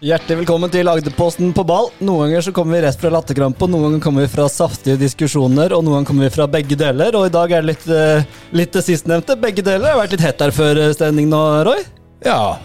Hjertelig 0.00 0.38
velkommen 0.38 0.70
til 0.72 0.88
Agderposten 0.88 1.50
på 1.52 1.60
ball. 1.68 1.90
Noen 2.00 2.30
ganger 2.30 2.44
så 2.46 2.52
kommer 2.56 2.78
vi 2.78 2.86
rett 2.86 2.96
fra 3.02 3.10
latterkrampe, 3.12 3.66
noen 3.68 3.82
ganger 3.84 4.00
kommer 4.06 4.24
vi 4.24 4.30
fra 4.32 4.46
saftige 4.48 4.96
diskusjoner, 4.96 5.74
og 5.76 5.82
noen 5.84 5.98
ganger 5.98 6.08
kommer 6.08 6.24
vi 6.24 6.32
fra 6.32 6.46
begge 6.48 6.78
deler. 6.80 7.18
Og 7.18 7.26
i 7.28 7.32
dag 7.34 7.52
er 7.52 7.60
det 7.60 7.68
litt, 7.74 7.84
eh, 7.92 8.30
litt 8.56 8.72
det 8.72 8.82
sistnevnte. 8.86 9.36
Begge 9.36 9.60
deler. 9.66 9.84
Det 9.84 9.92
har 9.92 10.00
vært 10.00 10.16
litt 10.16 10.24
hett 10.24 10.40
her 10.40 10.54
før 10.56 10.80
eh, 10.86 10.94
stemning 10.96 11.28
nå, 11.28 11.42
Roy. 11.68 11.84
Ja. 12.24 12.56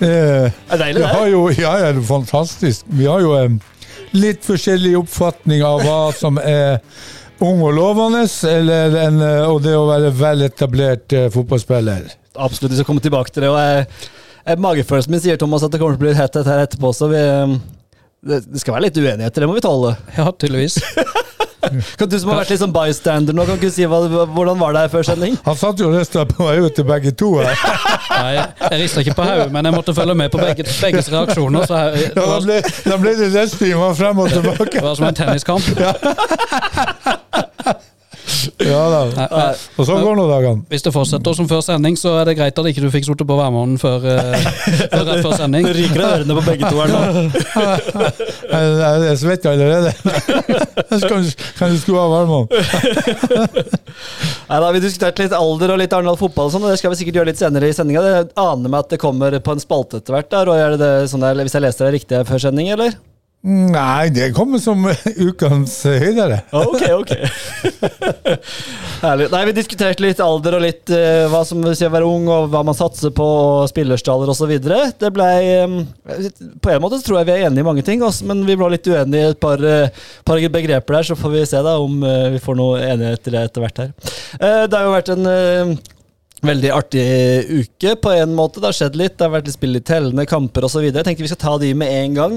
Det, 0.00 0.08
Er 0.08 0.52
det 0.72 0.80
deilig, 0.80 1.02
det? 1.04 1.12
har 1.12 1.28
jo, 1.28 1.44
ja, 1.52 1.76
ja, 1.76 1.92
det 1.92 2.00
er 2.00 2.08
fantastisk. 2.08 2.88
Vi 2.88 3.04
har 3.04 3.20
jo 3.20 3.36
en 3.36 3.60
litt 4.16 4.40
forskjellig 4.48 4.96
oppfatning 5.02 5.60
av 5.68 5.84
hva 5.84 6.00
som 6.22 6.40
er 6.40 6.80
ung 7.44 7.60
og 7.68 7.74
lovende, 7.76 8.24
eller 8.48 8.96
en, 9.04 9.20
eh, 9.28 9.42
og 9.44 9.60
det 9.68 9.76
å 9.76 9.84
være 9.92 10.14
veletablert 10.24 11.12
eh, 11.12 11.28
fotballspiller. 11.36 12.08
Absolutt, 12.38 12.72
vi 12.72 12.80
skal 12.80 12.88
komme 12.94 13.04
tilbake 13.04 13.28
til 13.34 13.44
det. 13.44 13.52
Og 13.52 13.60
jeg, 13.60 14.14
magefølelsen 14.56 15.12
min 15.12 15.20
sier 15.20 15.36
Thomas 15.40 15.64
at 15.66 15.72
det 15.74 15.80
kommer 15.82 15.98
til 15.98 16.00
å 16.00 16.04
bli 16.06 16.14
hett 16.16 16.32
dette 16.32 16.48
her 16.48 16.62
etterpå, 16.64 16.92
så 16.96 17.10
vi 17.12 17.20
eh, 17.20 17.52
det, 18.28 18.40
det 18.48 18.60
skal 18.62 18.74
være 18.78 18.86
litt 18.88 18.96
uenigheter, 18.98 19.40
det 19.44 19.48
må 19.50 19.54
vi 19.58 19.64
tåle. 19.64 19.92
Ja, 20.18 20.30
tydeligvis. 20.32 20.78
Kan 21.98 22.08
Du 22.08 22.14
som 22.16 22.30
har 22.30 22.38
vært 22.40 22.50
litt 22.54 22.60
sånn 22.62 22.72
bystander 22.72 23.34
nå, 23.36 23.42
kan 23.44 23.58
ikke 23.58 23.68
du 23.68 23.74
si 23.74 23.84
hva, 23.90 23.98
hvordan 24.32 24.56
var 24.60 24.72
det 24.72 24.80
her 24.86 24.92
før 24.92 25.04
sending? 25.10 25.34
Han 25.44 25.56
satt 25.58 25.80
jo 25.82 25.86
og 25.90 25.96
rista 25.98 26.22
på 26.28 26.46
ut 26.48 26.72
til 26.78 26.86
begge 26.88 27.12
to 27.18 27.28
her. 27.42 27.52
Nei, 28.14 28.30
jeg 28.38 28.78
rista 28.84 28.98
ikke 29.04 29.16
på 29.18 29.26
hodet, 29.26 29.50
men 29.52 29.62
jeg 29.68 29.74
måtte 29.76 29.92
følge 29.96 30.14
med 30.16 30.28
på 30.32 30.40
begge, 30.40 30.64
begges 30.64 31.10
reaksjoner. 31.12 31.60
Så 31.68 31.74
her, 31.76 31.88
det, 31.98 32.06
Da 32.16 32.24
var, 32.30 32.40
ble, 32.46 32.58
da 32.86 32.94
ble 33.02 33.12
det 33.18 33.28
resting 33.34 33.74
frem 34.00 34.16
og 34.24 34.28
tilbake. 34.32 34.78
det 34.78 34.86
var 34.86 34.94
som 34.98 35.06
en 35.10 35.18
tenniskamp. 35.18 35.64
Ja 35.78 35.92
da. 38.58 39.00
Nei, 39.16 39.48
Og 39.78 39.86
sånn 39.88 40.02
går 40.04 40.16
nå 40.18 40.24
dagene. 40.28 40.62
Hvis 40.70 40.84
det 40.84 40.92
fortsetter 40.94 41.36
som 41.38 41.48
før 41.50 41.62
sending, 41.64 41.96
så 41.98 42.14
er 42.20 42.28
det 42.28 42.36
greit 42.38 42.58
at 42.60 42.68
ikke 42.70 42.84
du 42.84 42.90
fikk 42.92 43.06
sittet 43.08 43.28
på 43.28 43.36
værmånen 43.38 43.78
før, 43.80 44.04
eh, 44.04 44.48
før 44.92 45.04
rett 45.08 45.22
før 45.24 45.36
sending. 45.38 45.66
Det 45.68 45.74
ryker 45.78 46.04
av 46.04 46.14
ørene 46.18 46.36
på 46.38 46.44
begge 46.48 46.70
to 46.70 46.76
her 46.82 46.88
nå. 46.92 47.00
Jeg, 48.48 48.68
jeg, 48.80 49.00
jeg 49.04 49.18
svetter 49.20 49.52
allerede. 49.52 49.90
kanskje, 51.10 51.34
du- 51.68 51.78
skulle 51.82 52.00
ha 52.00 52.08
varmen? 52.08 52.48
Nei, 54.48 54.60
da 54.62 54.70
Vi 54.72 54.80
diskutert 54.82 55.20
litt 55.20 55.34
alder 55.36 55.74
og 55.74 55.80
litt 55.82 55.92
Arendal 55.94 56.16
fotball, 56.20 56.48
og 56.48 56.54
sånn, 56.54 56.64
og 56.64 56.72
det 56.72 56.78
skal 56.80 56.92
vi 56.94 57.00
sikkert 57.02 57.20
gjøre 57.20 57.30
litt 57.32 57.40
senere 57.40 57.68
i 57.68 57.76
sendinga. 57.76 58.04
Det 58.04 58.38
aner 58.40 58.72
meg 58.72 58.86
at 58.86 58.94
det 58.94 59.00
kommer 59.02 59.36
på 59.44 59.54
en 59.54 59.62
spalte 59.62 60.00
etter 60.00 60.16
hvert. 60.16 60.30
der, 60.32 60.50
og 60.50 60.56
er 60.58 60.74
det 60.74 60.80
det, 60.82 60.92
sånn 61.12 61.24
der, 61.24 61.38
Hvis 61.44 61.56
jeg 61.58 61.64
leste 61.66 61.84
det 61.86 61.94
riktig 61.98 62.24
før 62.28 62.44
sending, 62.48 62.72
eller? 62.74 62.96
Nei, 63.46 64.08
det 64.10 64.32
kommer 64.34 64.58
som 64.58 64.82
ukens 65.28 65.76
høydere. 65.86 66.40
Ok, 66.50 66.82
ok. 66.90 67.12
Herlig. 69.04 69.28
Nei, 69.30 69.42
Vi 69.46 69.54
diskuterte 69.60 70.02
litt 70.02 70.22
alder 70.22 70.56
og 70.58 70.64
litt 70.64 70.90
uh, 70.90 71.28
hva 71.30 71.44
som 71.46 71.62
vil 71.62 71.76
si 71.78 71.86
å 71.86 71.92
være 71.92 72.08
ung, 72.08 72.26
og 72.34 72.48
hva 72.50 72.64
man 72.66 72.74
satser 72.76 73.12
på, 73.14 73.24
og 73.24 73.68
spillerstaller 73.70 74.32
osv. 74.32 74.56
Det 74.58 75.12
ble 75.14 75.28
um, 75.62 75.76
På 76.58 76.72
en 76.74 76.82
måte 76.82 76.98
så 76.98 77.06
tror 77.06 77.20
jeg 77.20 77.28
vi 77.28 77.36
er 77.36 77.46
enige 77.46 77.62
i 77.62 77.68
mange 77.68 77.84
ting, 77.86 78.02
også, 78.02 78.26
men 78.26 78.42
vi 78.48 78.56
ble 78.58 78.72
litt 78.74 78.90
uenige 78.90 79.28
i 79.28 79.36
et 79.36 79.40
par, 79.42 79.62
uh, 79.62 80.08
par 80.26 80.42
begreper 80.58 80.98
der, 80.98 81.06
så 81.06 81.18
får 81.18 81.36
vi 81.36 81.44
se 81.52 81.62
da 81.62 81.76
om 81.78 82.02
uh, 82.02 82.32
vi 82.34 82.42
får 82.42 82.58
noe 82.58 82.82
enighet 82.82 83.30
i 83.30 83.36
det 83.36 83.44
etter 83.46 83.64
hvert 83.64 83.84
her. 83.84 83.94
Det 84.38 84.74
har 84.74 84.84
jo 84.88 84.96
vært 84.96 85.14
en 85.14 85.78
Veldig 86.38 86.68
artig 86.70 87.04
uke 87.50 87.96
på 87.98 88.12
en 88.14 88.30
måte. 88.38 88.60
Det 88.62 88.68
har 88.68 88.76
skjedd 88.76 88.98
litt. 88.98 89.16
Det 89.18 89.26
har 89.26 89.32
vært 89.32 89.48
litt 89.48 89.56
spill 89.56 89.74
i 89.74 89.82
tellende 89.82 90.22
kamper 90.30 90.68
osv. 90.68 90.84
Jeg 90.86 90.94
tenkte 90.94 91.24
vi 91.24 91.30
skal 91.32 91.40
ta 91.42 91.54
de 91.58 91.72
med 91.74 91.90
en 91.90 92.14
gang. 92.14 92.36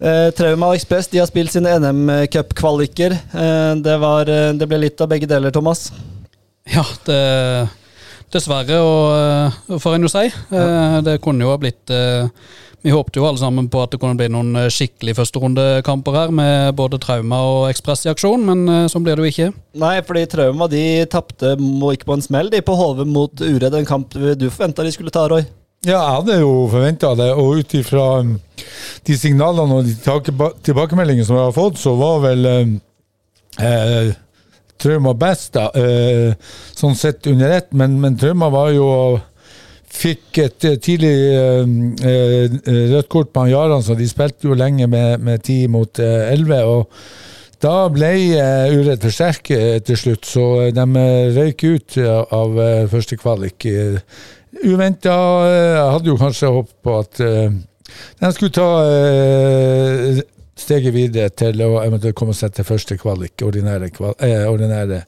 Eh, 0.00 0.26
Eh, 0.26 0.30
Trauma 0.36 0.68
og 0.68 0.76
Ekspress 0.76 1.08
de 1.08 1.18
har 1.22 1.26
spilt 1.26 1.52
sine 1.54 1.72
NM-cupkvaliker. 1.80 3.12
Eh, 3.16 3.72
det, 3.80 3.96
var, 3.98 4.28
eh, 4.28 4.52
det 4.52 4.68
ble 4.68 4.78
litt 4.82 5.00
av 5.00 5.08
begge 5.08 5.26
deler, 5.26 5.50
Thomas. 5.50 5.90
Ja, 6.68 6.84
det 7.06 7.68
Dessverre, 8.34 8.80
og, 8.82 9.56
og 9.70 9.80
får 9.80 9.94
en 9.96 10.04
jo 10.04 10.10
si. 10.10 10.26
Eh, 10.26 11.00
Det 11.06 11.20
kunne 11.22 11.46
jo 11.46 11.52
ha 11.52 11.58
blitt 11.62 11.92
eh, 11.94 12.26
Vi 12.82 12.90
håpte 12.90 13.20
jo 13.20 13.26
alle 13.28 13.38
sammen 13.38 13.68
på 13.70 13.78
at 13.84 13.94
det 13.94 14.00
kunne 14.02 14.18
bli 14.18 14.26
noen 14.34 14.50
eh, 14.58 14.66
skikkelig 14.74 15.14
førsterundekamper 15.16 16.18
her, 16.18 16.32
med 16.34 16.74
både 16.76 16.98
Trauma 17.02 17.38
og 17.46 17.68
Ekspress 17.70 18.04
i 18.08 18.10
aksjon, 18.10 18.42
men 18.44 18.66
eh, 18.68 18.88
sånn 18.90 19.06
blir 19.06 19.16
det 19.16 19.24
jo 19.24 19.32
ikke. 19.32 19.48
Nei, 19.78 19.94
fordi 20.06 20.26
Trauma 20.28 20.68
de 20.68 20.82
tapte 21.10 21.54
ikke 21.56 22.10
på 22.10 22.18
en 22.18 22.26
smell, 22.26 22.50
de 22.50 22.60
på 22.66 22.76
Hove 22.76 23.06
mot 23.08 23.32
Uredd. 23.46 23.78
En 23.78 23.88
kamp 23.88 24.12
du 24.12 24.50
forventa 24.50 24.84
de 24.84 24.92
skulle 24.92 25.14
ta, 25.14 25.28
Roy. 25.30 25.46
Ja, 25.86 26.00
jeg 26.00 26.14
hadde 26.16 26.36
jo 26.40 26.52
forventa 26.66 27.12
det, 27.14 27.28
og 27.38 27.60
ut 27.60 27.74
ifra 27.78 28.06
um, 28.18 28.32
de 29.06 29.16
signalene 29.18 29.76
og 29.76 29.86
de 29.86 29.94
tilbakemeldingene 30.66 31.26
som 31.28 31.38
jeg 31.38 31.46
har 31.46 31.54
fått, 31.54 31.78
så 31.78 31.92
var 31.94 32.24
vel 32.24 32.48
um, 32.50 32.72
eh, 33.62 34.08
Trauma 34.82 35.14
best, 35.16 35.52
da, 35.54 35.68
eh, 35.78 36.34
sånn 36.74 36.98
sett 36.98 37.28
under 37.30 37.54
ett, 37.60 37.70
men, 37.70 37.94
men 38.02 38.18
Trauma 38.18 38.50
var 38.52 38.74
jo 38.74 38.90
Fikk 39.96 40.40
et 40.42 40.64
eh, 40.66 40.74
tidlig 40.82 41.14
eh, 41.32 41.70
eh, 42.04 42.56
rødt 42.90 43.08
kort 43.08 43.30
på 43.32 43.46
Jaran, 43.48 43.84
så 43.86 43.94
de 43.96 44.08
spilte 44.10 44.50
jo 44.50 44.58
lenge 44.58 44.90
med, 44.92 45.22
med 45.24 45.40
10 45.46 45.70
mot 45.72 46.02
eh, 46.02 46.34
11. 46.34 46.66
og 46.66 46.90
da 47.62 47.86
ble 47.88 48.10
uh, 48.36 48.68
Uredd 48.68 49.00
for 49.00 49.14
sterk 49.14 49.50
eh, 49.54 49.78
til 49.84 49.96
slutt, 49.96 50.26
så 50.28 50.44
eh, 50.66 50.72
de 50.76 50.84
eh, 51.00 51.36
røyk 51.36 51.64
ut 51.64 51.96
eh, 52.02 52.18
av 52.36 52.58
uh, 52.58 52.88
første 52.92 53.16
kvalik. 53.16 53.64
Uventa. 54.64 55.16
Jeg 55.50 55.90
hadde 55.96 56.10
jo 56.10 56.16
kanskje 56.20 56.52
håpet 56.54 56.78
på 56.86 56.96
at 57.00 57.20
uh, 57.24 57.58
de 58.20 58.32
skulle 58.34 58.54
ta 58.56 58.68
uh, 58.86 60.22
steget 60.56 60.94
videre 60.94 61.32
til 61.36 61.60
å 61.66 61.82
eventuelt 61.82 62.16
komme 62.16 62.34
seg 62.36 62.54
til 62.56 62.66
første 62.66 62.96
kvalik, 63.00 63.34
ordinære, 63.44 63.90
kval 63.94 64.14
eh, 64.24 64.46
ordinære 64.48 65.02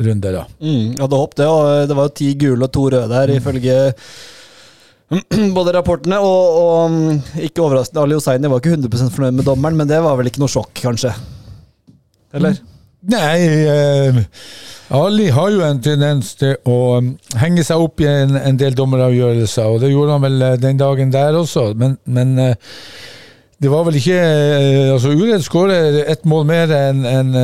runde. 0.00 0.32
da. 0.32 0.44
Mm, 0.64 0.94
hadde 1.02 1.20
håpet 1.20 1.42
det, 1.42 1.48
og 1.50 1.88
det 1.90 1.98
var 1.98 2.08
jo 2.08 2.14
ti 2.22 2.30
gule 2.40 2.64
og 2.64 2.72
to 2.72 2.86
røde 2.94 3.20
her, 3.20 3.34
ifølge 3.36 3.76
både 5.58 5.74
rapportene 5.76 6.18
og, 6.24 6.60
og 6.62 6.94
mm, 6.94 7.18
ikke 7.50 7.66
overraskende, 7.66 8.06
Ali 8.06 8.16
Hosseini 8.16 8.50
var 8.50 8.64
ikke 8.64 8.78
100% 8.78 9.12
fornøyd 9.14 9.40
med 9.40 9.48
dommeren, 9.50 9.76
men 9.76 9.90
det 9.90 10.00
var 10.04 10.16
vel 10.18 10.32
ikke 10.32 10.42
noe 10.42 10.52
sjokk, 10.52 10.72
kanskje? 10.80 11.12
Eller? 12.34 12.56
Nei, 13.12 13.40
eh, 13.68 14.22
Ali 14.94 15.26
har 15.32 15.50
jo 15.50 15.64
en 15.64 15.80
tendens 15.82 16.34
til 16.40 16.54
å 16.68 16.78
um, 17.00 17.10
henge 17.40 17.64
seg 17.66 17.82
opp 17.82 18.00
i 18.04 18.08
en, 18.08 18.36
en 18.36 18.60
del 18.60 18.76
dommeravgjørelser, 18.76 19.68
og 19.68 19.82
det 19.82 19.90
gjorde 19.92 20.16
han 20.16 20.24
vel 20.24 20.44
eh, 20.44 20.56
den 20.60 20.80
dagen 20.80 21.12
der 21.12 21.36
også, 21.36 21.70
men, 21.80 21.98
men 22.04 22.38
eh, 22.40 22.54
det 23.60 23.72
var 23.72 23.86
vel 23.86 23.96
ikke 24.00 24.18
eh, 24.20 24.92
Altså, 24.92 25.12
Uredd 25.16 25.44
skårer 25.44 26.02
ett 26.04 26.24
mål 26.28 26.46
mer 26.48 26.72
enn 26.76 27.04
en, 27.08 27.34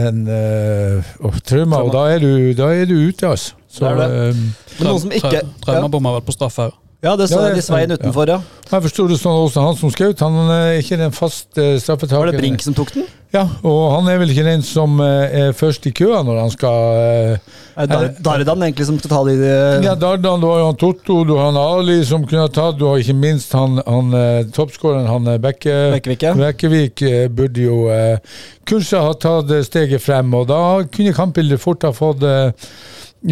en, 0.00 0.20
eh, 0.36 1.14
Trauma, 1.44 1.82
og 1.84 1.92
da 1.96 2.06
er, 2.14 2.24
du, 2.24 2.52
da 2.56 2.72
er 2.74 2.88
du 2.88 2.96
ute, 2.98 3.28
altså. 3.28 3.56
Så, 3.70 3.84
Det 3.84 3.90
er 3.90 4.00
det. 4.00 4.30
Um, 4.34 4.46
noen 4.82 5.02
som 5.04 5.12
ikke 5.14 5.44
Trauma 5.62 5.92
bomma 5.92 6.16
vel 6.16 6.24
på 6.26 6.34
straffe 6.34 6.70
òg. 6.70 6.79
Ja, 7.02 7.14
det 7.16 7.30
Ja, 7.30 7.46
jeg 7.54 7.62
Svein 7.64 7.90
utenfor, 7.94 8.28
ja. 8.28 8.40
jeg 8.70 8.82
forstår 8.84 9.08
det 9.08 9.16
sånn 9.22 9.38
også 9.46 9.62
han 9.64 9.76
som 9.78 9.90
skjøt, 9.94 10.20
han 10.20 10.50
er 10.52 10.76
ikke 10.82 10.98
den 11.00 11.12
fast 11.16 11.48
straffetakeren. 11.56 12.26
Var 12.26 12.32
det 12.34 12.40
Brink 12.42 12.60
som 12.62 12.74
tok 12.76 12.92
den? 12.94 13.06
Ja, 13.32 13.44
og 13.62 13.92
han 13.94 14.08
er 14.10 14.16
vel 14.18 14.32
ikke 14.32 14.42
den 14.42 14.62
som 14.66 14.96
eh, 15.00 15.34
er 15.44 15.52
først 15.54 15.84
i 15.86 15.92
køa 15.94 16.18
når 16.26 16.40
han 16.40 16.50
skal 16.50 16.96
eh, 16.98 17.84
Dar- 17.86 18.08
Dardan 18.26 18.64
egentlig 18.66 18.88
som 18.88 18.96
skal 18.98 19.12
ta 19.12 19.20
de 19.28 19.36
de- 19.38 19.84
Ja, 19.86 19.92
Dardan, 19.94 20.40
du 20.42 20.48
har 20.50 20.58
jo 20.58 20.66
han 20.66 20.76
Totto, 20.80 21.20
du 21.24 21.36
har 21.38 21.52
han 21.52 21.56
Ali 21.60 22.00
som 22.04 22.24
kunne 22.26 22.42
ha 22.48 22.50
tatt, 22.50 22.76
du 22.80 22.88
har 22.88 22.98
ikke 22.98 23.14
minst 23.14 23.54
han, 23.54 23.78
han 23.86 24.10
eh, 24.18 24.40
toppskåreren, 24.50 25.06
han 25.06 25.30
eh, 25.30 25.38
Bekke, 25.46 25.76
Bekkevik, 25.94 26.26
ja. 26.26 26.34
Bekkevik 26.34 27.02
eh, 27.06 27.28
burde 27.30 27.68
jo 27.68 27.84
eh, 27.94 28.18
kanskje 28.66 29.04
ha 29.06 29.14
tatt 29.14 29.54
eh, 29.54 29.62
steget 29.62 30.02
frem, 30.02 30.34
og 30.34 30.48
da 30.50 30.60
kunne 30.90 31.14
kampbildet 31.14 31.62
fort 31.62 31.86
ha 31.86 31.94
fått 31.94 32.26
eh, 32.26 32.50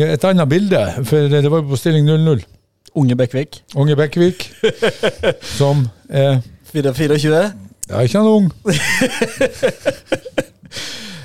et 0.07 0.25
annet 0.31 0.47
bilde, 0.49 0.85
for 1.11 1.27
det 1.33 1.43
var 1.51 1.59
jo 1.65 1.73
på 1.75 1.81
stilling 1.83 2.07
0-0. 2.07 2.47
Unge 2.95 3.17
Bekkvik. 3.19 3.63
Unge 3.77 3.97
Bekkvik, 3.99 4.49
som 5.57 5.87
er 6.09 6.41
24. 6.73 7.43
Ja, 7.89 8.01
ikke 8.05 8.19
han 8.19 8.27
ung. 8.27 8.53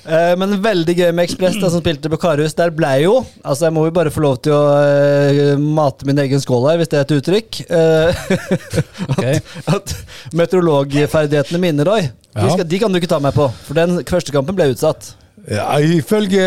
Eh, 0.04 0.34
men 0.36 0.58
veldig 0.60 0.94
gøy 0.98 1.12
med 1.16 1.30
Ekspress, 1.30 1.56
som 1.62 1.80
spilte 1.80 2.10
på 2.12 2.18
Karhus. 2.20 2.52
Der 2.58 2.74
ble 2.76 2.90
jo 3.06 3.14
Altså, 3.40 3.70
jeg 3.70 3.76
må 3.76 3.86
jo 3.88 3.94
bare 3.96 4.12
få 4.12 4.24
lov 4.26 4.42
til 4.44 4.52
å 4.52 4.64
eh, 4.84 5.54
mate 5.56 6.08
min 6.08 6.20
egen 6.26 6.44
skål 6.44 6.68
her, 6.68 6.82
hvis 6.82 6.92
det 6.92 7.00
er 7.00 7.06
et 7.06 7.14
uttrykk. 7.16 7.62
Eh, 7.64 8.26
okay. 9.14 9.40
at 9.64 9.96
meteorologferdighetene 10.36 11.62
mine, 11.64 11.88
Roy, 11.88 12.10
de, 12.34 12.50
skal, 12.50 12.68
de 12.68 12.82
kan 12.84 12.92
du 12.92 13.00
ikke 13.00 13.14
ta 13.16 13.22
meg 13.24 13.36
på. 13.38 13.48
For 13.64 13.80
den 13.80 14.02
første 14.10 14.36
kampen 14.36 14.60
ble 14.60 14.74
utsatt. 14.74 15.14
Ja, 15.48 15.72
ifølge 15.80 16.44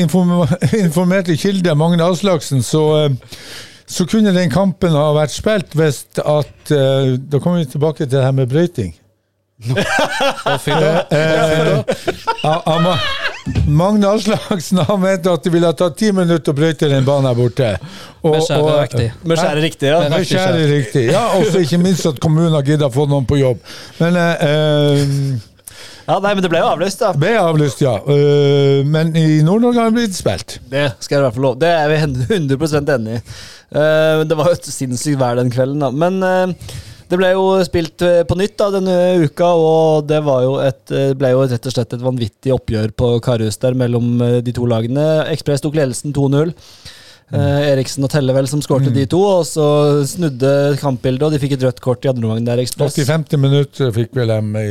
inform 0.00 0.32
informerte 0.86 1.36
kilder, 1.40 1.76
Magne 1.76 2.08
Aslaksen, 2.08 2.64
så, 2.64 2.84
eh, 3.04 3.36
så 3.86 4.06
kunne 4.08 4.32
den 4.32 4.50
kampen 4.52 4.94
ha 4.96 5.10
vært 5.16 5.34
spilt 5.34 5.74
hvis 5.76 6.04
at 6.20 6.72
uh, 6.72 7.14
Da 7.20 7.40
kommer 7.40 7.60
vi 7.60 7.70
tilbake 7.74 8.04
til 8.04 8.14
det 8.16 8.24
her 8.24 8.32
med 8.36 8.48
brøyting. 8.52 8.94
Da. 10.44 11.06
Eh, 11.10 11.84
Ama 12.42 12.96
Magne 13.68 14.08
Aslaksen 14.08 14.78
han 14.78 15.00
mente 15.00 15.30
at 15.32 15.44
det 15.44 15.52
ville 15.52 15.68
ha 15.68 15.76
tatt 15.76 15.96
ti 16.00 16.10
minutter 16.16 16.52
å 16.52 16.56
brøyte 16.56 16.88
den 16.88 17.04
banen 17.04 17.28
her 17.28 17.36
borte. 17.38 17.70
Og- 18.22 18.34
Med 18.34 18.42
skjære 18.48 18.80
riktig. 18.80 19.08
Med 19.22 19.38
skjære 19.38 19.62
riktig, 19.62 19.88
ja. 19.88 19.98
Med 20.08 20.28
skjære 20.28 20.68
riktig. 20.70 21.04
Ja, 21.12 21.24
og 21.36 21.58
ikke 21.60 21.78
minst 21.78 22.06
at 22.08 22.20
kommunen 22.20 22.56
har 22.56 22.64
giddet 22.64 22.88
å 22.88 22.92
få 22.94 23.06
noen 23.10 23.28
på 23.28 23.38
jobb. 23.40 23.60
Men 24.00 24.16
uh, 24.16 24.48
eh, 24.48 25.44
Ja, 26.04 26.18
nei, 26.20 26.34
men 26.36 26.44
det 26.44 26.50
ble 26.52 26.60
jo 26.60 26.68
avlyst, 26.68 27.00
da. 27.00 27.12
ble 27.16 27.32
avlyst, 27.40 27.80
ja. 27.80 27.94
Uh, 28.04 28.84
men 28.84 29.14
i 29.16 29.40
Nord-Norge 29.44 29.80
har 29.80 29.92
det 29.92 29.96
blitt 30.02 30.16
spilt. 30.16 30.58
Det 30.68 30.86
skal 30.98 31.16
jeg 31.16 31.22
i 31.22 31.24
hvert 31.24 31.36
fall 31.36 31.46
lov. 31.46 31.60
Det 31.62 31.70
er 31.72 31.92
vi 31.92 32.00
100 32.02 32.82
enig 32.96 33.14
i. 33.14 33.20
Uh, 33.74 34.24
det 34.28 34.36
var 34.36 34.50
jo 34.50 34.58
et 34.58 34.68
sinnssykt 34.68 35.20
vær 35.20 35.40
den 35.40 35.52
kvelden, 35.54 35.80
da. 35.80 35.88
Men 35.88 36.20
uh, 36.20 36.74
det 37.08 37.20
ble 37.20 37.30
jo 37.32 37.46
spilt 37.64 38.04
på 38.28 38.36
nytt 38.36 38.56
da, 38.60 38.68
denne 38.74 38.98
uka, 39.24 39.48
og 39.60 40.04
det 40.08 40.20
var 40.24 40.44
jo 40.44 40.58
et, 40.60 40.92
ble 41.16 41.30
jo 41.32 41.44
rett 41.46 41.68
og 41.68 41.74
slett 41.74 41.92
et 41.96 42.04
vanvittig 42.04 42.52
oppgjør 42.52 42.94
på 42.96 43.10
Karhus 43.24 43.60
der 43.62 43.76
mellom 43.78 44.16
de 44.42 44.54
to 44.56 44.64
lagene. 44.68 45.04
Ekspress 45.30 45.62
tok 45.62 45.76
ledelsen 45.78 46.16
2-0. 46.16 46.54
Eh, 47.34 47.60
Eriksen 47.72 48.06
og 48.06 48.12
Tellevel 48.12 48.46
som 48.50 48.62
skårte 48.62 48.92
de 48.94 49.06
to, 49.10 49.20
og 49.40 49.44
så 49.48 49.66
snudde 50.06 50.50
kampbildet, 50.80 51.26
og 51.26 51.34
de 51.34 51.40
fikk 51.42 51.56
et 51.56 51.66
rødt 51.66 51.80
kort 51.82 52.06
i 52.06 52.10
andre 52.12 52.28
omgang 52.28 52.46
der, 52.46 52.62
Ekspress. 52.62 52.98
50 53.08 53.40
minutter 53.42 53.90
fikk 53.94 54.14
vel 54.14 54.30
dem 54.30 54.54
i 54.60 54.68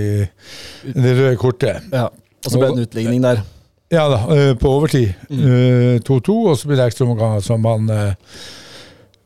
det 0.93 1.15
røde 1.19 1.35
kortet. 1.41 1.89
Ja. 1.91 2.07
Og 2.43 2.51
så 2.51 2.59
ble 2.59 2.69
det 2.69 2.77
en 2.77 2.87
utligning 2.87 3.23
der. 3.23 3.43
Ja 3.93 4.07
da, 4.09 4.23
eh, 4.33 4.53
på 4.57 4.71
overtid. 4.79 5.13
Eh, 5.29 5.99
2-2, 6.07 6.37
og 6.49 6.57
så 6.57 6.69
blir 6.69 6.79
det 6.79 6.89
ekstraomganger 6.91 7.43
som 7.45 7.65
han 7.67 7.89
eh, 7.93 8.13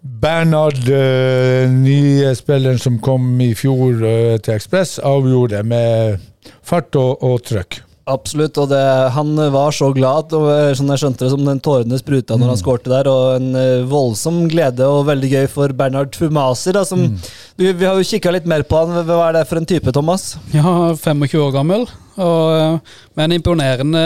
Bernhard, 0.01 0.81
eh, 0.89 1.69
nye 1.72 2.34
spilleren 2.38 2.80
som 2.81 3.00
kom 3.04 3.30
i 3.44 3.51
fjor 3.57 4.01
eh, 4.06 4.38
til 4.42 4.57
Ekspress, 4.57 4.98
avgjorde 5.04 5.63
med 5.68 6.18
fart 6.66 6.95
og, 7.00 7.24
og 7.24 7.42
trøkk. 7.48 7.81
Absolutt, 8.07 8.56
og 8.62 8.69
det, 8.71 8.80
han 9.12 9.33
var 9.51 9.74
så 9.75 9.89
glad, 9.92 10.31
og 10.38 10.45
eh, 10.54 10.69
sånn 10.80 10.94
jeg 10.94 11.01
skjønte 11.01 11.25
det, 11.25 11.31
som 11.33 11.44
den 11.44 11.59
tårene 11.63 11.98
spruta 12.00 12.38
når 12.39 12.54
han 12.54 12.59
skårte 12.62 12.92
der, 12.94 13.09
og 13.12 13.33
en 13.36 13.50
eh, 13.59 13.83
voldsom 13.89 14.45
glede 14.51 14.88
og 14.88 15.09
veldig 15.09 15.31
gøy 15.33 15.48
for 15.51 15.74
Bernhard 15.75 16.15
Fumasi, 16.15 16.71
da, 16.77 16.86
som 16.88 17.04
du, 17.04 17.65
Vi 17.68 17.83
har 17.83 18.00
jo 18.00 18.07
kikka 18.07 18.31
litt 18.31 18.48
mer 18.48 18.63
på 18.68 18.80
han, 18.80 18.95
hva 19.09 19.19
er 19.25 19.39
det 19.39 19.44
for 19.50 19.59
en 19.59 19.68
type, 19.68 19.92
Thomas? 19.92 20.38
Ja, 20.56 20.94
25 20.95 21.44
år 21.44 21.51
gammel, 21.57 21.83
og 22.15 22.56
eh, 22.56 22.95
med 23.19 23.27
en 23.27 23.38
imponerende 23.42 24.06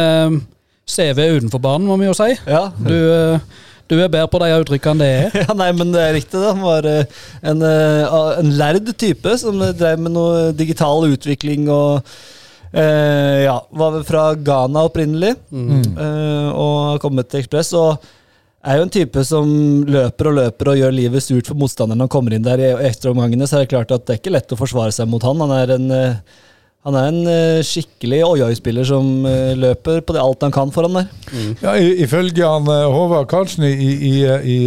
CV 0.89 1.21
utenfor 1.37 1.61
banen, 1.61 1.85
må 1.91 2.01
vi 2.01 2.09
jo 2.09 2.17
si. 2.17 2.33
Ja, 2.49 2.71
Du, 2.81 2.97
du 3.91 3.97
er 3.99 4.09
bedre 4.09 4.27
på 4.33 4.41
de 4.41 4.51
uttrykkene 4.55 4.97
det 5.03 5.13
er. 5.21 5.39
ja 5.45 5.53
nei, 5.61 5.69
men 5.77 5.93
det 5.93 6.01
er 6.07 6.17
riktig, 6.17 6.41
Da. 6.41 6.55
Han 6.55 6.65
var 6.65 6.89
en, 6.89 7.65
en 7.69 8.53
lærd 8.57 8.89
type 8.97 9.37
som 9.37 9.61
drev 9.61 10.01
med 10.01 10.17
noe 10.17 10.53
digital 10.57 11.05
utvikling 11.11 11.69
og 11.69 12.07
eh, 12.73 13.43
ja, 13.45 13.57
var 13.71 14.01
fra 14.07 14.31
Ghana 14.35 14.87
opprinnelig, 14.87 15.35
eh, 15.51 16.49
og 16.51 16.75
har 16.91 17.03
kommet 17.03 17.29
til 17.29 17.43
Ekspress. 17.43 17.73
og 17.73 18.03
er 18.61 18.77
jo 18.77 18.85
en 18.85 18.93
type 18.93 19.23
som 19.25 19.49
løper 19.89 20.29
og 20.29 20.37
løper 20.37 20.71
og 20.71 20.77
gjør 20.77 20.93
livet 20.93 21.25
surt 21.25 21.49
for 21.49 21.57
motstanderen 21.57 22.03
han 22.03 22.11
kommer 22.11 22.35
inn 22.35 22.45
der 22.45 22.61
i 22.61 22.69
ekstraomgangene. 22.89 23.47
Så 23.49 23.57
er 23.57 23.65
det 23.65 23.73
klart 23.73 23.93
at 23.93 24.05
det 24.05 24.15
er 24.15 24.21
ikke 24.21 24.35
lett 24.35 24.53
å 24.53 24.59
forsvare 24.59 24.93
seg 24.95 25.09
mot 25.09 25.23
han. 25.25 25.41
Han 25.41 25.53
er 25.55 25.75
en, 25.77 25.91
eh, 25.91 26.15
han 26.81 26.95
er 26.97 27.09
en 27.11 27.27
eh, 27.29 27.59
skikkelig 27.65 28.23
oi-oi-spiller 28.25 28.85
som 28.89 29.25
eh, 29.29 29.51
løper 29.59 29.99
på 30.01 30.15
det 30.15 30.21
alt 30.23 30.41
han 30.41 30.53
kan 30.55 30.71
foran 30.73 30.97
der. 30.97 31.11
Ja, 31.61 31.75
Ifølge 31.77 32.47
han 32.47 32.65
eh, 32.73 32.87
Håvard 32.89 33.27
Karlsen 33.29 33.67
i, 33.67 33.91
i, 34.09 34.13
i, 34.25 34.57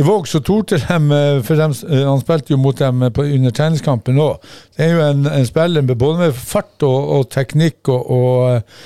i 0.00 0.06
Våg, 0.06 0.28
så 0.30 0.40
torde 0.40 0.78
de 0.80 1.42
for 1.44 1.60
dem, 1.60 1.76
Han 1.92 2.22
spilte 2.24 2.54
jo 2.54 2.60
mot 2.62 2.78
dem 2.78 3.04
på, 3.12 3.28
under 3.36 3.52
treningskampen 3.52 4.20
òg. 4.20 4.48
Det 4.76 4.86
er 4.86 4.96
jo 4.96 5.06
en, 5.10 5.28
en 5.28 5.46
spiller 5.48 5.84
med 5.84 6.00
både 6.00 6.24
med 6.24 6.40
fart 6.40 6.88
og, 6.88 6.98
og 7.18 7.30
teknikk 7.36 7.92
og, 7.92 8.10
og 8.10 8.76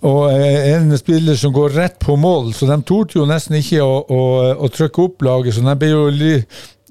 og 0.00 0.32
en 0.32 0.94
spiller 0.96 1.36
som 1.36 1.52
går 1.52 1.74
rett 1.76 1.98
på 2.00 2.14
mål, 2.16 2.54
så 2.56 2.64
de 2.70 2.78
torde 2.88 3.18
jo 3.18 3.26
nesten 3.28 3.58
ikke 3.58 3.82
å, 3.84 3.98
å, 4.08 4.20
å 4.56 4.70
trykke 4.72 5.02
opp 5.04 5.26
laget. 5.26 5.52
Så 5.52 5.64
de 5.66 5.74
ble 5.76 5.90
jo 5.90 6.06
li, 6.08 6.30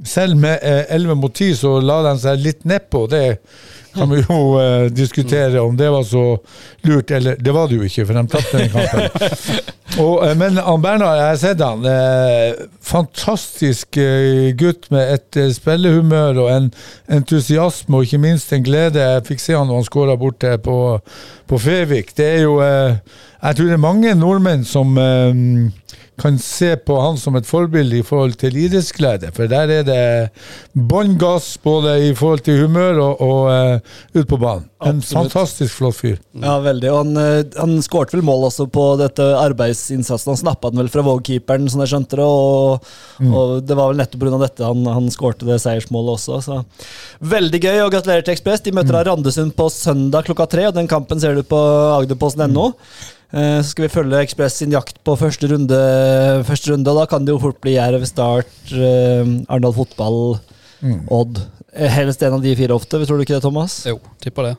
selv 0.06 0.38
med 0.38 0.62
eh, 0.62 0.84
11 0.94 1.18
mot 1.18 1.34
10, 1.34 1.56
så 1.58 1.72
la 1.82 2.04
de 2.06 2.14
seg 2.22 2.44
litt 2.44 2.68
nedpå. 2.70 3.08
Det 3.10 3.24
kan 3.94 4.10
vi 4.12 4.22
jo 4.22 4.38
uh, 4.60 4.86
diskutere 4.92 5.62
om 5.62 5.78
det 5.78 5.90
var 5.90 6.04
så 6.04 6.24
lurt, 6.82 7.12
eller 7.12 7.36
det 7.40 7.54
var 7.56 7.68
det 7.68 7.80
jo 7.80 7.88
ikke, 7.88 8.06
for 8.06 8.20
de 8.20 8.24
tapte 8.32 8.58
den 8.58 8.70
kampen. 8.74 9.10
Og, 10.04 10.22
uh, 10.22 10.34
men 10.38 10.60
Bernhard, 10.84 11.18
jeg 11.18 11.26
har 11.26 11.40
sett 11.42 11.64
han. 11.66 11.86
Eh, 11.90 12.60
fantastisk 12.86 13.98
gutt 14.60 14.88
med 14.94 15.16
et 15.16 15.40
eh, 15.42 15.50
spillehumør 15.54 16.38
og 16.44 16.52
en 16.54 16.70
entusiasme, 17.18 17.98
og 17.98 18.06
ikke 18.06 18.22
minst 18.22 18.54
en 18.54 18.64
glede. 18.66 19.02
Jeg 19.02 19.26
fikk 19.28 19.44
se 19.44 19.58
han 19.58 19.68
når 19.68 19.82
han 19.82 19.90
skåra 19.90 20.18
borte 20.20 20.54
på, 20.64 20.78
på 21.50 21.62
Fevik. 21.62 22.14
Det 22.18 22.30
er 22.38 22.42
jo 22.46 22.60
Jeg 22.62 23.56
tror 23.56 23.66
det 23.66 23.76
er 23.76 23.82
mange 23.82 24.16
nordmenn 24.16 24.66
som 24.68 24.96
kan 26.20 26.40
se 26.44 26.74
på 26.86 26.98
han 27.00 27.18
som 27.18 27.38
et 27.40 27.48
forbilde 27.48 28.00
i 28.00 28.06
forhold 28.06 28.38
til 28.42 28.58
idrettsglede, 28.60 29.32
for 29.36 29.50
der 29.52 29.72
er 29.80 29.86
det 29.88 30.02
bånn 30.74 31.18
gass 31.20 31.54
både 31.64 31.96
i 32.10 32.14
forhold 32.18 32.44
til 32.46 32.64
humør 32.66 33.00
og, 33.06 33.24
og 33.24 33.42
uh, 33.50 34.20
ut 34.20 34.28
på 34.28 34.40
banen. 34.40 34.68
En 34.80 35.02
Absolutt. 35.02 35.28
fantastisk 35.34 35.76
flott 35.76 35.98
fyr. 35.98 36.20
Ja, 36.40 36.54
veldig. 36.64 36.88
Og 36.94 37.02
han, 37.02 37.18
eh, 37.20 37.58
han 37.60 37.82
skårte 37.84 38.16
vel 38.16 38.24
mål 38.24 38.46
også 38.48 38.70
på 38.72 38.86
dette 39.02 39.26
arbeidsinnsatsen. 39.36 40.32
Han 40.32 40.40
snappa 40.40 40.72
den 40.72 40.80
vel 40.80 40.92
fra 40.94 41.04
Våg-keeperen, 41.04 41.68
som 41.68 41.84
jeg 41.84 41.92
skjønte 41.92 42.22
det. 42.22 42.24
Og, 42.24 42.88
og 43.28 43.52
det 43.68 43.76
var 43.76 43.92
vel 43.92 44.00
nettopp 44.00 44.24
pga. 44.24 44.40
dette 44.46 44.70
han, 44.70 44.88
han 44.88 45.12
skårte 45.12 45.50
det 45.50 45.60
seiersmålet 45.66 46.16
også. 46.16 46.40
Så. 46.46 46.62
Veldig 47.36 47.60
gøy, 47.60 47.76
og 47.84 47.92
gratulerer 47.92 48.24
til 48.24 48.38
Ekspress. 48.38 48.64
De 48.64 48.76
møter 48.76 48.96
da 48.96 49.04
Randesund 49.10 49.52
på 49.60 49.68
søndag 49.74 50.30
klokka 50.30 50.48
tre, 50.48 50.70
og 50.72 50.80
den 50.80 50.88
kampen 50.88 51.20
ser 51.20 51.36
du 51.36 51.44
på 51.44 51.60
agderposten.no. 52.00 52.70
Eh, 52.72 53.16
Så 53.30 53.70
skal 53.70 53.86
vi 53.86 53.92
følge 53.94 54.20
Ekspress 54.26 54.56
sin 54.58 54.72
jakt 54.74 54.98
på 55.06 55.14
første 55.20 55.46
runde, 55.52 55.78
første 56.48 56.72
runde, 56.72 56.90
og 56.90 56.98
da 56.98 57.06
kan 57.12 57.26
det 57.26 57.36
jo 57.36 57.42
fort 57.44 57.60
bli 57.62 57.76
Jerv, 57.76 58.02
Start, 58.10 58.50
eh, 58.74 59.22
Arendal 59.46 59.76
Fotball, 59.76 60.40
Odd. 61.14 61.38
Eh, 61.70 61.92
Helst 61.94 62.24
en 62.26 62.40
av 62.40 62.42
de 62.42 62.56
fire 62.58 62.74
ofte, 62.74 62.98
tror 63.06 63.20
du 63.20 63.26
ikke 63.28 63.36
det, 63.38 63.44
Thomas? 63.46 63.84
Jo, 63.86 64.00
tipper 64.24 64.50
det. 64.50 64.56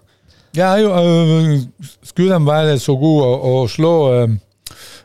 Ja, 0.55 0.71
jo, 0.79 0.93
skulle 2.07 2.39
de 2.39 2.47
være 2.47 2.79
så 2.83 2.95
gode 2.99 3.27
å, 3.27 3.57
å 3.65 3.67
slå 3.71 3.93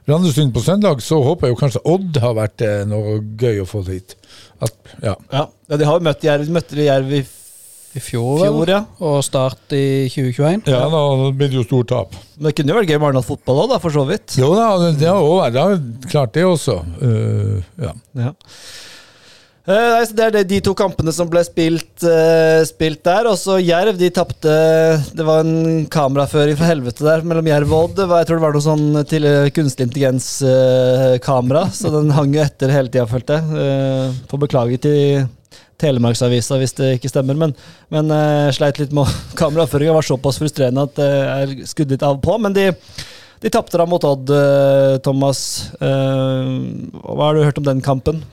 Randesund 0.05 0.53
på 0.53 0.61
søndag, 0.61 1.01
så 1.01 1.17
håper 1.25 1.47
jeg 1.49 1.55
jo 1.55 1.59
kanskje 1.63 1.81
Odd 1.89 2.19
har 2.21 2.37
vært 2.37 2.61
noe 2.85 3.17
gøy 3.41 3.63
å 3.63 3.69
få 3.69 3.81
dit. 3.87 4.13
At, 4.61 4.75
ja. 5.01 5.15
Ja. 5.33 5.47
ja, 5.69 5.77
de 5.81 5.89
har 5.89 5.97
jo 5.97 6.05
møtt 6.05 6.25
Jerv, 6.25 6.53
møtte 6.53 6.77
Jerv 6.85 7.17
i 7.17 7.23
I 7.95 8.01
fjor, 8.03 8.41
fjor, 8.43 8.67
ja. 8.67 8.81
Og 8.99 9.21
start 9.23 9.71
i 9.71 10.09
2021. 10.11 10.65
ja, 10.67 10.81
da 10.91 11.03
blir 11.31 11.47
det 11.47 11.61
jo 11.61 11.63
stort 11.63 11.87
tap. 11.93 12.15
Men 12.35 12.49
det 12.49 12.55
kunne 12.57 12.73
jo 12.73 12.79
vært 12.81 12.89
gøy 12.91 12.97
med 12.99 13.07
Arendal 13.07 13.23
fotball 13.23 13.61
òg, 13.69 13.77
for 13.79 13.95
så 13.95 14.03
vidt. 14.09 14.35
Jo 14.41 14.49
da, 14.57 14.65
det, 14.91 15.07
har 15.07 15.21
jo 15.23 15.37
vært- 15.39 16.09
klart 16.11 16.33
det 16.35 16.43
også. 16.43 16.81
Uh, 16.99 17.61
ja. 17.79 17.93
Ja. 18.19 18.33
Eh, 19.65 19.73
nei, 19.73 20.01
så 20.05 20.13
det 20.13 20.25
er 20.27 20.33
det, 20.35 20.41
de 20.51 20.59
to 20.61 20.75
kampene 20.77 21.09
som 21.15 21.25
ble 21.31 21.41
spilt, 21.47 22.03
uh, 22.05 22.59
spilt 22.69 22.99
der. 23.07 23.25
Og 23.31 23.39
så 23.41 23.55
Jerv, 23.63 23.95
de 23.97 24.11
tapte 24.13 24.51
Det 25.15 25.25
var 25.25 25.39
en 25.41 25.87
kameraføring 25.89 26.59
fra 26.59 26.67
helvete 26.69 27.01
der 27.07 27.23
mellom 27.25 27.47
Jerv 27.49 27.71
og 27.73 27.87
Odd. 27.87 27.95
Det 27.97 28.05
var- 28.11 28.19
Jeg 28.21 28.27
tror 28.27 28.37
det 28.37 28.45
var 28.45 28.53
noe 28.59 28.67
sånn 28.67 29.07
til 29.09 29.23
kunstig 29.55 29.87
intelligens-kamera, 29.87 31.63
så 31.73 31.89
den 31.95 32.11
hang 32.13 32.35
jo 32.35 32.43
etter 32.43 32.69
hele 32.75 32.89
tida, 32.93 33.07
følte 33.09 33.39
jeg. 33.39 33.57
Eh, 33.63 34.11
Får 34.29 34.43
beklage 34.45 34.77
til 34.85 35.27
Telemarksavisa 35.81 36.59
hvis 36.61 36.75
det 36.77 36.93
ikke 36.97 37.11
stemmer, 37.11 37.37
men, 37.39 37.55
men 37.93 38.13
uh, 38.13 38.51
sleit 38.55 38.79
litt 38.79 38.93
med 38.95 39.11
kameraføringa. 39.39 39.95
Var 39.97 40.07
såpass 40.07 40.39
frustrerende 40.41 40.87
at 40.87 40.95
det 40.99 41.09
er 41.09 41.57
skudd 41.67 41.91
litt 41.91 42.05
av 42.05 42.21
på. 42.23 42.37
Men 42.41 42.55
de, 42.55 42.69
de 43.43 43.51
tapte 43.53 43.79
da 43.81 43.87
mot 43.89 44.07
Odd, 44.07 44.31
eh, 44.31 44.95
Thomas. 45.05 45.41
Eh, 45.79 46.55
hva 47.01 47.27
har 47.27 47.35
du 47.35 47.43
hørt 47.45 47.59
om 47.61 47.67
den 47.67 47.83
kampen? 47.85 48.23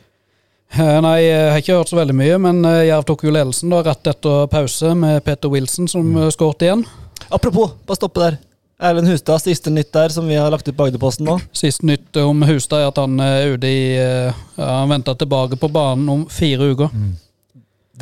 Eh, 0.73 0.99
Nei, 1.05 1.19
jeg 1.27 1.51
har 1.51 1.61
ikke 1.61 1.75
hørt 1.77 1.91
så 1.93 1.99
veldig 1.99 2.15
mye, 2.17 2.39
men 2.41 2.63
eh, 2.65 2.87
Jerv 2.89 3.05
tok 3.09 3.27
jo 3.27 3.35
ledelsen 3.35 3.73
da, 3.73 3.83
rett 3.85 4.09
etter 4.09 4.47
pause 4.53 4.95
med 4.97 5.21
Peter 5.27 5.53
Wilson 5.53 5.91
som 5.91 6.07
mm. 6.15 6.31
skåret 6.33 6.65
igjen. 6.65 6.87
Apropos, 7.29 7.75
bare 7.85 8.01
stoppe 8.01 8.23
der. 8.23 8.39
Erlend 8.83 9.11
Hustad, 9.13 9.39
siste 9.45 9.71
nytt 9.71 9.93
der 9.95 10.11
som 10.11 10.27
vi 10.27 10.39
har 10.41 10.51
lagt 10.51 10.67
ut 10.67 10.75
på 10.75 10.89
Agderposten 10.89 11.29
nå. 11.29 11.37
Siste 11.55 11.87
nytt 11.87 12.17
om 12.19 12.41
Hustad 12.49 12.83
er 12.83 12.89
at 12.89 12.99
han 12.99 13.21
er 13.23 13.53
ute 13.53 13.69
i 13.69 13.83
eh, 14.01 14.41
ja, 14.57 14.71
Han 14.81 14.91
venter 14.91 15.19
tilbake 15.21 15.61
på 15.61 15.71
banen 15.71 16.09
om 16.11 16.25
fire 16.33 16.73
uker. 16.73 16.89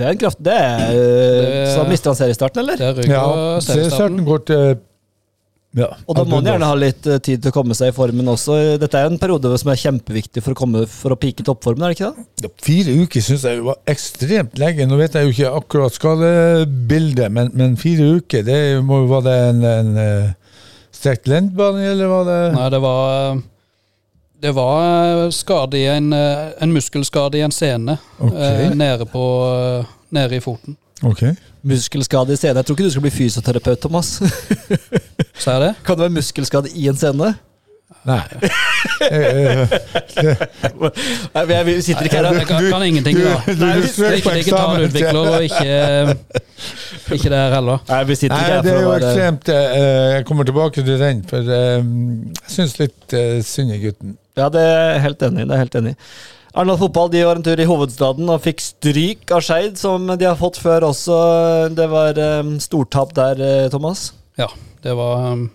Det 0.00 0.07
er 0.09 0.14
en 0.16 0.21
kraft 0.26 0.40
Det 0.42 0.54
er 0.57 0.87
Det- 0.97 1.64
Så 1.76 1.88
mister 1.88 2.11
han 2.14 2.21
seriestarten, 2.25 2.62
eller? 2.64 2.80
Det 2.80 2.95
ryker 3.02 3.12
ja 3.12 3.26
seriestarten. 3.64 4.25
går 4.26 4.47
til 4.50 4.78
ja, 5.78 5.87
Og 6.09 6.16
da 6.19 6.25
må 6.26 6.40
han 6.40 6.49
gjerne 6.49 6.66
ha 6.66 6.75
litt 6.75 7.04
eh, 7.07 7.21
tid 7.23 7.45
til 7.45 7.52
å 7.52 7.54
komme 7.54 7.76
seg 7.78 7.92
i 7.92 7.95
formen 7.95 8.26
også. 8.33 8.57
Dette 8.83 8.99
er 8.99 9.07
en 9.07 9.21
periode 9.23 9.52
som 9.61 9.69
er 9.71 9.78
kjempeviktig 9.78 10.42
for 10.42 10.50
å 10.50 10.59
komme 10.59 10.80
For 10.90 11.14
å 11.14 11.19
pike 11.21 11.45
toppformen, 11.47 11.85
er 11.87 11.92
det 11.92 12.00
ikke 12.00 12.09
det? 12.16 12.25
Ja, 12.42 12.50
Fire 12.66 12.97
uker 13.04 13.23
syns 13.23 13.45
jeg 13.47 13.62
var 13.62 13.76
ekstremt 13.87 14.59
lenge. 14.59 14.88
Nå 14.90 14.99
vet 14.99 15.14
jeg 15.14 15.28
jo 15.28 15.35
ikke 15.37 15.52
akkurat 15.61 15.95
skadebildet, 15.95 17.30
men, 17.30 17.52
men 17.54 17.76
fire 17.78 18.16
uker, 18.19 18.42
det 18.49 18.59
må 18.83 19.04
jo 19.04 19.12
være 19.12 19.37
en, 19.52 19.62
en 19.71 19.92
eh, 20.02 20.33
strekt 20.90 21.30
lendbane, 21.30 21.87
eller 21.92 22.11
var 22.11 22.26
det 22.26 22.40
Nei, 22.57 22.66
det 22.75 22.80
var 22.83 23.14
eh, 23.37 23.40
Det 24.40 24.52
var 24.52 25.25
eh, 25.25 25.30
skade 25.30 25.78
i 25.78 25.87
en, 25.87 26.12
eh, 26.12 26.49
en 26.59 26.73
muskelskade 26.73 27.38
i 27.38 27.40
en 27.40 27.52
sene 27.52 27.99
okay. 28.18 28.64
eh, 28.64 28.75
nede, 28.75 29.06
på, 29.06 29.25
nede 30.09 30.37
i 30.37 30.40
foten. 30.40 30.76
Ok. 31.02 31.23
Muskelskade 31.61 32.32
i 32.32 32.37
sene. 32.40 32.56
Jeg 32.59 32.66
tror 32.66 32.75
ikke 32.78 32.88
du 32.88 32.90
skal 32.94 33.04
bli 33.04 33.12
fysioterapeut, 33.12 33.80
Thomas. 33.80 34.14
Sa 35.42 35.59
jeg 35.59 35.61
det? 35.66 35.75
Kan 35.85 35.97
det 35.97 36.06
være 36.06 36.16
muskelskade 36.16 36.73
i 36.73 36.88
en 36.88 36.97
scene? 36.97 37.35
Nei. 38.09 38.23
Nei, 41.35 41.62
vi, 41.66 41.75
sitter 41.85 42.06
ikke 42.06 42.16
her 42.16 42.28
Jeg 42.32 42.47
kan, 42.49 42.68
kan 42.73 42.85
ingenting, 42.87 43.18
da. 43.20 43.35
Nei, 43.61 43.75
vi- 43.82 43.90
Det 43.92 44.06
er 44.06 44.12
ikke 44.23 44.35
digitalutvikler, 44.38 45.18
og 45.18 45.44
ikke, 45.44 46.16
ikke 47.12 47.28
det 47.28 47.38
her 47.42 47.54
heller. 47.59 47.85
Nei, 47.88 48.00
vi 48.09 48.14
sitter 48.14 48.37
ikke 48.38 48.54
her 48.54 48.62
det 48.64 48.73
er 48.73 48.80
jo 48.87 48.94
ekstremt 48.94 49.52
eh, 49.52 50.14
Jeg 50.14 50.25
kommer 50.30 50.49
tilbake 50.49 50.87
til 50.87 50.97
den, 51.02 51.23
for 51.28 51.38
eh, 51.44 51.76
jeg 51.76 52.56
syns 52.56 52.78
litt 52.80 53.18
synd 53.44 53.76
i 53.76 53.82
gutten. 53.85 54.16
Ja, 54.40 54.50
det 54.52 54.62
er 54.64 55.00
helt 55.04 55.23
enig. 55.26 55.47
Det 55.49 55.56
er 55.56 55.64
helt 55.64 55.78
enig. 55.80 55.94
Arendal 56.50 56.80
Fotball 56.80 57.12
de 57.12 57.23
var 57.23 57.38
en 57.38 57.44
tur 57.47 57.61
i 57.62 57.68
hovedstaden 57.68 58.30
og 58.32 58.42
fikk 58.42 58.62
stryk 58.64 59.30
av 59.37 59.44
Skeid, 59.47 59.78
som 59.78 60.09
de 60.11 60.26
har 60.26 60.38
fått 60.40 60.59
før 60.59 60.88
også. 60.88 61.20
Det 61.76 61.87
var 61.92 62.18
um, 62.42 62.56
stortap 62.62 63.14
der, 63.14 63.38
eh, 63.47 63.70
Thomas. 63.70 64.09
Ja, 64.40 64.49
det 64.82 64.97
var 64.99 65.30
um, 65.37 65.47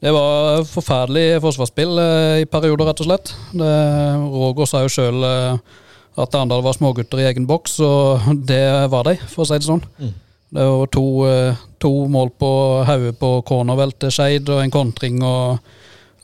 Det 0.00 0.12
var 0.12 0.64
forferdelig 0.68 1.42
forsvarsspill 1.44 2.00
eh, 2.00 2.42
i 2.44 2.48
perioder, 2.48 2.88
rett 2.88 3.04
og 3.04 3.10
slett. 3.10 3.34
Det, 3.52 3.72
Roger 4.32 4.70
sa 4.70 4.84
jo 4.84 4.92
sjøl 4.92 5.24
at 5.24 6.34
Arendal 6.34 6.64
var 6.64 6.76
smågutter 6.76 7.20
i 7.20 7.28
egen 7.28 7.48
boks, 7.48 7.80
og 7.84 8.28
det 8.48 8.64
var 8.92 9.08
de, 9.10 9.18
for 9.28 9.44
å 9.44 9.50
si 9.50 9.58
det 9.58 9.68
sånn. 9.68 9.84
Det 10.54 10.62
var 10.62 10.86
to, 10.86 11.06
eh, 11.26 11.62
to 11.82 12.06
mål 12.06 12.30
på 12.38 12.50
hodet 12.86 13.16
på 13.18 13.30
cornervel 13.46 13.92
til 13.98 14.12
Skeid, 14.14 14.48
og 14.48 14.62
en 14.62 14.70
kontring 14.70 15.18
og 15.26 15.58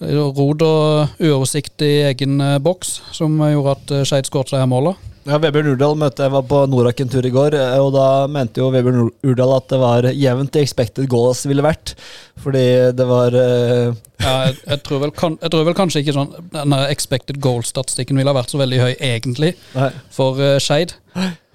rot 0.00 0.64
og 0.64 1.21
uoversikt 1.21 1.85
i 1.85 1.92
egen 2.11 2.40
eh, 2.40 2.59
boks, 2.62 3.00
som 3.16 3.37
gjorde 3.45 3.76
at 3.76 3.95
eh, 3.95 4.04
Skeid 4.09 4.28
skåret 4.28 4.52
seg 4.52 4.62
her 4.62 4.71
målet. 4.71 5.09
Ja, 5.28 5.37
Vebjørn 5.37 5.75
Urdal 5.75 5.99
møtte 6.00 6.25
jeg 6.25 6.33
var 6.33 6.47
på 6.49 6.62
Norak 6.73 7.02
en 7.02 7.11
tur 7.12 7.26
i 7.28 7.33
går, 7.33 7.54
eh, 7.59 7.76
og 7.78 7.92
da 7.92 8.07
mente 8.33 8.62
jo 8.62 8.71
Vebjørn 8.73 9.11
Urdal 9.28 9.52
at 9.59 9.69
det 9.69 9.80
var 9.83 10.09
jevnt 10.09 10.57
i 10.57 10.62
expected 10.64 11.11
goals 11.12 11.45
ville 11.49 11.64
vært. 11.64 11.92
Fordi 12.40 12.64
det 12.97 13.07
var 13.09 13.37
uh... 13.37 13.92
Ja, 14.21 14.33
jeg, 14.49 14.57
jeg, 14.64 14.80
tror 14.87 15.04
vel 15.04 15.12
kan, 15.16 15.37
jeg 15.42 15.52
tror 15.52 15.69
vel 15.69 15.76
kanskje 15.76 16.00
ikke 16.00 16.16
sånn 16.16 16.33
den 16.54 16.76
expected 16.87 17.40
goal-statistikken 17.45 18.16
ville 18.16 18.33
ha 18.33 18.38
vært 18.40 18.54
så 18.54 18.62
veldig 18.62 18.80
høy, 18.80 18.90
egentlig, 18.97 19.52
Nei. 19.76 19.92
for 20.14 20.40
uh, 20.40 20.57
Skeid. 20.62 20.97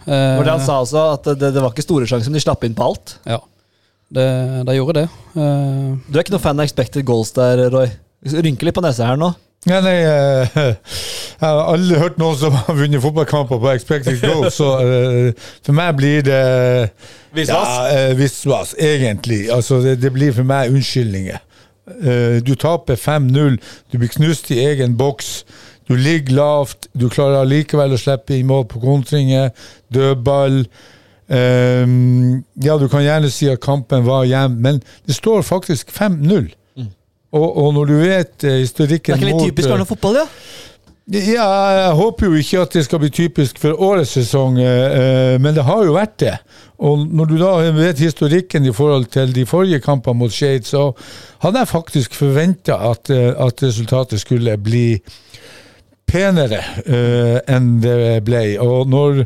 Var 0.06 0.46
det 0.46 0.54
han 0.54 0.62
sa 0.62 0.78
også, 0.84 1.10
at 1.18 1.34
det, 1.34 1.50
det 1.56 1.66
var 1.66 1.74
ikke 1.74 1.88
store 1.88 2.06
sjanser, 2.06 2.30
men 2.30 2.38
de 2.38 2.46
slapp 2.46 2.66
inn 2.68 2.78
på 2.78 2.86
alt. 2.86 3.18
Ja, 3.25 3.42
det, 4.14 4.30
de 4.70 4.78
gjorde 4.78 5.02
det. 5.02 5.08
Uh... 5.34 5.98
Du 6.06 6.20
er 6.20 6.22
ikke 6.22 6.38
noen 6.38 6.46
fan 6.46 6.62
av 6.62 6.70
expected 6.70 7.10
goals 7.10 7.34
der, 7.34 7.66
Roy? 7.74 7.90
Rynker 8.25 8.70
litt 8.70 8.77
på 8.77 8.84
nesa 8.86 9.12
her 9.12 9.20
nå. 9.22 9.34
Ja, 9.65 9.79
nei, 9.82 9.96
eh, 10.05 10.58
jeg 11.41 11.41
har 11.41 11.63
aldri 11.72 11.98
hørt 11.98 12.20
noen 12.22 12.38
som 12.38 12.53
har 12.53 12.77
vunnet 12.77 13.01
fotballkamper 13.01 13.62
på 13.62 13.72
expected 13.74 14.22
goal, 14.25 14.46
så 14.53 14.75
eh, 14.84 15.48
for 15.65 15.77
meg 15.77 15.96
blir 15.98 16.25
det 16.25 16.41
Visvas? 17.36 17.72
Ja, 17.72 17.88
eh, 17.89 18.12
visvas, 18.15 18.75
egentlig. 18.77 19.48
Altså, 19.51 19.82
det, 19.84 19.98
det 20.03 20.13
blir 20.13 20.36
for 20.36 20.48
meg 20.48 20.74
unnskyldninger. 20.74 21.41
Du 22.41 22.55
taper 22.58 22.98
5-0, 22.98 23.58
du 23.94 23.98
blir 24.01 24.10
knust 24.10 24.48
i 24.50 24.55
egen 24.63 24.96
boks. 24.98 25.44
Du 25.86 25.94
ligger 25.94 26.34
lavt, 26.34 26.88
du 26.98 27.05
klarer 27.13 27.44
allikevel 27.44 27.94
å 27.94 28.00
slippe 28.01 28.34
inn 28.34 28.48
mål 28.50 28.63
på 28.72 28.82
kontringer. 28.82 29.51
Dødball. 29.94 30.63
Ja, 31.29 32.79
du 32.82 32.88
kan 32.89 33.05
gjerne 33.05 33.29
si 33.29 33.51
at 33.53 33.62
kampen 33.62 34.08
var 34.08 34.25
jevn, 34.25 34.58
men 34.65 34.82
det 35.05 35.20
står 35.20 35.46
faktisk 35.46 35.94
5-0. 35.94 36.50
Og, 37.36 37.58
og 37.65 37.74
når 37.75 37.89
du 37.89 37.98
vet 38.00 38.48
eh, 38.48 38.63
Det 38.63 38.88
er 38.88 38.96
ikke 39.00 39.20
litt 39.20 39.44
typisk 39.50 39.68
eh, 39.68 39.75
Arne 39.75 39.88
fotball, 39.88 40.22
ja? 40.22 40.25
ja, 41.20 41.48
jeg 41.75 41.98
håper 42.00 42.30
jo 42.30 42.39
ikke 42.42 42.62
at 42.63 42.77
det 42.77 42.86
skal 42.88 43.01
bli 43.04 43.12
typisk 43.13 43.60
for 43.62 43.82
årets 43.88 44.15
sesong, 44.18 44.60
eh, 44.62 45.36
men 45.42 45.58
det 45.58 45.65
har 45.68 45.84
jo 45.86 45.98
vært 45.98 46.15
det. 46.24 46.38
Og 46.86 47.04
når 47.06 47.30
du 47.30 47.36
da 47.39 47.51
vet 47.75 48.01
historikken 48.01 48.65
i 48.65 48.74
forhold 48.75 49.10
til 49.13 49.36
de 49.36 49.46
forrige 49.48 49.82
kampene 49.84 50.24
mot 50.24 50.34
Skeid, 50.34 50.65
så 50.68 50.89
hadde 51.44 51.62
jeg 51.62 51.72
faktisk 51.72 52.18
forventa 52.18 52.80
at, 52.89 53.12
at 53.12 53.63
resultatet 53.63 54.20
skulle 54.24 54.58
bli 54.60 54.98
penere 56.06 56.60
enn 57.50 57.70
det 57.84 58.25
ble. 58.27 58.42
Og 58.62 58.89
når 58.92 59.24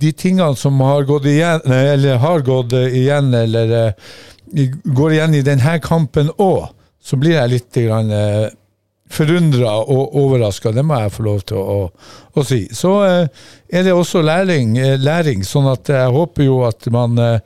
de 0.00 0.12
tingene 0.16 0.56
som 0.56 0.80
har 0.82 1.04
gått 1.08 1.28
igjen, 1.30 1.60
eller 1.68 2.22
har 2.22 2.46
gått 2.46 2.72
igjen, 2.72 3.28
eller 3.34 3.92
går 4.96 5.18
igjen 5.18 5.36
i 5.36 5.44
denne 5.44 5.76
kampen 5.84 6.32
òg, 6.40 6.72
så 7.04 7.18
blir 7.20 7.36
jeg 7.36 7.52
litt 7.52 7.82
grann, 7.84 8.10
eh, 8.10 8.52
forundra 9.14 9.76
og 9.84 10.16
overraska. 10.18 10.72
Det 10.72 10.84
må 10.86 10.98
jeg 11.02 11.14
få 11.14 11.28
lov 11.28 11.46
til 11.48 11.60
å, 11.60 11.78
å, 12.34 12.44
si. 12.46 12.64
Så 12.74 12.96
eh, 13.06 13.46
er 13.68 13.86
det 13.86 13.94
også 13.94 14.24
læring, 14.24 14.76
eh, 14.80 14.98
læring, 15.00 15.44
sånn 15.46 15.68
at 15.72 15.90
jeg 15.92 16.12
håper 16.14 16.48
jo 16.48 16.62
at 16.68 16.88
man 16.94 17.18
eh, 17.20 17.40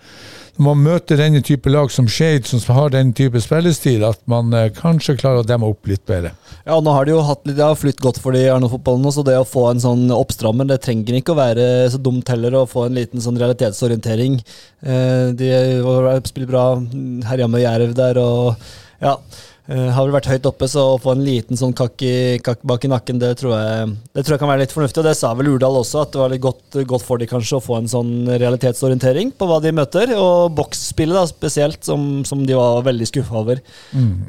når 0.59 0.65
man 0.67 0.81
møter 0.83 1.21
denne 1.21 1.39
type 1.47 1.71
lag 1.71 1.91
som 1.95 2.09
Shade, 2.11 2.49
som 2.51 2.63
har 2.75 2.91
den 2.91 3.13
type 3.15 3.39
spillestil, 3.43 4.03
at 4.07 4.19
man 4.31 4.51
eh, 4.57 4.73
kanskje 4.75 5.15
klarer 5.21 5.45
å 5.45 5.47
demme 5.47 5.69
opp 5.71 5.87
litt 5.87 6.03
bedre. 6.09 6.33
Ja, 6.65 6.81
nå 6.83 6.95
har 6.95 7.07
de 7.07 7.15
jo 7.15 7.21
hatt 7.27 7.45
litt, 7.47 7.59
det 7.61 7.69
flytt 7.79 8.03
godt 8.03 8.19
for 8.23 8.35
de 8.35 8.43
i 8.43 8.49
Arendal-fotballen 8.51 9.15
så 9.15 9.23
det 9.27 9.37
å 9.39 9.47
få 9.47 9.69
en 9.71 9.83
sånn 9.83 10.09
oppstrammer, 10.15 10.67
det 10.67 10.81
trenger 10.87 11.21
ikke 11.21 11.35
å 11.35 11.39
være 11.39 11.69
så 11.95 12.03
dumt 12.03 12.31
heller, 12.31 12.59
å 12.59 12.67
få 12.71 12.89
en 12.89 12.99
liten 12.99 13.23
sånn 13.23 13.39
realitetsorientering. 13.39 14.41
De 15.39 15.53
har 15.87 16.11
spilt 16.27 16.51
bra, 16.51 16.67
herja 17.31 17.47
med 17.51 17.63
Jerv 17.63 17.95
der, 17.99 18.19
og 18.19 18.69
ja. 18.99 19.15
Eh, 19.69 19.89
Har 19.95 20.07
vel 20.07 20.15
vært 20.17 20.29
høyt 20.33 20.47
oppe, 20.49 20.67
så 20.69 20.83
å 20.95 20.99
få 21.01 21.13
en 21.15 21.23
liten 21.25 21.59
sånn 21.61 21.75
kakk, 21.77 22.03
i, 22.03 22.15
kakk 22.45 22.63
bak 22.69 22.85
i 22.85 22.91
nakken, 22.93 23.21
det 23.23 23.35
tror, 23.41 23.55
jeg, 23.57 23.93
det 24.17 24.25
tror 24.25 24.35
jeg 24.35 24.43
kan 24.43 24.51
være 24.53 24.63
litt 24.65 24.75
fornuftig. 24.75 25.03
Og 25.03 25.09
det 25.09 25.15
sa 25.19 25.31
vel 25.39 25.51
Urdal 25.53 25.79
også, 25.81 26.03
at 26.07 26.13
det 26.15 26.21
var 26.23 26.33
litt 26.33 26.43
godt, 26.45 26.79
godt 26.91 27.05
for 27.07 27.21
de 27.21 27.29
kanskje 27.31 27.59
å 27.61 27.65
få 27.65 27.79
en 27.79 27.91
sånn 27.93 28.13
realitetsorientering 28.41 29.33
på 29.39 29.49
hva 29.51 29.61
de 29.65 29.73
møter. 29.77 30.15
Og 30.19 30.53
boksspillet 30.59 31.17
da, 31.19 31.25
spesielt, 31.31 31.81
som, 31.87 32.09
som 32.29 32.45
de 32.49 32.57
var 32.59 32.83
veldig 32.89 33.09
skuffa 33.13 33.41
over. 33.43 33.61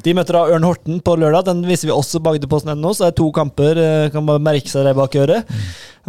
De 0.04 0.16
møter 0.16 0.36
da 0.38 0.44
Ørn 0.54 0.66
Horten 0.68 1.00
på 1.04 1.16
lørdag. 1.20 1.48
Den 1.50 1.64
viser 1.68 1.90
vi 1.90 1.96
også 1.96 2.20
på 2.20 2.34
Agderposten.no, 2.36 2.92
så 2.94 3.06
det 3.06 3.12
er 3.14 3.18
to 3.22 3.30
kamper. 3.36 3.80
eh, 3.80 4.10
Kan 4.14 4.28
bare 4.28 4.42
merke 4.42 4.68
seg 4.70 4.84
det 4.88 4.96
bak 4.98 5.16
øret. 5.20 5.48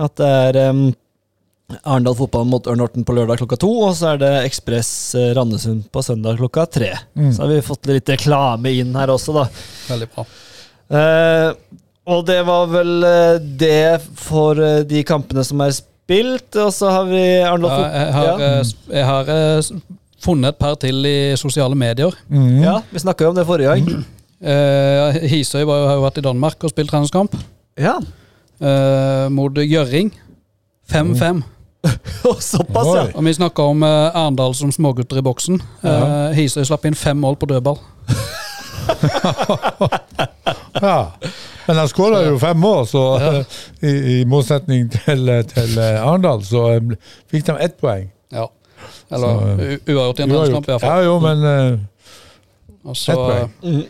At 0.01 0.15
det 0.19 0.27
er 0.27 0.69
um, 0.71 0.85
Arendal 1.83 2.15
fotball 2.17 2.45
mot 2.49 2.67
Ørn 2.67 2.79
Horten 2.83 3.05
på 3.07 3.13
lørdag 3.15 3.39
klokka 3.41 3.57
to, 3.61 3.69
og 3.87 3.93
så 3.97 4.13
er 4.13 4.21
det 4.21 4.31
Ekspress 4.47 4.89
eh, 5.19 5.29
Randesund 5.37 5.85
på 5.93 6.03
søndag 6.05 6.37
klokka 6.41 6.65
tre. 6.69 6.91
Så 7.31 7.43
har 7.43 7.51
vi 7.51 7.61
fått 7.65 7.85
litt 7.91 8.09
reklame 8.11 8.73
inn 8.81 8.95
her 8.97 9.13
også, 9.13 9.35
da. 9.39 9.45
veldig 9.89 10.09
bra. 10.15 10.25
Eh, 10.91 11.49
og 12.11 12.23
det 12.27 12.39
var 12.47 12.67
vel 12.73 12.93
eh, 13.07 13.35
det 13.61 14.01
for 14.19 14.59
eh, 14.59 14.81
de 14.89 15.03
kampene 15.07 15.43
som 15.47 15.61
er 15.63 15.71
spilt, 15.77 16.55
og 16.59 16.71
så 16.75 16.89
har 16.91 17.05
vi 17.11 17.21
Arendal 17.45 17.71
Ja, 17.71 17.75
fotball 17.77 17.99
jeg 18.01 18.15
har, 18.17 18.31
ja. 18.41 18.63
jeg 18.97 19.05
har 19.11 19.69
funnet 20.21 20.51
et 20.53 20.59
par 20.61 20.75
til 20.81 21.05
i 21.07 21.17
sosiale 21.39 21.77
medier. 21.77 22.13
ja, 22.61 22.79
vi 22.91 22.99
snakka 23.05 23.25
jo 23.25 23.31
om 23.31 23.37
det 23.39 23.47
forrige 23.49 23.77
gang. 23.77 24.01
Eh, 24.41 25.19
Hisøy 25.29 25.61
var, 25.69 25.77
jo- 25.77 25.85
har 25.85 25.97
jo 25.99 26.01
vært 26.01 26.15
i 26.17 26.21
Danmark 26.25 26.63
og 26.65 26.71
spilt 26.71 26.89
treningskamp 26.89 27.35
Ja, 27.77 27.91
eh, 28.57 29.27
mot 29.29 29.53
Gjøring. 29.53 30.09
5-5. 30.89 31.43
Såpass, 32.39 32.87
ja. 32.95 33.07
Og 33.15 33.25
vi 33.25 33.33
snakka 33.33 33.63
om 33.73 33.83
uh, 33.83 34.15
Arendal 34.15 34.53
som 34.55 34.71
smågutter 34.71 35.17
i 35.17 35.23
boksen. 35.25 35.61
Eh, 35.81 36.35
Hisøy 36.37 36.63
slapp 36.67 36.85
inn 36.85 36.97
fem 36.97 37.17
mål 37.17 37.39
på 37.41 37.49
dødball. 37.49 37.79
Ja. 40.81 41.11
Men 41.67 41.77
han 41.77 41.89
skåra 41.89 42.23
jo 42.25 42.39
fem 42.41 42.57
mål, 42.57 42.87
så 42.87 43.03
i, 43.85 43.91
i 43.91 44.15
motsetning 44.25 44.87
til, 44.91 45.29
til 45.51 45.77
eh, 45.77 46.01
Arendal, 46.01 46.41
så 46.45 46.63
um, 46.79 46.95
fikk 47.29 47.45
de 47.51 47.57
ett 47.61 47.77
poeng. 47.77 48.07
Ja. 48.33 48.47
Eller 49.11 49.77
uavgjort 49.85 50.19
i 50.19 50.25
en 50.25 50.33
landskamp, 50.33 50.67
i 50.67 50.71
hvert 50.71 50.81
fall. 50.81 50.89
Ja 50.89 51.05
jo, 51.05 51.19
men 51.21 51.45
uh, 51.45 52.89
Og 52.89 52.97
så, 52.97 53.13
ett 53.13 53.61
poeng. 53.61 53.83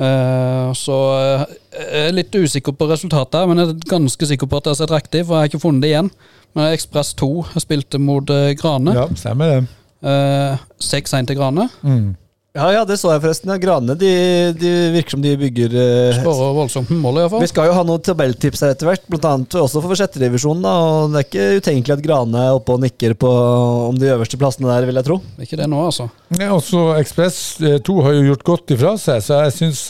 Eh, 0.00 0.72
så 0.80 0.98
uh, 1.12 1.42
jeg 1.76 2.06
er 2.08 2.14
litt 2.16 2.34
usikker 2.34 2.72
på 2.72 2.88
resultatet, 2.88 3.42
men 3.50 3.60
jeg 3.60 3.74
er 3.74 3.88
ganske 3.90 4.28
sikker 4.30 4.48
på 4.48 4.60
at 4.60 4.68
jeg 4.68 4.76
har 4.76 4.80
sett 4.80 4.94
riktig, 4.94 5.26
for 5.26 5.36
jeg 5.36 5.44
har 5.44 5.50
ikke 5.52 5.64
funnet 5.66 5.84
det 5.84 5.90
igjen. 5.92 6.08
Men 6.54 6.72
Ekspress 6.72 7.14
2 7.14 7.44
spilte 7.62 8.00
mot 8.02 8.30
eh, 8.30 8.54
Grane. 8.58 8.94
Ja, 8.96 9.06
stemmer 9.16 9.52
det. 9.52 9.60
Eh, 10.02 10.58
6-1 10.82 11.28
til 11.30 11.36
Grane. 11.38 11.68
Mm. 11.82 12.16
Ja, 12.50 12.66
ja, 12.74 12.80
det 12.82 12.96
så 12.98 13.12
jeg 13.12 13.22
forresten. 13.22 13.50
Ja, 13.52 13.60
Grane 13.62 13.94
de, 13.94 14.08
de 14.58 14.70
virker 14.90 15.14
som 15.14 15.22
de 15.22 15.36
bygger 15.38 15.74
eh, 15.78 16.16
Skårer 16.18 16.56
voldsomt 16.56 16.88
med 16.90 16.98
mål, 17.04 17.20
Vi 17.38 17.46
skal 17.46 17.68
jo 17.68 17.76
ha 17.76 17.84
noen 17.86 18.02
tabelltips 18.02 18.64
her 18.64 18.72
etter 18.74 18.90
hvert, 18.90 19.06
annet 19.20 19.54
også 19.54 19.82
for 19.84 19.94
sjetterevisjonen. 19.94 20.66
Og 20.66 21.14
det 21.14 21.20
er 21.20 21.28
ikke 21.28 21.60
utenkelig 21.62 21.94
at 21.94 22.02
Grane 22.08 22.42
er 22.48 22.56
oppe 22.58 22.74
og 22.74 22.82
nikker 22.82 23.14
på 23.22 23.30
om 23.90 24.00
de 24.00 24.10
øverste 24.10 24.40
plassene 24.40 24.66
der, 24.66 24.88
vil 24.88 24.98
jeg 24.98 25.06
tro. 25.06 25.20
Ikke 25.38 25.60
det 25.60 25.70
nå, 25.70 25.84
altså. 25.92 26.08
Ja, 26.40 26.50
også 26.56 26.88
Ekspress 26.98 27.38
2 27.86 27.98
har 28.06 28.18
jo 28.18 28.26
gjort 28.32 28.46
godt 28.50 28.74
ifra 28.74 28.96
seg, 28.98 29.22
så 29.22 29.44
jeg 29.44 29.56
syns 29.60 29.84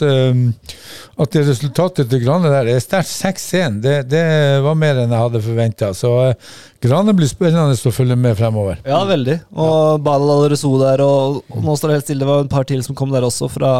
at 1.21 1.33
det 1.35 1.43
resultatet 1.45 2.09
til 2.09 2.21
Grane 2.23 2.49
der 2.49 2.69
er 2.71 2.81
sterkt 2.81 3.09
6-1. 3.11 3.79
Det, 3.83 3.95
det 4.09 4.23
var 4.65 4.77
mer 4.79 5.01
enn 5.01 5.11
jeg 5.13 5.21
hadde 5.25 5.41
forventa. 5.43 5.91
Så 5.97 6.11
eh, 6.23 6.51
Grane 6.81 7.13
blir 7.17 7.29
spennende 7.29 7.75
å 7.75 7.93
følge 7.93 8.17
med 8.17 8.37
fremover. 8.39 8.79
Ja, 8.87 9.03
veldig. 9.05 9.37
Og 9.53 10.01
Balal 10.05 10.33
al-Rezo 10.37 10.71
der, 10.81 11.03
og, 11.05 11.41
og 11.51 11.65
nå 11.65 11.75
står 11.77 11.91
det 11.91 11.99
helt 11.99 12.07
stille. 12.07 12.23
Det 12.25 12.31
var 12.31 12.49
par 12.51 12.67
til 12.69 12.83
som 12.85 12.97
kom 12.97 13.13
der 13.13 13.25
også, 13.27 13.49
fra, 13.51 13.73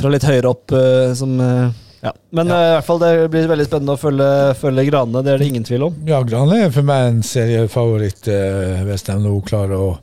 fra 0.00 0.12
litt 0.12 0.26
høyere 0.26 0.50
opp. 0.50 0.72
eh, 0.74 1.12
som, 1.18 1.34
eh, 1.40 1.84
ja. 2.04 2.12
Men 2.36 2.50
eh, 2.52 2.66
i 2.68 2.72
hvert 2.74 2.88
fall 2.88 3.00
det 3.00 3.12
blir 3.32 3.48
veldig 3.48 3.68
spennende 3.68 3.96
å 3.96 4.00
følge, 4.00 4.30
følge 4.60 4.86
Grane, 4.90 5.22
det 5.24 5.34
er 5.34 5.40
det 5.40 5.50
ingen 5.52 5.64
tvil 5.64 5.86
om. 5.88 6.00
Ja, 6.08 6.20
Grane 6.26 6.64
er 6.66 6.74
for 6.74 6.86
meg 6.86 7.10
en 7.10 7.22
seriefavoritt, 7.24 8.28
uh, 8.28 8.82
hvis 8.88 9.06
de 9.08 9.16
nå 9.22 9.38
klarer 9.48 9.80
å, 9.80 9.94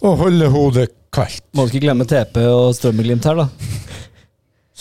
å 0.00 0.14
holde 0.22 0.48
hodet 0.54 0.90
kaldt. 1.12 1.44
Må 1.56 1.68
ikke 1.68 1.84
glemme 1.84 2.08
TP 2.08 2.40
og 2.48 2.70
Strømmeglimt 2.76 3.28
her, 3.28 3.44
da. 3.44 3.48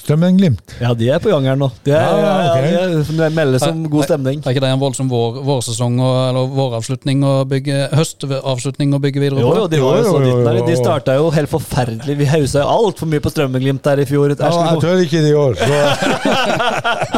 Strømmen-Glimt. 0.06 0.76
Ja, 0.82 0.92
de 0.94 1.08
er 1.10 1.20
på 1.24 1.32
gang 1.34 1.48
her 1.50 1.58
nå. 1.58 1.68
De, 1.86 1.92
er, 1.92 1.98
Ja, 1.98 2.18
ja, 2.22 2.34
ok. 2.52 2.66
ja, 2.70 2.84
de, 2.94 3.16
er, 3.26 3.34
melder 3.34 3.60
som 3.64 3.80
god 3.90 4.06
stemning. 4.06 4.42
Er 4.46 4.54
ikke 4.54 4.62
det 4.64 4.70
en 4.76 4.82
voldsom 4.82 5.10
vår, 5.10 5.40
vårsesong 5.48 5.98
og, 5.98 6.16
eller 6.30 6.52
våravslutning 6.56 7.24
og 7.26 7.48
bygge, 7.50 7.80
høstavslutning 7.98 8.94
å 8.94 9.00
bygge 9.02 9.24
videre 9.24 9.42
Jo, 9.42 9.50
på? 9.50 9.56
jo, 9.64 9.68
de 9.74 9.80
var 9.82 9.98
jo 9.98 10.04
Jo, 10.06 10.14
jo, 10.22 10.36
jo, 10.46 10.66
De 10.70 10.76
jo. 10.76 10.80
starta 10.84 11.16
jo 11.18 11.32
helt 11.34 11.50
forferdelig. 11.52 12.18
Vi 12.22 12.28
hausa 12.30 12.62
jo 12.62 12.68
altfor 12.76 13.10
mye 13.10 13.24
på 13.26 13.34
Strømmeglimt 13.34 13.84
der 13.86 14.04
i 14.04 14.08
fjor. 14.10 14.36
Ja, 14.38 14.52
jeg 14.72 14.84
tør 14.86 15.02
ikke 15.04 15.24
det 15.26 15.34
i 15.34 15.38
år. 15.42 15.58
Så. 15.58 15.66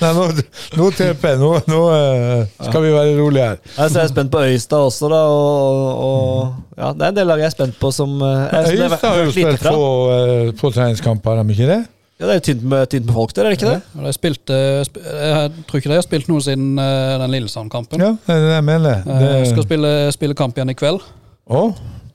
Nei, 0.00 0.10
nå, 0.14 0.24
nå 0.78 0.88
TP. 0.96 1.24
Nå, 1.40 1.50
nå 1.70 1.80
eh, 1.94 2.44
skal 2.68 2.84
vi 2.86 2.92
være 2.94 3.16
rolige 3.18 3.48
her. 3.50 3.58
Så 3.74 3.90
jeg 3.98 4.04
er 4.06 4.12
spent 4.12 4.32
på 4.32 4.42
Øystad 4.44 4.86
også, 4.88 5.10
da. 5.12 5.22
Og, 5.34 6.04
og 6.08 6.73
ja, 6.76 6.92
det 6.92 7.02
er 7.06 7.10
en 7.12 7.18
del 7.18 7.28
lag 7.30 7.42
jeg 7.42 7.48
er 7.50 7.54
spent 7.54 7.76
på 7.80 7.90
som 7.94 8.14
eh, 8.22 8.44
det 8.50 8.74
Øyestad 8.74 9.08
har 9.10 9.20
jo 9.24 9.34
spilt 9.34 9.62
få, 9.64 9.82
eh, 10.14 10.52
få 10.58 10.70
treningskamper, 10.74 11.36
har 11.38 11.44
de 11.44 11.54
ikke 11.56 11.68
det? 11.70 11.80
Ja, 12.14 12.28
det 12.28 12.30
er 12.34 12.38
jo 12.38 12.44
tynt 12.46 12.62
med, 12.70 12.84
tynt 12.92 13.06
med 13.08 13.14
folk 13.16 13.32
der, 13.34 13.46
er 13.48 13.54
det 13.54 13.58
ikke 13.58 13.72
det? 13.72 13.80
Ja, 13.98 14.04
de 14.06 14.12
spilte, 14.14 14.58
sp- 14.86 15.02
jeg 15.02 15.50
tror 15.66 15.80
ikke 15.80 15.90
de 15.90 15.96
har 15.98 16.06
spilt 16.06 16.28
noe 16.30 16.44
siden 16.46 16.78
eh, 16.78 17.16
den 17.24 17.34
Lillesand-kampen. 17.34 18.00
Ja, 18.04 18.12
det 18.26 18.36
er 18.36 18.46
det 18.46 18.54
jeg 18.54 18.66
mener. 18.68 19.02
Jeg 19.24 19.50
skal 19.50 19.66
spille, 19.66 19.90
spille 20.14 20.36
kamp 20.38 20.56
igjen 20.58 20.70
i 20.70 20.78
kveld. 20.78 21.02
Oh. 21.50 21.74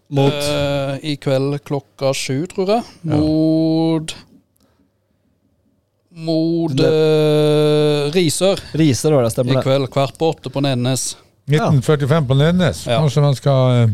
Mot 0.09 0.33
Uh, 0.33 0.95
I 1.05 1.11
kveld 1.21 1.59
klokka 1.67 2.09
sju, 2.17 2.47
tror 2.49 2.71
jeg. 2.73 2.85
Mot 3.11 4.15
Mot 6.19 6.73
uh, 6.81 8.09
Risør 8.15 8.57
Risør 8.79 9.13
var 9.19 9.27
det, 9.27 9.33
stemmer 9.35 9.59
det. 9.59 9.65
kveld. 9.67 9.85
Kvart 9.93 10.17
på 10.17 10.31
åtte 10.33 10.49
på 10.51 10.63
Nednes. 10.65 11.11
1945 11.49 12.25
på 12.31 12.37
Nednes. 12.39 12.81
Ja. 12.89 12.97
Kanskje 13.03 13.21
man 13.23 13.37
skal 13.37 13.75
eh, 13.83 13.93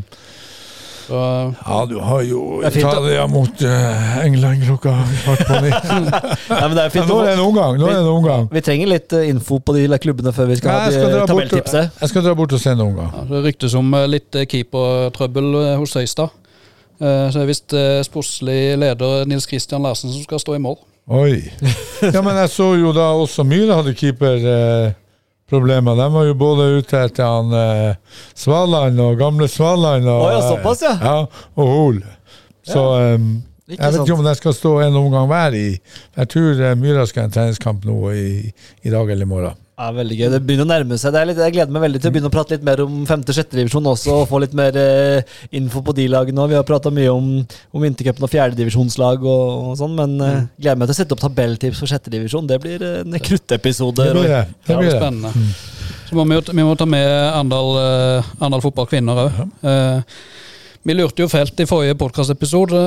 Så, 1.05 1.19
Ja, 1.67 1.79
du 1.85 1.95
har 2.01 2.21
jo. 2.25 2.39
Italia 2.65 3.27
mot 3.29 3.61
eh, 3.61 4.17
England 4.25 4.63
klokka 4.65 4.93
kvart 5.23 5.43
på 5.47 5.59
ni. 5.61 5.69
Nei, 6.49 6.61
men 6.63 6.73
det 6.75 6.81
er 6.81 6.87
Ja, 6.87 6.93
fint 6.95 7.09
nå 7.11 7.19
er 7.21 7.27
det 7.29 7.33
en 7.35 7.43
omgang. 7.45 7.77
Nå 7.79 7.85
er 7.89 7.93
det 7.99 8.01
en 8.01 8.09
omgang. 8.15 8.47
Vi 8.53 8.63
trenger 8.65 8.89
litt 8.89 9.13
eh, 9.13 9.27
info 9.29 9.59
på 9.61 9.75
de 9.77 9.85
klubbene 10.01 10.33
før 10.33 10.49
vi 10.49 10.57
skal 10.61 10.71
Nei, 10.71 11.03
ha 11.03 11.11
de- 11.19 11.27
tabelltipset. 11.29 12.01
jeg 12.01 12.09
skal 12.13 12.25
dra 12.25 12.33
bort 12.39 12.53
og 12.57 12.63
se 12.63 12.73
en 12.73 12.81
omgang. 12.87 13.11
ja, 13.13 13.27
det 13.29 13.43
ryktes 13.45 13.77
om 13.77 13.93
eh, 13.93 14.07
litt 14.17 14.35
eh, 14.41 14.47
keepertrøbbel 14.49 15.51
eh, 15.61 15.75
hos 15.83 15.95
Øystad. 16.01 16.33
Eh, 16.99 17.29
Så 17.29 17.37
det 17.37 17.43
er 17.45 17.49
visst 17.53 17.73
eh, 17.77 18.01
sportslig 18.07 18.59
leder 18.81 19.25
Nils 19.29 19.45
Kristian 19.51 19.83
Larsen 19.85 20.09
som 20.13 20.23
skal 20.25 20.39
stå 20.41 20.55
i 20.57 20.61
mål. 20.63 20.77
Oi. 21.05 21.43
Ja, 22.01 22.21
men 22.25 22.33
jeg 22.39 22.49
så 22.49 22.71
jo 22.81 22.89
da 22.95 23.11
også 23.13 23.43
Myhre 23.45 23.75
hadde 23.77 23.93
keeperproblemer. 25.45 25.95
De 25.95 26.13
var 26.13 26.25
jo 26.25 26.33
både 26.33 26.63
ute 26.79 26.97
etter 26.97 27.23
han 27.23 27.53
eh, 27.53 27.95
Svaland 28.33 28.99
og 28.99 29.17
gamle 29.17 29.47
Svaland 29.47 30.07
og, 30.07 30.31
ja, 30.31 30.41
såpass, 30.41 30.81
ja. 30.81 30.97
ja 31.01 31.27
og 31.55 31.67
Hol. 31.67 32.03
Så 32.65 32.81
um, 33.15 33.43
jeg 33.67 33.77
vet 33.77 34.01
ikke 34.01 34.17
om 34.17 34.25
de 34.25 34.35
skal 34.35 34.53
stå 34.53 34.71
en 34.81 34.95
omgang 34.95 35.27
hver 35.29 35.53
i 35.57 35.67
Jeg 36.15 36.29
tror 36.29 36.75
Myra 36.77 37.05
skal 37.05 37.23
ha 37.23 37.29
en 37.29 37.33
treningskamp 37.33 37.85
nå 37.85 38.11
i, 38.13 38.51
i 38.83 38.89
dag 38.93 39.09
eller 39.09 39.25
i 39.25 39.29
morgen. 39.29 39.64
Ja, 39.75 39.89
veldig 39.91 40.15
gøy. 40.15 40.29
Det 40.31 40.37
begynner 40.47 40.63
å 40.63 40.69
nærme 40.69 40.95
seg. 40.95 41.11
Det 41.11 41.19
er 41.19 41.27
litt, 41.27 41.39
jeg 41.43 41.51
gleder 41.57 41.73
meg 41.75 41.83
veldig 41.83 41.99
til 41.99 42.07
å 42.07 42.13
begynne 42.15 42.29
å 42.29 42.33
prate 42.33 42.55
litt 42.55 42.63
mer 42.63 42.79
om 42.85 43.01
femte-sjette 43.09 43.57
divisjon 43.59 43.89
også, 43.91 44.13
og 44.21 44.29
få 44.29 44.39
litt 44.39 44.53
mer 44.55 44.77
eh, 44.79 45.33
info 45.59 45.81
på 45.83 45.91
de 45.97 46.05
lagene. 46.13 46.45
Vi 46.47 46.55
har 46.55 46.63
prata 46.67 46.93
mye 46.95 47.11
om, 47.11 47.27
om 47.75 47.83
vintercupen 47.83 48.23
og 48.23 48.31
fjerdedivisjonslag 48.31 49.25
og, 49.27 49.49
og 49.73 49.75
sånn, 49.81 49.97
men 49.99 50.15
eh, 50.23 50.37
Mm. 50.39 50.47
gleder 50.63 50.79
meg 50.79 50.87
til 50.89 50.95
å 50.95 50.99
sette 51.01 51.15
opp 51.17 51.21
tabelltips 51.25 51.81
for 51.83 51.91
6. 51.91 52.07
divisjon. 52.13 52.47
Det 52.47 52.61
blir 52.63 52.87
eh, 52.87 53.01
en 53.03 53.19
kruttepisode. 53.27 53.99
Det 54.07 54.15
blir 54.15 54.31
det. 54.31 54.31
Ja, 54.31 54.45
det, 54.47 54.63
det 54.71 54.79
blir 54.79 54.91
det. 54.93 54.97
spennende. 55.03 55.31
Så 56.07 56.15
må 56.15 56.25
vi, 56.31 56.39
vi 56.55 56.63
må 56.69 56.75
ta 56.79 56.85
med 56.87 57.05
Arendal 57.11 57.69
uh, 57.75 58.33
Arendal 58.39 58.63
fotball 58.63 58.87
kvinner 58.87 59.23
òg. 59.25 59.39
vi 60.85 60.93
lurte 60.93 61.23
jo 61.23 61.27
fælt 61.31 61.59
i 61.59 61.65
forrige 61.67 61.95
podkastepisode. 61.99 62.81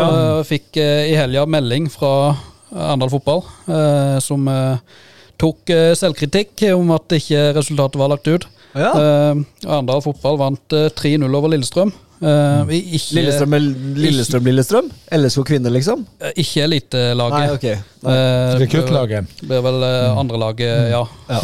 og 0.00 0.46
Fikk 0.48 0.78
eh, 0.80 1.10
i 1.12 1.18
helga 1.18 1.44
melding 1.46 1.86
fra 1.92 2.32
Arendal 2.72 3.10
fotball, 3.12 3.42
eh, 3.68 4.16
som 4.24 4.48
eh, 4.48 4.96
tok 5.40 5.70
eh, 5.74 5.92
selvkritikk 5.98 6.66
om 6.74 6.90
at 6.96 7.18
ikke 7.18 7.48
resultatet 7.58 8.00
var 8.00 8.12
lagt 8.14 8.28
ut. 8.28 8.48
Ja. 8.74 8.90
Eh, 8.92 9.40
Arendal 9.66 10.02
fotball 10.04 10.38
vant 10.40 10.76
eh, 10.76 10.90
3-0 10.98 11.26
over 11.38 11.54
Lillestrøm. 11.54 11.94
Uh, 12.18 12.66
ikke, 12.74 13.14
Lillestrøm, 13.14 13.52
Lillestrøm, 13.94 14.46
Lillestrøm? 14.48 14.86
LSK 15.14 15.44
kvinner, 15.46 15.70
liksom? 15.70 16.00
Uh, 16.18 16.32
ikke 16.34 16.64
elitelaget. 16.64 17.36
Nei, 17.36 17.52
ok. 17.54 17.66
Eh, 18.10 18.54
Rekruttlaget. 18.58 19.28
Det 19.38 19.46
blir 19.46 19.62
vel 19.62 19.78
uh, 19.86 20.18
andre 20.18 20.40
laget, 20.42 20.72
ja. 20.90 21.04
Ja. 21.30 21.38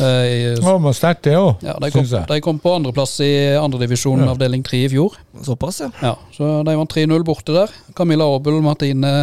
Uh, 0.58 0.72
men 0.82 0.96
sterkt 0.98 1.28
det 1.28 1.36
òg, 1.38 1.62
ja, 1.62 1.76
de, 1.78 1.92
kom, 1.94 2.02
syns 2.02 2.16
jeg. 2.16 2.26
de 2.32 2.40
kom 2.42 2.58
på 2.58 2.72
andreplass 2.74 3.14
i 3.22 3.30
andredivisjon 3.60 4.24
Ja. 4.24 4.32
avdeling 4.34 4.66
3 4.66 4.80
i 4.88 4.90
fjor. 4.96 5.14
Såpass, 5.46 5.78
ja. 5.84 5.92
Ja, 6.02 6.16
så 6.34 6.50
de 6.66 6.74
vant 6.80 6.96
3-0 6.98 7.22
borte 7.28 7.54
der. 7.54 7.70
Camilla 7.94 8.26
Aabel, 8.26 8.58
Martine 8.64 9.14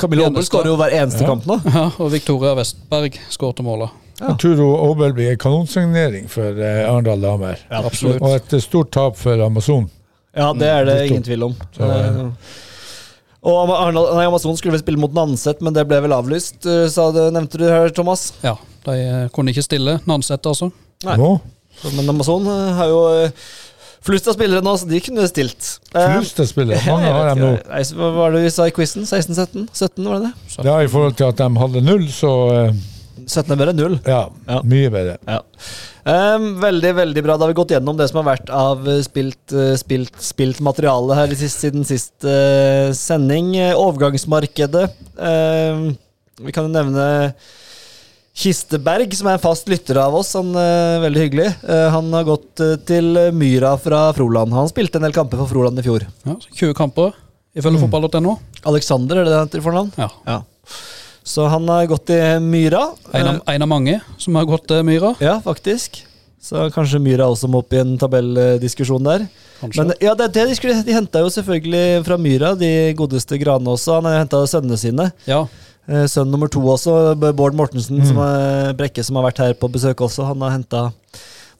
Camilla 0.00 0.30
Aabel 0.30 0.48
skårer 0.48 0.72
jo 0.72 0.78
hver 0.80 0.96
eneste 1.02 1.20
Ja. 1.26 1.34
kamp 1.34 1.44
nå. 1.44 1.60
ja, 1.76 1.84
og 2.00 2.14
Victoria 2.16 2.56
Westberg 2.56 3.20
skårte 3.28 3.66
målet. 3.66 3.92
Jeg 4.20 4.36
tror 4.38 4.60
Obel 4.90 5.12
blir 5.16 5.32
en 5.32 5.38
kanonsignering 5.42 6.28
for 6.30 6.54
eh, 6.62 6.84
Arendal 6.88 7.20
damer. 7.24 7.58
Absolutt. 7.70 8.20
Og 8.22 8.36
et 8.36 8.52
eh, 8.54 8.62
stort 8.62 8.92
tap 8.94 9.16
for 9.18 9.40
Amazon. 9.42 9.88
Ja, 10.34 10.52
det 10.54 10.68
er 10.70 10.84
det 10.86 10.94
Mm, 11.00 11.08
ingen 11.12 11.22
tvil 11.26 11.42
om. 11.48 11.56
Så, 11.76 11.82
Eh, 11.82 12.20
og 13.44 13.68
Arendal- 13.68 14.14
nei, 14.16 14.24
Amazon 14.26 14.56
skulle 14.56 14.72
vel 14.72 14.80
spille 14.80 14.98
mot 15.02 15.12
Nanset, 15.12 15.60
men 15.60 15.74
det 15.76 15.86
ble 15.88 15.98
vel 16.00 16.14
avlyst, 16.16 16.64
eh, 16.66 16.86
sa 16.88 17.10
du, 17.12 17.18
nevnte 17.30 17.58
du 17.60 17.66
her, 17.68 17.90
Thomas. 17.90 18.32
Ja, 18.42 18.54
de 18.86 18.92
eh, 19.02 19.28
kunne 19.34 19.50
ikke 19.52 19.62
stille. 19.66 19.98
Nanset, 20.06 20.46
altså. 20.46 20.70
Nei. 21.04 21.16
Så- 21.82 21.92
Men 21.96 22.08
Amazon 22.08 22.46
eh, 22.46 22.72
har 22.78 22.86
jo 22.88 23.00
eh, 23.24 23.30
flust 24.00 24.28
av 24.28 24.34
spillere 24.38 24.62
nå, 24.62 24.76
så 24.78 24.88
de 24.88 25.00
kunne 25.00 25.26
stilt. 25.28 25.78
Eh, 25.94 26.06
Flust 26.20 26.40
av 26.40 26.46
spillere. 26.46 26.80
Mange 26.86 27.10
har 27.18 27.34
dem 27.34 27.38
nå. 27.44 27.52
Hva 27.98 28.10
var 28.14 28.30
det 28.32 28.42
vi 28.46 28.50
sa 28.50 28.64
i 28.66 28.70
quizen? 28.70 29.02
16-17? 29.04 29.68
17, 29.74 30.04
var 30.08 30.20
det 30.20 30.30
det? 30.30 30.64
Ja, 30.64 30.78
I 30.80 30.86
forhold 30.88 31.16
til 31.16 31.26
at 31.28 31.36
de 31.36 31.50
hadde 31.58 31.82
null, 31.84 32.06
så 32.08 32.32
eh, 32.68 32.72
17 33.26 33.52
er 33.52 33.56
bedre 33.60 33.72
enn 33.74 33.80
null. 33.82 33.96
ja, 34.06 34.28
Ja. 34.48 34.60
mye 34.62 34.90
bedre. 34.92 35.16
Ja. 35.26 35.40
Um, 36.04 36.60
veldig, 36.60 36.94
veldig 36.98 37.22
bra. 37.24 37.36
Da 37.38 37.44
har 37.46 37.52
vi 37.54 37.56
gått 37.62 37.70
gjennom 37.72 37.96
det 37.96 38.08
som 38.10 38.20
har 38.20 38.36
vært 38.36 38.50
av 38.52 38.86
eh, 38.88 39.00
spilt, 39.06 39.52
eh, 39.56 39.74
spilt, 39.80 40.12
spilt 40.20 40.60
materiale 40.60 41.14
her 41.16 41.32
i 41.32 41.38
sist, 41.40 41.60
siden 41.64 41.84
sist 41.88 42.26
uh, 42.28 42.92
sending. 42.92 43.54
Overgangsmarkedet. 43.74 44.90
Um, 45.16 45.96
vi 46.44 46.52
kan 46.52 46.66
jo 46.68 46.74
nevne 46.74 47.34
Kisteberg, 48.34 49.12
som 49.14 49.28
er 49.30 49.36
en 49.38 49.42
fast 49.44 49.68
lytter 49.70 49.96
av 50.02 50.16
oss. 50.18 50.32
Han 50.34 50.48
er 50.58 50.98
veldig 51.04 51.20
hyggelig. 51.22 51.50
Han 51.94 52.08
har 52.16 52.24
gått 52.26 52.58
til 52.88 53.12
Myra 53.32 53.76
fra 53.78 54.08
Froland. 54.16 54.50
Han 54.56 54.66
spilte 54.72 54.98
en 54.98 55.06
del 55.06 55.14
kamper 55.14 55.38
for 55.38 55.46
Froland 55.52 55.78
i 55.78 55.84
fjor. 55.86 56.02
Ja, 56.26 56.34
20 56.58 56.74
kamper, 56.74 57.12
ifølge 57.54 57.78
Mm. 57.78 57.84
fotball.no. 57.86 58.34
Alexander, 58.66 59.20
er 59.20 59.24
det 59.24 59.30
det 59.30 59.38
han 59.38 59.46
heter 59.46 59.62
i 59.62 59.66
fornavn? 59.68 59.92
Ja. 59.96 60.08
Ja. 60.26 60.40
Så 61.24 61.46
han 61.48 61.68
har 61.72 61.86
gått 61.88 62.10
i 62.12 62.18
Myra. 62.44 62.82
En 63.16 63.28
av, 63.30 63.38
en 63.48 63.62
av 63.64 63.68
mange 63.70 64.00
som 64.20 64.36
har 64.36 64.44
gått 64.48 64.66
til 64.68 64.82
Myra. 64.84 65.14
Ja, 65.24 65.38
faktisk. 65.44 66.02
Så 66.44 66.66
kanskje 66.74 67.00
Myra 67.00 67.24
også 67.32 67.48
må 67.48 67.62
opp 67.64 67.72
i 67.72 67.78
en 67.80 67.94
tabelldiskusjon 67.98 69.06
der. 69.06 69.24
Kanskje. 69.62 69.80
Men 69.80 69.94
ja, 70.04 70.12
det, 70.18 70.26
det 70.36 70.44
de, 70.50 70.56
skulle, 70.58 70.82
de 70.84 70.92
henta 70.92 71.22
jo 71.24 71.30
selvfølgelig 71.32 72.02
fra 72.04 72.18
Myra, 72.20 72.50
de 72.60 72.72
godeste 72.98 73.38
granene 73.40 73.72
også. 73.72 73.96
Han 73.96 74.10
har 74.10 74.18
henta 74.20 74.42
sønnene 74.50 74.80
sine. 74.80 75.10
ja, 75.28 75.44
Eh, 75.84 76.06
Sønn 76.08 76.30
nummer 76.32 76.48
to 76.48 76.62
også, 76.64 77.12
Bård 77.36 77.52
Mortensen, 77.52 77.98
Mm. 78.00 78.06
som 78.08 78.16
er 78.24 78.70
Brekke, 78.72 79.02
som 79.04 79.16
har 79.18 79.26
vært 79.26 79.40
her 79.42 79.52
på 79.52 79.68
besøk 79.68 80.00
også. 80.00 80.24
Han 80.24 80.40
har 80.40 80.54
henta 80.54 80.86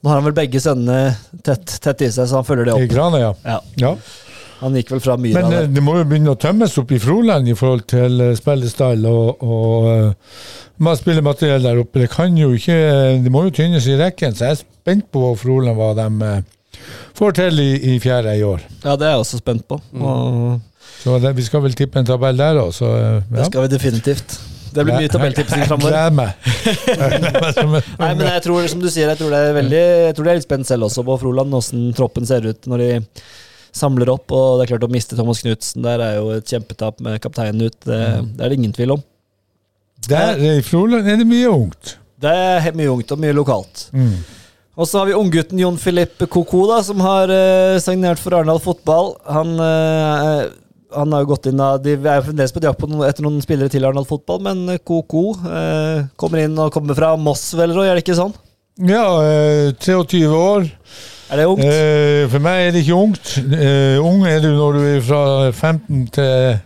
Nå 0.00 0.08
har 0.08 0.16
han 0.16 0.24
vel 0.24 0.32
begge 0.36 0.60
sønnene 0.64 1.14
tett, 1.44 1.66
tett 1.84 2.00
i 2.00 2.08
seg, 2.08 2.24
så 2.28 2.38
han 2.40 2.44
følger 2.48 2.64
det 2.64 2.72
opp. 2.72 2.80
I. 2.80 2.88
Grane, 2.88 3.20
ja. 3.20 3.34
Ja, 3.44 3.58
ja. 3.76 3.90
Han 4.60 4.76
gikk 4.78 4.92
vel 4.94 5.02
fra 5.02 5.16
Myra 5.20 5.40
Men 5.40 5.52
eh, 5.52 5.64
der. 5.64 5.70
det 5.74 5.82
må 5.84 5.96
jo 5.98 6.06
begynne 6.08 6.34
å 6.34 6.40
tømmes 6.40 6.76
opp 6.80 6.92
i 6.94 7.00
Froland 7.02 7.48
i 7.50 7.56
forhold 7.58 7.86
til 7.90 8.22
eh, 8.22 8.34
spillestall 8.38 9.06
og, 9.10 9.42
og 9.44 9.88
uh, 9.90 10.94
spillemateriell 11.00 11.66
der 11.66 11.80
oppe. 11.82 12.04
Det 12.04 12.10
kan 12.12 12.36
jo 12.38 12.52
ikke 12.56 12.76
Det 13.24 13.32
må 13.32 13.46
jo 13.48 13.54
tynnes 13.54 13.88
i 13.90 13.98
rekken, 14.00 14.36
så 14.36 14.48
jeg 14.48 14.58
er 14.58 14.62
spent 14.62 15.10
på 15.14 15.34
Froland 15.40 15.78
hva 15.78 15.92
de 15.98 16.30
eh, 16.30 16.80
får 17.18 17.36
til 17.40 17.60
i, 17.62 17.70
i 17.94 17.98
fjerde 18.02 18.36
i 18.38 18.46
år. 18.46 18.64
Ja, 18.84 18.96
det 18.96 19.08
er 19.08 19.16
jeg 19.16 19.26
også 19.26 19.42
spent 19.42 19.66
på. 19.68 19.80
Mm. 19.92 20.02
Og 20.02 20.88
Så 21.02 21.18
det, 21.20 21.36
vi 21.36 21.44
skal 21.44 21.62
vel 21.64 21.76
tippe 21.76 22.00
en 22.00 22.08
tabell 22.08 22.38
der 22.38 22.60
òg, 22.62 22.72
så 22.74 22.90
ja. 22.94 23.14
det 23.30 23.48
skal 23.50 23.66
vi 23.66 23.72
definitivt. 23.74 24.38
Det 24.74 24.82
blir 24.82 24.96
mye 24.98 25.10
tabelltipsing 25.10 25.68
framover. 25.68 25.94
Jeg 25.94 26.10
gleder 26.10 27.68
meg 27.70 27.90
Nei, 28.00 28.08
men 28.18 28.24
jeg 28.26 28.42
tror, 28.42 28.64
som 28.70 28.80
du 28.82 28.88
sier, 28.90 29.06
jeg 29.12 29.20
tror 29.20 29.30
det 29.30 29.38
er 29.38 29.54
veldig 29.54 29.82
Jeg 29.82 30.16
tror 30.16 30.26
det 30.26 30.32
er 30.32 30.38
litt 30.40 30.46
spent 30.48 30.66
selv 30.66 30.88
også 30.88 31.04
på 31.06 31.14
Froland, 31.22 31.54
åssen 31.54 31.92
troppen 31.94 32.26
ser 32.26 32.48
ut 32.48 32.66
når 32.70 32.82
de 32.82 32.88
samler 33.74 34.12
opp. 34.14 34.30
Og 34.34 34.58
det 34.58 34.66
er 34.66 34.74
klart 34.74 34.86
å 34.86 34.92
miste 34.92 35.18
Thomas 35.18 35.42
Knutsen 35.44 35.84
der 35.84 36.02
er 36.04 36.16
jo 36.20 36.30
et 36.36 36.48
kjempetap 36.50 37.02
med 37.04 37.20
kapteinen 37.24 37.66
ut. 37.66 37.76
Det, 37.84 38.00
det 38.36 38.46
er 38.46 38.52
det 38.52 38.60
ingen 38.60 38.76
tvil 38.76 38.96
om. 38.96 39.04
Der 40.08 40.40
i 40.58 40.62
Froland 40.64 41.08
er 41.08 41.20
det 41.20 41.28
mye 41.28 41.50
ungt. 41.50 41.96
Det 42.20 42.32
er 42.32 42.76
mye 42.76 42.92
ungt 42.92 43.12
og 43.12 43.20
mye 43.20 43.36
lokalt. 43.36 43.88
Mm. 43.96 44.16
Og 44.74 44.88
så 44.90 44.98
har 44.98 45.06
vi 45.06 45.14
unggutten 45.14 45.60
Jon 45.60 45.78
Philippe 45.78 46.26
Koko, 46.26 46.64
da, 46.66 46.80
som 46.82 46.98
har 47.04 47.30
eh, 47.30 47.78
signert 47.82 48.18
for 48.18 48.34
Arendal 48.34 48.58
Fotball. 48.62 49.12
Han, 49.30 49.54
eh, 49.62 50.48
han 50.94 51.14
har 51.14 51.22
jo 51.22 51.30
gått 51.30 51.46
inn 51.50 51.62
av 51.62 51.78
De 51.82 51.94
er 51.94 52.18
jo 52.18 52.24
fremdeles 52.26 52.54
på 52.54 52.62
jakt 52.64 52.82
noen, 52.88 53.04
etter 53.06 53.26
noen 53.26 53.38
spillere 53.44 53.70
til 53.70 53.86
Arendal 53.86 54.08
Fotball, 54.08 54.42
men 54.42 54.80
Koko 54.82 55.28
eh, 55.46 56.08
kommer 56.18 56.42
inn 56.42 56.58
og 56.58 56.72
kommer 56.74 56.98
fra 56.98 57.12
Moss, 57.20 57.52
vel, 57.54 57.76
og 57.76 57.86
Er 57.86 57.94
det 57.94 58.02
ikke 58.02 58.18
sånn? 58.18 58.34
Ja, 58.82 59.06
eh, 59.22 59.70
23 59.78 60.24
år. 60.26 60.66
Er 61.30 61.36
det 61.40 61.46
ungt? 61.46 61.64
Eh, 61.64 62.24
for 62.30 62.44
meg 62.44 62.66
er 62.66 62.74
det 62.74 62.84
ikke 62.84 62.98
ungt. 62.98 63.32
Eh, 63.38 63.96
ung 64.02 64.26
er 64.28 64.42
du 64.44 64.50
når 64.52 64.76
du 64.76 64.82
er 64.90 65.00
fra 65.04 65.50
15 65.50 66.06
til 66.12 66.58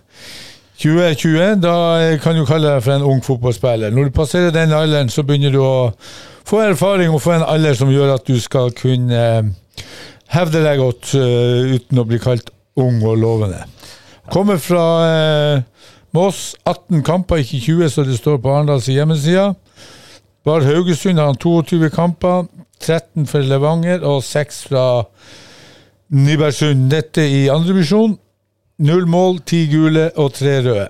2020. 0.82 1.60
Da 1.62 1.74
eh, 2.02 2.18
kan 2.22 2.36
du 2.36 2.44
kalle 2.48 2.74
deg 2.74 2.82
for 2.82 2.96
en 2.96 3.06
ung 3.06 3.22
fotballspiller. 3.24 3.94
Når 3.94 4.10
du 4.10 4.16
passerer 4.16 4.54
den 4.54 4.74
alderen, 4.74 5.08
så 5.08 5.22
begynner 5.22 5.54
du 5.54 5.62
å 5.62 5.92
få 6.48 6.64
erfaring 6.66 7.14
og 7.14 7.22
få 7.22 7.36
en 7.36 7.46
alder 7.46 7.78
som 7.78 7.92
gjør 7.92 8.16
at 8.16 8.26
du 8.26 8.38
skal 8.40 8.72
kunne 8.76 9.22
hevde 10.28 10.60
deg 10.64 10.80
godt 10.80 11.14
uten 11.14 12.00
å 12.00 12.06
bli 12.08 12.18
kalt 12.20 12.50
ung 12.78 12.98
og 13.06 13.16
lovende. 13.20 13.62
Kommer 14.28 14.58
fra 14.60 14.84
Moss. 16.12 16.56
18 16.66 17.02
kamper, 17.04 17.36
ikke 17.42 17.60
20, 17.60 17.88
så 17.92 18.04
det 18.04 18.18
står 18.18 18.40
på 18.42 18.52
Arendals 18.52 18.88
hjemmeside. 18.88 19.52
Bar 20.44 20.64
Haugesund 20.64 21.18
har 21.18 21.26
han 21.26 21.36
22 21.36 21.90
kamper. 21.92 22.46
13 22.80 23.26
for 23.30 23.44
Levanger 23.44 24.04
og 24.06 24.22
6 24.24 24.62
fra 24.70 24.84
Nybergsund. 26.14 26.88
Dette 26.92 27.24
i 27.28 27.48
andrevisjon. 27.52 28.16
Null 28.78 29.08
mål, 29.10 29.40
ti 29.46 29.64
gule 29.72 30.10
og 30.16 30.32
tre 30.38 30.60
røde. 30.62 30.86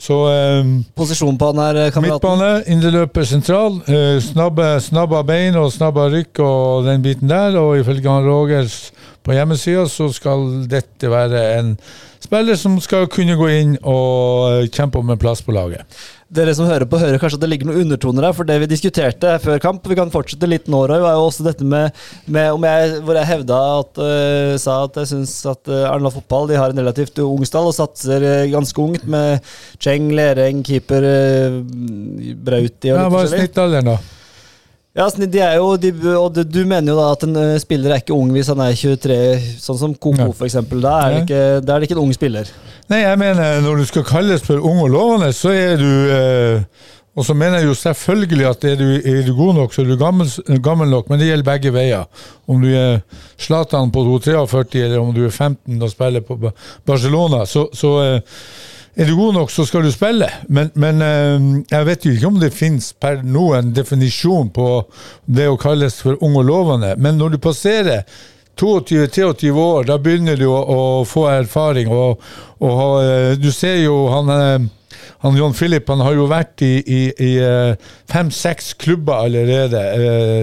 Så 0.00 0.16
eh, 0.32 0.68
Posisjon 0.96 1.36
på 1.38 1.50
han 1.50 1.60
her, 1.60 1.90
kameraten? 1.92 2.24
midtbane, 2.24 2.62
indreløper 2.72 3.26
sentral. 3.28 3.76
Eh, 3.84 4.16
snabbe, 4.24 4.72
snabba 4.80 5.20
bein 5.28 5.58
og 5.60 5.68
snabba 5.74 6.08
rykk 6.12 6.40
og 6.44 6.88
den 6.88 7.04
biten 7.04 7.28
der. 7.28 7.58
Og 7.60 7.82
ifølge 7.82 8.08
han 8.08 8.24
Rogers 8.24 8.92
på 9.22 9.36
hjemmesida 9.36 9.84
så 9.92 10.08
skal 10.12 10.64
dette 10.70 11.10
være 11.12 11.42
en 11.58 11.74
spiller 12.20 12.56
som 12.56 12.78
skal 12.80 13.08
kunne 13.12 13.36
gå 13.36 13.50
inn 13.58 13.76
og 13.82 14.48
eh, 14.48 14.70
kjempe 14.72 15.00
om 15.00 15.12
en 15.12 15.20
plass 15.20 15.44
på 15.44 15.52
laget. 15.52 15.84
Dere 16.30 16.52
som 16.54 16.68
hører 16.68 16.86
på, 16.86 16.98
hører 17.00 17.18
kanskje 17.18 17.40
at 17.40 17.42
det 17.42 17.48
ligger 17.50 17.66
noen 17.66 17.80
undertoner 17.88 18.28
her, 18.28 18.34
for 18.38 18.46
det 18.46 18.60
vi 18.62 18.68
diskuterte 18.70 19.32
før 19.42 19.58
kamp 19.62 19.88
Vi 19.90 19.96
kan 19.98 20.12
fortsette 20.14 20.46
litt 20.46 20.68
nå, 20.70 20.84
Roy. 20.86 21.00
var 21.02 21.16
jo 21.18 21.24
også 21.26 21.42
dette 21.48 21.66
med, 21.66 21.90
med 22.30 22.52
om 22.54 22.66
jeg, 22.68 23.00
Hvor 23.02 23.18
jeg 23.18 23.30
hevda 23.32 23.58
at 23.80 23.98
uh, 23.98 24.52
sa 24.62 24.76
at 24.86 25.00
jeg 25.02 25.10
syns 25.10 25.34
at 25.50 25.72
uh, 25.72 25.88
Arendal 25.90 26.14
Fotball 26.14 26.46
de 26.52 26.60
har 26.60 26.70
en 26.70 26.82
relativt 26.84 27.18
ung 27.24 27.42
stall 27.48 27.72
og 27.72 27.74
satser 27.74 28.22
uh, 28.22 28.44
ganske 28.52 28.78
ungt 28.84 29.08
med 29.10 29.42
Cheng, 29.82 30.06
Lereng, 30.14 30.62
keeper 30.66 31.02
uh, 31.10 31.58
Brauti 32.38 32.94
og 32.94 32.94
Ja, 32.94 33.02
litt 33.02 33.10
hva 33.10 33.10
er 33.10 33.26
forskjellig. 33.26 33.44
snittalderen, 33.48 33.90
da? 33.90 33.98
Ja, 35.00 35.06
de 35.16 35.40
er 35.40 35.56
jo, 35.56 35.70
de, 35.80 35.90
og 36.12 36.36
du, 36.36 36.60
mener 36.68 36.92
jo 36.92 36.98
da 36.98 37.06
at 37.14 37.24
en 37.24 37.38
uh, 37.38 37.56
spiller 37.62 37.94
er 37.94 38.02
ikke 38.02 38.12
ung 38.12 38.34
hvis 38.34 38.50
han 38.52 38.60
er 38.60 38.76
23, 38.76 39.16
sånn 39.62 39.80
som 39.80 39.94
Koko 39.96 40.28
Ja. 40.28 40.46
eksempel. 40.46 40.82
Da 40.84 40.96
er, 41.00 41.14
det 41.14 41.20
ikke, 41.24 41.42
da 41.64 41.74
er 41.74 41.80
det 41.80 41.88
ikke 41.88 41.96
en 41.96 42.04
ung 42.04 42.12
spiller. 42.16 42.50
Nei, 42.92 43.00
jeg 43.06 43.20
mener 43.22 43.60
når 43.64 43.80
du 43.80 43.88
skal 43.88 44.04
kalles 44.04 44.44
for 44.44 44.60
ung 44.60 44.82
og 44.84 44.90
lovende, 44.92 45.30
så 45.36 45.54
er 45.56 45.76
du 45.80 45.92
eh, 46.12 46.88
Og 47.18 47.24
så 47.26 47.34
mener 47.34 47.58
jeg 47.58 47.66
jo 47.66 47.74
selvfølgelig 47.74 48.44
at 48.46 48.64
er 48.64 48.76
du, 48.78 48.86
er 48.94 49.24
du 49.26 49.32
god 49.34 49.56
nok, 49.56 49.72
så 49.74 49.82
er 49.82 49.88
du 49.88 49.96
gammel, 49.98 50.28
gammel 50.62 50.88
nok, 50.88 51.08
men 51.10 51.18
det 51.18 51.26
gjelder 51.26 51.48
begge 51.48 51.72
veier. 51.74 52.04
Om 52.48 52.62
du 52.62 52.68
er 52.70 53.00
Zlatan 53.36 53.90
på 53.90 54.04
43, 54.22 54.84
eller 54.84 55.00
om 55.00 55.10
du 55.12 55.24
er 55.26 55.34
15 55.34 55.82
og 55.82 55.90
spiller 55.90 56.22
på 56.22 56.38
Barcelona, 56.86 57.42
så, 57.50 57.66
så 57.74 57.90
eh, 58.04 58.38
er 59.00 59.08
du 59.08 59.16
god 59.16 59.32
nok, 59.32 59.50
så 59.50 59.64
skal 59.64 59.86
du 59.86 59.92
spille. 59.92 60.28
Men, 60.52 60.68
men 60.76 61.00
eh, 61.04 61.44
jeg 61.70 61.86
vet 61.88 62.04
jo 62.04 62.10
ikke 62.12 62.28
om 62.28 62.40
det 62.42 62.50
finnes 62.52 62.90
per 63.00 63.22
nå 63.24 63.46
en 63.56 63.70
definisjon 63.72 64.50
på 64.52 64.66
det 65.24 65.46
å 65.48 65.56
kalles 65.60 65.96
for 66.04 66.20
ung 66.20 66.36
og 66.36 66.44
lovende. 66.50 66.92
Men 67.00 67.16
når 67.16 67.32
du 67.34 67.38
passerer 67.40 68.02
22-23 68.60 69.54
år, 69.56 69.86
da 69.88 69.96
begynner 69.96 70.36
du 70.36 70.44
å, 70.50 70.58
å 70.60 70.82
få 71.08 71.30
erfaring. 71.32 71.88
Og, 71.88 72.20
og 72.60 72.82
eh, 73.00 73.38
du 73.40 73.48
ser 73.56 73.78
jo 73.86 74.02
han, 74.12 74.34
eh, 74.34 75.08
han 75.24 75.40
John 75.40 75.56
Philip 75.56 75.88
han 75.88 76.04
har 76.04 76.20
jo 76.20 76.28
vært 76.28 76.60
i, 76.66 76.70
i, 76.84 77.00
i 77.08 77.32
fem-seks 78.12 78.74
klubber 78.84 79.24
allerede 79.24 79.80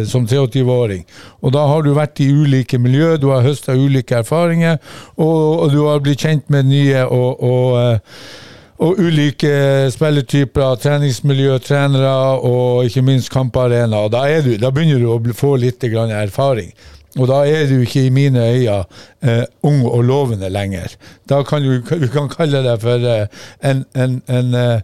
som 0.10 0.26
23-åring. 0.26 1.06
Og 1.46 1.54
da 1.54 1.68
har 1.70 1.86
du 1.86 1.94
vært 1.94 2.26
i 2.26 2.32
ulike 2.34 2.82
miljø, 2.82 3.14
du 3.22 3.30
har 3.36 3.46
høsta 3.46 3.78
ulike 3.78 4.18
erfaringer, 4.24 4.82
og, 5.14 5.40
og 5.62 5.78
du 5.78 5.80
har 5.86 6.02
blitt 6.02 6.26
kjent 6.26 6.50
med 6.50 6.72
nye 6.74 7.06
og, 7.06 7.44
og 7.54 8.46
og 8.78 9.00
ulike 9.02 9.52
spilletyper, 9.94 10.76
treningsmiljø, 10.84 11.58
trenere 11.66 12.12
og 12.46 12.86
ikke 12.86 13.02
minst 13.02 13.32
kamparena. 13.34 14.04
Da, 14.14 14.26
du, 14.46 14.54
da 14.62 14.70
begynner 14.74 15.02
du 15.02 15.10
å 15.16 15.38
få 15.38 15.56
litt 15.62 15.84
erfaring. 15.84 16.72
Og 17.18 17.26
da 17.32 17.42
er 17.50 17.66
du 17.66 17.80
ikke 17.82 18.06
i 18.06 18.14
mine 18.14 18.44
øyne 18.46 18.84
eh, 19.26 19.46
ung 19.66 19.86
og 19.90 20.04
lovende 20.06 20.50
lenger. 20.50 20.94
Da 21.30 21.42
kan 21.44 21.64
du, 21.64 21.82
du 21.82 22.08
kan 22.14 22.30
kalle 22.30 22.62
deg 22.66 22.82
for 22.84 23.02
eh, 23.02 23.26
en, 23.66 23.86
en, 23.96 24.22
en, 24.28 24.54
eh, 24.54 24.82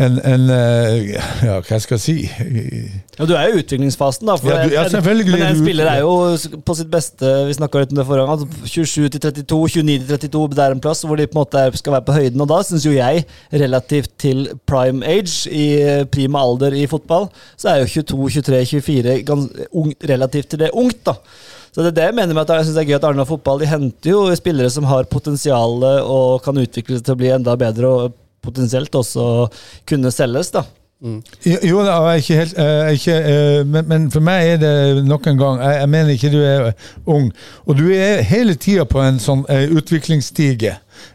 en, 0.00 0.16
en 0.24 0.44
eh, 0.54 1.10
Ja, 1.44 1.56
hva 1.60 1.78
skal 1.82 1.96
jeg 1.98 2.02
si? 2.02 2.14
Ja, 3.18 3.26
Du 3.28 3.34
er 3.36 3.50
jo 3.50 3.58
i 3.58 3.62
utviklingsfasen, 3.62 4.26
da. 4.28 4.36
Ja, 4.48 4.62
du- 4.64 4.74
ja, 4.74 4.84
Men 5.02 5.42
en 5.44 5.58
spiller 5.60 5.90
er 5.90 6.00
jo 6.00 6.14
på 6.64 6.76
sitt 6.78 6.90
beste 6.92 7.32
Vi 7.48 7.52
litt 7.52 7.92
om 7.92 8.00
det 8.00 8.06
forrige 8.08 8.26
gang. 8.26 8.32
altså 8.38 8.46
27 8.64 9.08
til 9.10 9.20
32, 9.20 9.84
29 9.84 10.18
til 10.24 10.30
32, 10.30 10.56
det 10.56 10.64
er 10.64 10.76
en 10.76 10.80
plass 10.80 11.04
hvor 11.04 11.16
de 11.20 11.26
på 11.26 11.36
en 11.38 11.42
måte 11.44 11.64
skal 11.78 11.92
være 11.98 12.06
på 12.08 12.16
høyden. 12.16 12.40
Og 12.40 12.48
da 12.48 12.62
syns 12.62 12.86
jo 12.86 12.92
jeg, 12.96 13.24
relativt 13.52 14.10
til 14.18 14.48
prime 14.66 15.04
age, 15.06 15.46
i 15.50 16.04
prima 16.10 16.40
alder 16.40 16.72
i 16.80 16.86
fotball, 16.86 17.28
så 17.56 17.74
er 17.74 17.80
jo 17.84 18.02
22, 18.02 18.42
23, 18.42 18.64
24 18.66 19.22
gans, 19.28 19.50
ung, 19.72 19.92
relativt 20.08 20.48
til 20.50 20.58
det 20.64 20.70
ungt, 20.72 21.04
da. 21.04 21.18
Så 21.70 21.84
det 21.84 21.92
er 21.92 21.98
det 22.00 22.06
jeg 22.08 22.14
mener 22.18 22.34
med 22.34 22.42
at 22.48 22.56
jeg 22.56 22.64
synes 22.66 22.76
det 22.76 22.82
er 22.82 22.88
gøy 22.90 22.96
at 22.98 23.04
Arendal 23.06 23.28
Fotball 23.28 23.60
de 23.62 23.66
henter 23.70 24.10
jo 24.10 24.24
spillere 24.34 24.70
som 24.74 24.88
har 24.90 25.04
potensial 25.06 25.84
og 26.02 26.40
kan 26.42 26.58
utvikle 26.58 26.98
seg 26.98 27.04
til 27.06 27.14
å 27.14 27.20
bli 27.20 27.30
enda 27.30 27.54
bedre, 27.60 27.86
og 27.86 28.16
potensielt 28.42 28.94
også 28.94 29.24
kunne 29.88 30.12
selges, 30.14 30.52
da. 30.54 30.66
Jo, 31.00 31.56
jo 31.64 31.78
da, 31.80 31.94
jeg 31.96 32.10
er 32.12 32.18
ikke 32.20 32.36
helt 32.36 32.58
jeg 32.58 32.80
er 32.80 32.96
ikke, 32.98 33.14
eh, 33.32 33.66
men, 33.66 33.86
men 33.88 34.02
for 34.12 34.20
meg 34.20 34.50
er 34.50 34.58
det 34.60 35.04
nok 35.08 35.26
en 35.30 35.38
gang 35.40 35.60
jeg, 35.62 35.76
jeg 35.78 35.88
mener 35.94 36.10
ikke 36.12 36.32
du 36.34 36.40
er 36.44 36.66
ung. 37.08 37.30
Og 37.64 37.78
du 37.78 37.86
er 37.96 38.20
hele 38.28 38.54
tida 38.60 38.84
på 38.84 39.00
en 39.00 39.20
sånn 39.22 39.46
eh, 39.48 39.72
utviklingsstige. 39.72 40.74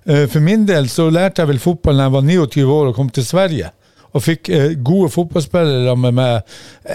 Eh, 0.09 0.23
for 0.25 0.41
min 0.41 0.63
del 0.65 0.89
så 0.89 1.05
lærte 1.13 1.43
jeg 1.43 1.51
vel 1.53 1.61
fotball 1.61 2.01
da 2.01 2.07
jeg 2.07 2.15
var 2.15 2.25
29 2.25 2.63
år 2.65 2.89
og 2.89 2.97
kom 2.97 3.11
til 3.13 3.27
Sverige. 3.27 3.69
Og 4.15 4.23
fikk 4.23 4.47
gode 4.87 5.09
fotballspillere 5.11 5.89
sammen 5.89 6.15
med 6.15 6.21
meg, 6.21 6.53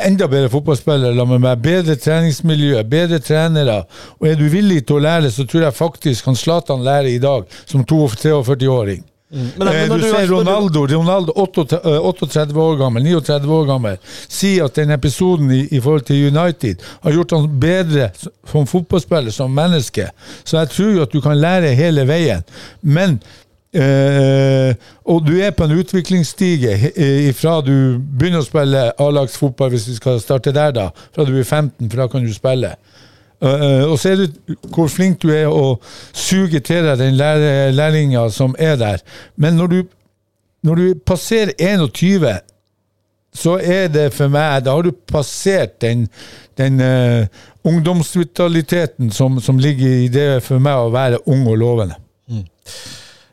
enda 0.08 0.24
bedre 0.32 0.48
fotballspillere 0.54 1.12
sammen 1.12 1.36
med 1.36 1.44
meg, 1.44 1.60
bedre 1.62 1.98
treningsmiljø, 2.00 2.80
bedre 2.88 3.20
trenere. 3.20 3.82
Og 4.18 4.30
er 4.32 4.40
du 4.40 4.46
villig 4.48 4.86
til 4.88 4.96
å 4.96 5.04
lære, 5.04 5.30
så 5.30 5.44
tror 5.44 5.68
jeg 5.68 5.76
faktisk 5.76 6.32
han 6.32 6.40
Zlatan 6.40 6.80
lærer 6.86 7.12
i 7.12 7.20
dag, 7.20 7.44
som 7.68 7.84
42-åring. 7.84 9.04
Men, 9.30 9.50
men 9.58 9.88
når 9.88 9.98
du 10.02 10.04
er- 10.08 10.14
ser 10.16 10.30
Ronaldo, 10.32 10.80
Ronaldo 10.90 11.32
38, 11.36 11.80
eh, 11.86 12.06
38 12.08 12.56
år 12.58 12.76
gammel, 12.80 13.02
39 13.06 13.52
år 13.54 13.66
gammel, 13.68 13.98
sier 14.28 14.64
at 14.66 14.74
den 14.74 14.90
episoden 14.90 15.50
i, 15.54 15.60
i 15.70 15.80
forhold 15.80 16.02
til 16.08 16.24
United 16.32 16.82
har 17.04 17.12
gjort 17.14 17.30
han 17.36 17.46
bedre 17.62 18.08
som 18.50 18.66
fotballspiller, 18.66 19.30
som 19.30 19.54
menneske. 19.54 20.08
Så 20.44 20.58
jeg 20.58 20.68
tror 20.74 20.90
jo 20.96 21.02
at 21.06 21.12
du 21.14 21.20
kan 21.22 21.38
lære 21.38 21.70
hele 21.78 22.06
veien. 22.10 22.42
Men 22.82 23.20
eh, 23.72 24.74
Og 25.06 25.22
du 25.26 25.36
er 25.42 25.50
på 25.54 25.64
en 25.66 25.78
utviklingsstige 25.78 26.74
eh, 26.90 27.30
fra 27.34 27.60
du 27.66 27.98
begynner 28.00 28.42
å 28.42 28.46
spille 28.46 28.88
A-lagsfotball, 28.98 29.70
hvis 29.74 29.88
vi 29.90 29.94
skal 29.98 30.18
starte 30.22 30.52
der, 30.54 30.72
da. 30.76 30.88
Fra 31.14 31.24
du 31.26 31.36
er 31.38 31.44
15, 31.46 31.86
for 31.90 32.02
da 32.02 32.08
kan 32.10 32.26
du 32.26 32.32
spille. 32.34 32.74
Uh, 33.40 33.88
og 33.88 33.96
så 33.98 34.12
er 34.12 34.26
hvor 34.68 34.90
flink 34.92 35.22
du 35.22 35.30
er 35.32 35.48
å 35.48 35.78
suge 36.12 36.60
til 36.60 36.84
deg 36.84 37.00
den 37.00 37.16
lærlinga 37.16 38.26
som 38.34 38.52
er 38.60 38.76
der. 38.76 39.00
Men 39.40 39.56
når 39.56 39.72
du, 39.72 39.78
når 40.68 40.80
du 40.82 41.00
passerer 41.08 41.54
21, 41.56 42.26
så 43.32 43.56
er 43.62 43.88
det 43.94 44.08
for 44.10 44.26
meg 44.32 44.64
Da 44.66 44.72
har 44.74 44.82
du 44.82 44.90
passert 44.90 45.78
den, 45.80 46.08
den 46.58 46.80
uh, 46.82 47.26
ungdomsvitaliteten 47.64 49.10
som, 49.14 49.40
som 49.40 49.58
ligger 49.58 50.04
i 50.04 50.08
det 50.12 50.42
for 50.44 50.60
meg 50.62 50.76
å 50.76 50.92
være 50.92 51.22
ung 51.30 51.46
og 51.48 51.60
lovende. 51.62 51.96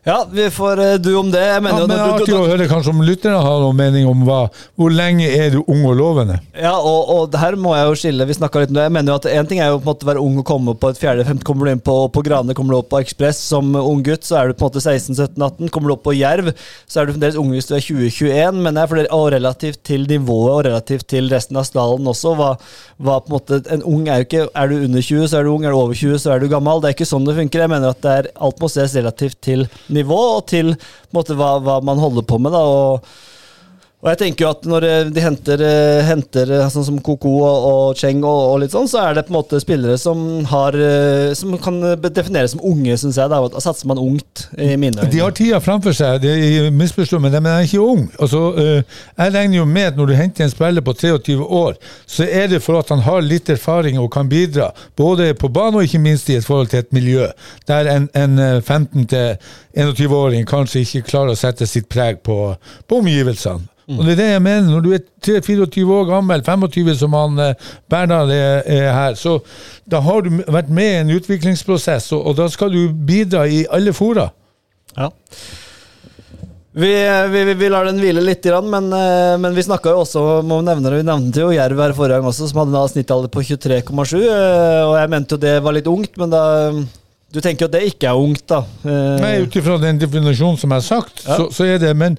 Ja, 0.07 0.27
vi 0.31 0.49
får 0.49 0.79
eh, 0.79 0.93
du 0.93 1.09
om 1.19 1.27
det. 1.31 1.41
Jeg 1.43 1.63
mener 1.65 1.81
ja, 1.81 1.83
men 1.83 1.91
det 1.91 1.95
er 1.99 2.11
artig 2.15 2.35
å 2.37 2.45
høre 2.47 2.65
kanskje 2.71 2.91
om 2.93 3.01
lytterne 3.03 3.41
har 3.43 3.57
noen 3.59 3.75
mening 3.75 4.05
om 4.07 4.21
hva, 4.23 4.37
hvor 4.79 4.93
lenge 4.95 5.27
er 5.27 5.49
du 5.51 5.57
ung 5.65 5.81
og 5.83 5.97
lovende. 5.99 6.37
Ja, 6.55 6.77
og, 6.79 7.09
og 7.11 7.35
her 7.35 7.57
må 7.59 7.73
jeg 7.75 7.89
jo 7.89 7.97
skille. 7.99 8.27
Vi 8.29 8.37
snakka 8.37 8.61
litt 8.61 8.71
om 8.71 8.77
det. 8.77 8.85
Jeg 8.85 8.93
mener 8.95 9.11
jo 9.11 9.17
at 9.19 9.27
En 9.27 9.49
ting 9.49 9.59
er 9.59 9.73
jo 9.73 9.81
på 9.81 9.83
en 9.83 9.89
måte 9.89 10.07
være 10.07 10.21
ung 10.23 10.37
og 10.39 10.45
komme 10.47 10.75
på 10.79 10.93
et 10.93 11.01
fjerde, 11.01 11.25
femte. 11.27 11.43
Kommer 11.43 11.67
du 11.67 11.73
inn 11.73 11.83
på, 11.83 11.95
på 12.15 12.23
Grane, 12.23 12.55
kommer 12.55 12.71
du 12.71 12.77
opp 12.79 12.87
på 12.93 13.01
Ekspress 13.03 13.41
som 13.49 13.75
ung 13.75 13.99
gutt, 14.05 14.23
så 14.23 14.37
er 14.39 14.47
du 14.47 14.55
på 14.55 14.63
en 14.63 14.71
måte 14.71 14.85
16-17-18. 14.85 15.73
Kommer 15.75 15.91
du 15.91 15.97
opp 15.97 16.05
på 16.07 16.15
Jerv, 16.15 16.53
så 16.87 17.01
er 17.01 17.09
du 17.09 17.11
fremdeles 17.17 17.41
ung 17.43 17.51
hvis 17.51 17.67
du 17.67 17.75
er 17.75 17.83
20-21. 17.83 18.63
Men 18.63 18.79
jeg 18.79 18.91
fordi, 18.93 19.05
og 19.19 19.25
relativt 19.35 19.83
til 19.91 20.07
nivået 20.07 20.53
og 20.53 20.63
relativt 20.69 21.09
til 21.11 21.27
resten 21.35 21.59
av 21.59 21.67
stallen 21.67 22.07
også. 22.13 22.31
Hva, 22.39 22.53
hva 23.03 23.19
på 23.19 23.33
en 23.33 23.35
måte 23.35 23.59
En 23.75 23.83
ung 23.83 24.07
er 24.07 24.21
jo 24.21 24.25
ikke 24.29 24.43
Er 24.55 24.71
du 24.71 24.77
under 24.77 25.03
20, 25.03 25.27
så 25.27 25.41
er 25.41 25.43
du 25.43 25.51
ung. 25.51 25.67
Er 25.67 25.75
du 25.75 25.81
over 25.81 25.99
20, 25.99 26.23
så 26.23 26.31
er 26.31 26.39
du 26.39 26.47
gammel. 26.55 26.79
Det 26.79 26.93
er 26.93 26.95
ikke 26.95 27.11
sånn 27.11 27.27
det 27.27 27.35
funker. 27.41 27.67
Jeg 27.67 27.75
mener 27.75 27.91
at 27.91 28.01
det 28.07 28.15
er, 28.21 28.31
alt 28.47 28.63
må 28.63 28.71
ses 28.71 28.95
relativt 28.95 29.41
til 29.43 29.67
nivå 29.97 30.21
til 30.49 30.73
på 30.77 31.11
en 31.11 31.19
måte 31.19 31.37
hva, 31.37 31.57
hva 31.63 31.79
man 31.85 32.01
holder 32.01 32.25
på 32.27 32.39
med. 32.41 32.55
da, 32.55 32.61
og 32.63 33.36
Og 33.97 34.11
jeg 34.11 34.19
tenker 34.19 34.45
jo 34.45 34.49
at 34.53 34.65
når 34.69 34.85
eh, 34.85 35.07
de 35.09 35.21
henter, 35.23 35.61
eh, 35.65 36.03
henter 36.05 36.51
eh, 36.53 36.67
sånn 36.69 36.85
som 36.85 36.97
Koko 37.01 37.31
og, 37.41 37.63
og 37.65 37.97
Cheng 37.97 38.19
og, 38.21 38.41
og 38.51 38.59
litt 38.61 38.73
sånn, 38.75 38.85
så 38.85 38.99
er 39.01 39.15
det 39.17 39.23
på 39.25 39.31
en 39.31 39.37
måte 39.39 39.57
spillere 39.57 39.95
som 39.97 40.19
har 40.51 40.75
Som 41.37 41.55
kan 41.61 41.79
defineres 42.03 42.53
som 42.53 42.61
unge, 42.65 42.93
syns 42.99 43.17
jeg. 43.17 43.29
Da 43.31 43.61
satser 43.63 43.87
man 43.89 43.97
ungt, 43.97 44.43
i 44.53 44.75
mine 44.77 45.01
øyne. 45.01 45.09
De 45.11 45.21
har 45.21 45.33
tida 45.35 45.59
framfor 45.63 45.95
seg, 45.97 46.21
det 46.21 46.33
er 46.35 46.69
misforstått, 46.75 47.23
men 47.23 47.33
de 47.33 47.41
er 47.41 47.65
ikke 47.65 47.81
unge. 47.81 48.11
Altså, 48.21 48.41
jeg 48.53 49.33
regner 49.33 49.57
jo 49.57 49.65
med 49.69 49.89
at 49.91 49.97
når 49.97 50.11
du 50.11 50.15
henter 50.17 50.45
en 50.45 50.53
spiller 50.53 50.85
på 50.85 50.93
23 50.93 51.47
år, 51.59 51.79
så 52.05 52.27
er 52.27 52.51
det 52.51 52.61
for 52.65 52.79
at 52.79 52.91
han 52.93 53.01
har 53.05 53.25
litt 53.25 53.49
erfaring 53.49 53.97
og 54.01 54.11
kan 54.13 54.29
bidra, 54.29 54.69
både 54.97 55.31
på 55.39 55.49
banen 55.53 55.79
og 55.81 55.87
ikke 55.87 56.03
minst 56.03 56.29
i 56.29 56.37
et 56.37 56.45
forhold 56.45 56.69
til 56.71 56.83
et 56.83 56.93
miljø, 56.95 57.31
der 57.69 57.89
en, 57.95 58.05
en 58.17 58.43
eh, 58.43 58.59
15-21-åring 58.61 60.45
kanskje 60.49 60.85
ikke 60.85 61.07
klarer 61.09 61.33
å 61.33 61.39
sette 61.39 61.65
sitt 61.69 61.89
preg 61.89 62.21
på, 62.27 62.53
på 62.87 63.01
omgivelsene. 63.01 63.76
Og 63.87 64.01
det 64.03 64.17
er 64.17 64.19
det 64.19 64.25
jeg 64.33 64.41
mener. 64.43 64.67
Når 64.67 64.81
du 64.83 64.89
er 64.97 65.03
24 65.45 65.93
år 65.95 66.07
gammel, 66.09 66.41
25 66.43 66.95
som 66.99 67.13
han 67.15 67.37
eh, 67.39 67.53
Bernhard 67.89 68.33
er, 68.35 68.65
er 68.67 68.89
her, 68.91 69.13
så 69.15 69.37
da 69.87 70.01
har 70.03 70.25
du 70.25 70.41
vært 70.43 70.67
med 70.75 70.89
i 70.91 70.97
en 71.05 71.13
utviklingsprosess, 71.15 72.09
og, 72.17 72.25
og 72.27 72.35
da 72.41 72.49
skal 72.51 72.73
du 72.75 72.81
bidra 72.91 73.45
i 73.47 73.61
alle 73.71 73.93
fora. 73.95 74.27
Ja. 74.97 75.07
Vi, 76.77 76.91
vi, 77.31 77.53
vi- 77.57 77.69
lar 77.73 77.87
den 77.89 77.97
hvile 77.97 78.21
litt, 78.21 78.43
men, 78.69 78.91
eh, 78.93 79.37
men 79.41 79.55
vi 79.55 79.63
snakka 79.65 79.95
jo 79.95 80.03
også 80.03 80.25
må 80.45 80.59
nevne 80.61 80.91
det, 80.91 80.99
Vi 80.99 81.07
nevnte 81.07 81.41
jo 81.41 81.53
Jerv 81.55 81.79
her 81.81 81.95
forrige 81.97 82.19
gang 82.19 82.27
også, 82.29 82.51
som 82.51 82.59
hadde 82.61 82.77
en 82.83 82.91
snittalder 82.91 83.31
på 83.33 83.41
23,7. 83.41 84.19
eh, 84.21 84.83
Og 84.85 84.93
jeg 84.99 85.09
mente 85.09 85.33
jo 85.33 85.41
det 85.41 85.55
var 85.63 85.73
litt 85.73 85.87
ungt, 85.89 86.17
men 86.21 86.29
da 86.29 86.43
Du 87.33 87.41
tenker 87.41 87.65
jo 87.65 87.67
at 87.67 87.73
det 87.73 87.81
ikke 87.89 88.07
er 88.07 88.15
ungt, 88.15 88.45
da. 88.47 88.61
Nei, 88.85 89.33
ut 89.43 89.55
ifra 89.59 89.75
den 89.81 89.97
definisjonen 89.99 90.55
som 90.61 90.69
jeg 90.71 90.79
har 90.79 90.85
sagt, 90.85 91.25
Ja. 91.25 91.35
så, 91.35 91.49
så 91.51 91.65
er 91.65 91.77
det 91.81 91.95
Men 91.97 92.15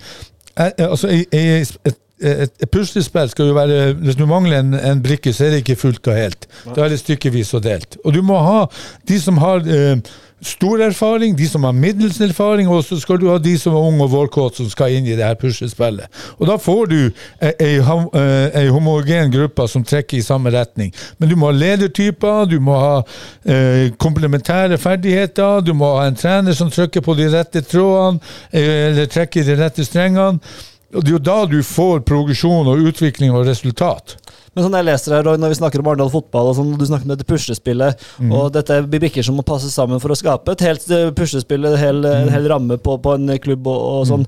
jeg, 0.58 0.72
jeg- 0.78 0.90
altså, 0.90 1.08
i- 1.08 1.26
i 1.32 1.42
et, 1.60 1.78
et, 2.20 2.50
et 2.62 2.70
puslespill 2.70 3.28
skal 3.30 3.46
jo 3.46 3.54
være 3.54 3.92
Hvis 3.94 4.16
du 4.16 4.26
mangler 4.26 4.58
en, 4.60 4.74
en 4.74 5.02
brikke, 5.02 5.32
så 5.32 5.44
er 5.44 5.50
det 5.50 5.56
ikke 5.62 5.76
fullt 5.76 6.08
og 6.08 6.16
helt. 6.18 6.48
Da 6.76 6.84
er 6.84 6.88
det 6.88 6.98
stykkevis 6.98 7.54
og 7.54 7.62
delt. 7.62 7.96
Og 8.04 8.14
du 8.14 8.22
må 8.22 8.38
ha 8.42 8.64
de 9.08 9.20
som 9.20 9.38
har 9.38 9.62
eh, 9.66 9.96
stor 10.42 10.80
erfaring, 10.82 11.36
de 11.36 11.48
som 11.48 11.64
har 11.64 11.72
middels 11.72 12.20
erfaring, 12.20 12.68
og 12.68 12.84
så 12.84 12.98
skal 13.00 13.18
du 13.18 13.28
ha 13.28 13.38
de 13.42 13.56
som 13.58 13.74
er 13.74 13.88
unge 13.90 14.04
og 14.04 14.12
vårkåte 14.12 14.62
som 14.62 14.70
skal 14.70 14.94
inn 14.94 15.06
i 15.06 15.16
det 15.18 15.24
her 15.26 15.34
puslespillet. 15.40 16.06
Og 16.38 16.46
da 16.46 16.56
får 16.56 16.86
du 16.88 17.12
ham- 17.82 18.10
eh, 18.14 18.60
ei 18.62 18.68
homogen 18.68 19.32
gruppe 19.32 19.68
som 19.68 19.84
trekker 19.84 20.18
i 20.18 20.22
samme 20.22 20.50
retning. 20.50 20.92
Men 21.18 21.28
du 21.28 21.36
må 21.36 21.50
ha 21.50 21.52
ledertyper, 21.52 22.48
du 22.48 22.60
må 22.60 22.78
ha 22.78 23.02
eh, 23.44 23.90
komplementære 23.98 24.78
ferdigheter, 24.78 25.60
du 25.64 25.74
må 25.74 25.96
ha 25.98 26.06
en 26.06 26.14
trener 26.14 26.54
som 26.54 26.70
trykker 26.70 27.00
på 27.00 27.16
de 27.16 27.28
rette 27.28 27.62
trådene, 27.62 28.20
eh, 28.52 28.90
eller 28.90 29.06
trekker 29.06 29.40
i 29.40 29.44
de 29.44 29.56
rette 29.56 29.84
strengene. 29.84 30.38
Og 30.94 31.04
Det 31.04 31.08
er 31.08 31.18
jo 31.18 31.18
da 31.18 31.44
du 31.44 31.62
får 31.62 32.00
progresjon 32.00 32.66
og 32.66 32.78
utvikling 32.78 33.30
og 33.30 33.46
resultat. 33.46 34.16
Men 34.58 34.66
sånn 34.66 34.74
jeg 34.74 34.86
leser 34.88 35.12
her, 35.14 35.22
Roy, 35.22 35.36
når 35.38 35.52
vi 35.52 35.56
snakker 35.60 35.78
om 35.78 35.88
Arendal 35.92 36.08
fotball, 36.10 36.48
og 36.50 36.56
sånn, 36.58 36.72
du 36.74 36.82
snakker 36.82 37.06
om 37.06 37.12
dette 37.12 37.26
puslespillet, 37.28 38.00
mm. 38.18 38.32
og 38.34 38.48
dette 38.56 38.80
blir 38.90 39.04
brikker 39.04 39.22
som 39.22 39.36
må 39.38 39.44
passe 39.46 39.70
sammen 39.70 40.00
for 40.02 40.10
å 40.10 40.16
skape 40.18 40.56
et 40.56 40.64
helt 40.66 40.88
eh, 40.90 41.12
puslespill, 41.14 41.68
en 41.68 41.78
hel, 41.78 42.00
mm. 42.02 42.32
hel 42.34 42.48
ramme 42.50 42.80
på, 42.82 42.96
på 43.04 43.14
en 43.14 43.36
klubb 43.44 43.70
og, 43.70 43.84
og 44.00 44.08
sånn. 44.10 44.26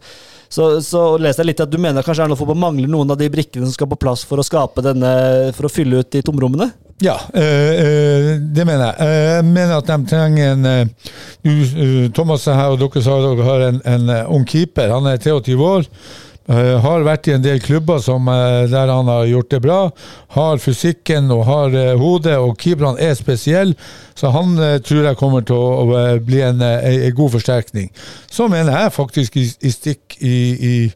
Så, 0.51 0.69
så 0.87 1.03
leser 1.19 1.43
jeg 1.43 1.51
litt 1.51 1.65
at 1.67 1.73
du 1.73 1.81
mener 1.83 2.07
kanskje 2.07 2.29
Arendal 2.29 2.39
fotball 2.39 2.63
mangler 2.63 2.91
noen 2.95 3.11
av 3.11 3.19
de 3.19 3.27
brikkene 3.31 3.67
som 3.67 3.75
skal 3.75 3.91
på 3.91 3.99
plass 4.07 4.23
for 4.27 4.39
å 4.39 4.47
skape 4.47 4.87
denne, 4.87 5.11
for 5.59 5.67
å 5.67 5.73
fylle 5.75 6.05
ut 6.05 6.15
de 6.15 6.23
tomrommene? 6.27 6.71
Ja, 7.03 7.17
øh, 7.35 8.33
det 8.55 8.67
mener 8.69 8.91
jeg. 8.93 9.13
Jeg 9.35 9.45
mener 9.51 9.77
at 9.81 9.91
de 9.91 9.99
trenger 10.15 10.55
en 10.55 10.91
du, 11.43 12.11
Thomas 12.15 12.47
er 12.47 12.59
her, 12.61 12.75
og 12.75 12.83
dere 12.83 13.03
sa 13.03 13.19
dere 13.27 13.47
har 13.51 13.71
en, 13.73 13.85
en 13.99 14.19
ung 14.37 14.47
keeper. 14.47 14.95
Han 14.95 15.11
er 15.11 15.19
23 15.19 15.59
år. 15.59 15.89
Øh, 16.51 16.77
har 16.85 17.07
vært 17.07 17.31
i 17.31 17.35
en 17.37 17.45
del 17.45 17.63
klubber 17.63 18.03
som, 18.05 18.29
uh, 18.29 18.67
der 18.71 18.93
han 18.93 19.09
har 19.09 19.29
gjort 19.31 19.51
det 19.51 19.63
bra. 19.65 19.81
Har 20.37 20.63
fysikken 20.63 21.31
og 21.31 21.45
har 21.49 21.75
uh, 21.77 21.97
hodet, 22.01 22.37
og 22.37 22.59
keeperne 22.59 23.01
er 23.01 23.15
spesiell, 23.15 23.75
Så 24.21 24.29
han 24.31 24.59
tror 24.85 25.07
jeg 25.07 25.17
kommer 25.17 25.41
til 25.41 25.57
å, 25.57 25.69
å 25.81 26.19
bli 26.21 26.43
en, 26.45 26.61
en, 26.61 27.03
en 27.07 27.15
god 27.17 27.31
forsterkning. 27.39 27.89
Så 28.29 28.49
mener 28.53 28.77
jeg 28.77 28.93
faktisk 28.93 29.37
i, 29.37 29.47
i 29.63 29.71
stikk 29.73 30.19
i, 30.21 30.35
i 30.53 30.91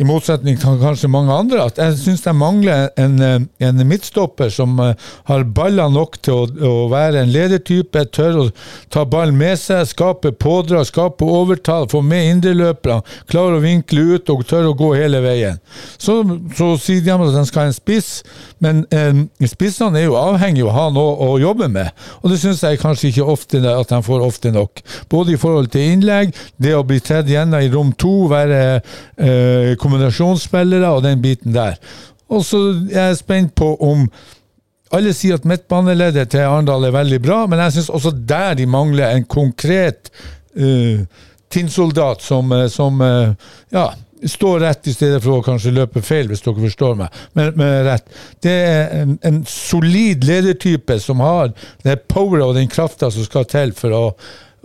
i 0.00 0.06
motsetning 0.08 0.56
til 0.56 0.78
kanskje 0.80 1.10
mange 1.12 1.34
andre, 1.34 1.66
at 1.68 1.78
jeg 1.78 1.96
syns 2.00 2.22
de 2.24 2.32
mangler 2.32 2.88
en, 3.00 3.18
eh, 3.20 3.40
en 3.68 3.82
midtstopper 3.84 4.48
som 4.52 4.78
eh, 4.80 4.94
har 5.28 5.44
baller 5.44 5.90
nok 5.92 6.16
til 6.24 6.38
å, 6.38 6.46
å 6.48 6.86
være 6.88 7.20
en 7.20 7.32
ledertype, 7.32 8.06
tør 8.08 8.38
å 8.40 8.46
ta 8.92 9.04
ballen 9.04 9.36
med 9.36 9.58
seg, 9.60 9.84
skape 9.90 10.32
pådrag, 10.40 10.86
skape 10.88 11.26
overtall, 11.26 11.88
få 11.92 12.00
med 12.06 12.30
indreløperne, 12.30 13.04
klarer 13.28 13.58
å 13.58 13.64
vinkle 13.64 14.16
ut 14.16 14.32
og 14.32 14.46
tør 14.48 14.70
å 14.70 14.76
gå 14.78 14.94
hele 14.96 15.20
veien. 15.24 15.60
Så, 16.00 16.22
så 16.56 16.70
sier 16.80 17.04
de 17.04 17.12
at 17.12 17.36
de 17.36 17.44
skal 17.50 17.66
ha 17.66 17.68
en 17.68 17.76
spiss, 17.76 18.10
men 18.64 18.82
eh, 18.96 19.20
spissene 19.52 20.00
er 20.00 20.08
jo 20.08 20.16
avhengig 20.20 20.64
av 20.64 20.72
å 20.72 20.76
ha 20.78 20.86
noe 20.96 21.28
å 21.28 21.36
jobbe 21.42 21.68
med, 21.68 21.92
og 22.22 22.32
det 22.32 22.40
syns 22.40 22.64
jeg 22.64 22.80
kanskje 22.80 23.12
ikke 23.12 23.28
ofte 23.34 23.60
at 23.68 23.92
de 23.92 24.00
får 24.06 24.24
ofte 24.24 24.54
nok. 24.54 24.80
Både 25.12 25.36
i 25.36 25.40
forhold 25.40 25.68
til 25.74 25.92
innlegg, 25.92 26.32
det 26.56 26.72
å 26.78 26.86
bli 26.88 27.02
tredd 27.04 27.28
gjennom 27.28 27.60
i 27.60 27.68
rom 27.68 27.92
to, 28.00 28.14
være 28.30 28.62
eh, 29.20 29.76
kombinasjonsspillere 29.90 30.90
og 30.94 31.02
den 31.02 31.22
biten 31.22 31.54
der. 31.54 31.78
Og 32.30 32.44
så 32.46 32.60
er 32.92 33.10
jeg 33.10 33.22
spent 33.24 33.54
på 33.58 33.74
om 33.82 34.06
alle 34.94 35.12
sier 35.14 35.38
at 35.38 35.46
midtbaneleddet 35.46 36.32
til 36.32 36.46
Arendal 36.46 36.88
er 36.88 36.94
veldig 36.94 37.20
bra, 37.22 37.44
men 37.46 37.62
jeg 37.62 37.78
syns 37.78 37.90
også 37.94 38.14
der 38.26 38.56
de 38.58 38.66
mangler 38.66 39.14
en 39.14 39.26
konkret 39.30 40.10
uh, 40.58 41.02
tinnsoldat 41.50 42.22
som, 42.22 42.50
eh, 42.54 42.66
som 42.70 42.98
uh, 43.02 43.30
ja, 43.74 43.88
står 44.26 44.60
rett 44.60 44.86
i 44.90 44.94
stedet 44.94 45.22
for 45.22 45.38
å 45.38 45.44
kanskje 45.46 45.72
løpe 45.74 46.02
feil, 46.02 46.28
hvis 46.30 46.42
dere 46.44 46.62
forstår 46.66 46.98
meg. 46.98 47.16
Men, 47.38 47.52
men 47.58 47.72
rett. 47.86 48.06
Det 48.42 48.54
er 48.66 48.92
en, 49.00 49.16
en 49.26 49.40
solid 49.48 50.26
ledertype 50.26 50.98
som 51.02 51.22
har 51.22 51.50
det 51.86 51.96
poweret 52.10 52.46
og 52.46 52.58
den 52.58 52.70
krafta 52.70 53.10
som 53.14 53.26
skal 53.26 53.46
til 53.50 53.74
for 53.78 53.94
å 53.94 54.04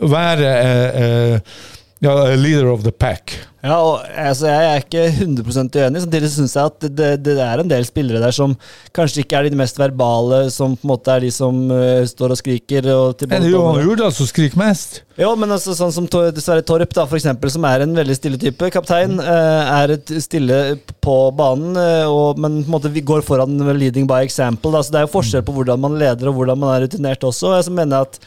være 0.09 0.53
uh, 0.61 1.01
eh, 1.05 1.57
ja, 2.05 2.35
leader 2.39 2.71
of 2.71 2.85
the 2.85 2.93
pack. 2.93 3.35
Ja, 3.65 3.79
og 3.81 4.03
altså, 4.13 4.45
Jeg 4.45 4.65
er 4.69 4.83
ikke 4.83 5.03
100 5.09 5.79
uenig. 5.81 6.01
Samtidig 6.03 6.29
syns 6.29 6.53
jeg 6.53 6.69
at 6.69 6.85
det, 6.85 7.07
det 7.25 7.35
er 7.41 7.61
en 7.61 7.71
del 7.71 7.85
spillere 7.87 8.21
der 8.21 8.35
som 8.35 8.53
kanskje 8.93 9.23
ikke 9.23 9.39
er 9.39 9.49
de 9.49 9.57
mest 9.57 9.79
verbale, 9.81 10.43
som 10.53 10.75
på 10.77 10.85
en 10.85 10.91
måte 10.91 11.15
er 11.15 11.25
de 11.25 11.31
som 11.33 11.63
uh, 11.71 12.03
står 12.05 12.35
og 12.35 12.39
skriker. 12.39 12.85
Og 12.93 13.25
Er 13.25 13.41
det 13.41 13.49
Johan 13.49 13.81
Hurdal 13.81 14.13
som 14.13 14.29
skriker 14.29 14.61
mest? 14.61 15.01
Jo, 15.17 15.31
men 15.39 15.55
altså, 15.55 15.73
sånn 15.77 15.93
som 15.95 16.09
Sverre 16.11 16.65
Torp, 16.67 16.93
da, 16.93 17.07
for 17.09 17.17
eksempel, 17.17 17.49
som 17.53 17.65
er 17.65 17.87
en 17.87 17.97
veldig 17.97 18.19
stille 18.19 18.41
type. 18.41 18.69
Kaptein 18.75 19.17
Uh, 19.25 19.81
er 19.81 19.95
et 19.95 20.11
stille 20.21 20.57
på 21.03 21.13
banen, 21.35 21.77
uh, 21.79 22.05
og, 22.11 22.41
men 22.41 22.59
på 22.59 22.67
en 22.67 22.73
måte 22.75 22.91
vi 22.93 23.01
går 23.05 23.23
foran 23.25 23.57
leading 23.79 24.05
by 24.09 24.21
example. 24.27 24.73
Da, 24.75 24.83
så 24.83 24.93
Det 24.93 24.99
er 24.99 25.07
jo 25.07 25.15
forskjell 25.15 25.45
på 25.47 25.55
hvordan 25.55 25.81
man 25.81 25.97
leder 25.97 26.29
og 26.29 26.37
hvordan 26.37 26.59
man 26.61 26.75
er 26.75 26.85
rutinert 26.85 27.25
også. 27.25 27.55
Jeg 27.55 27.65
så 27.67 27.73
mener 27.73 28.05
at 28.05 28.19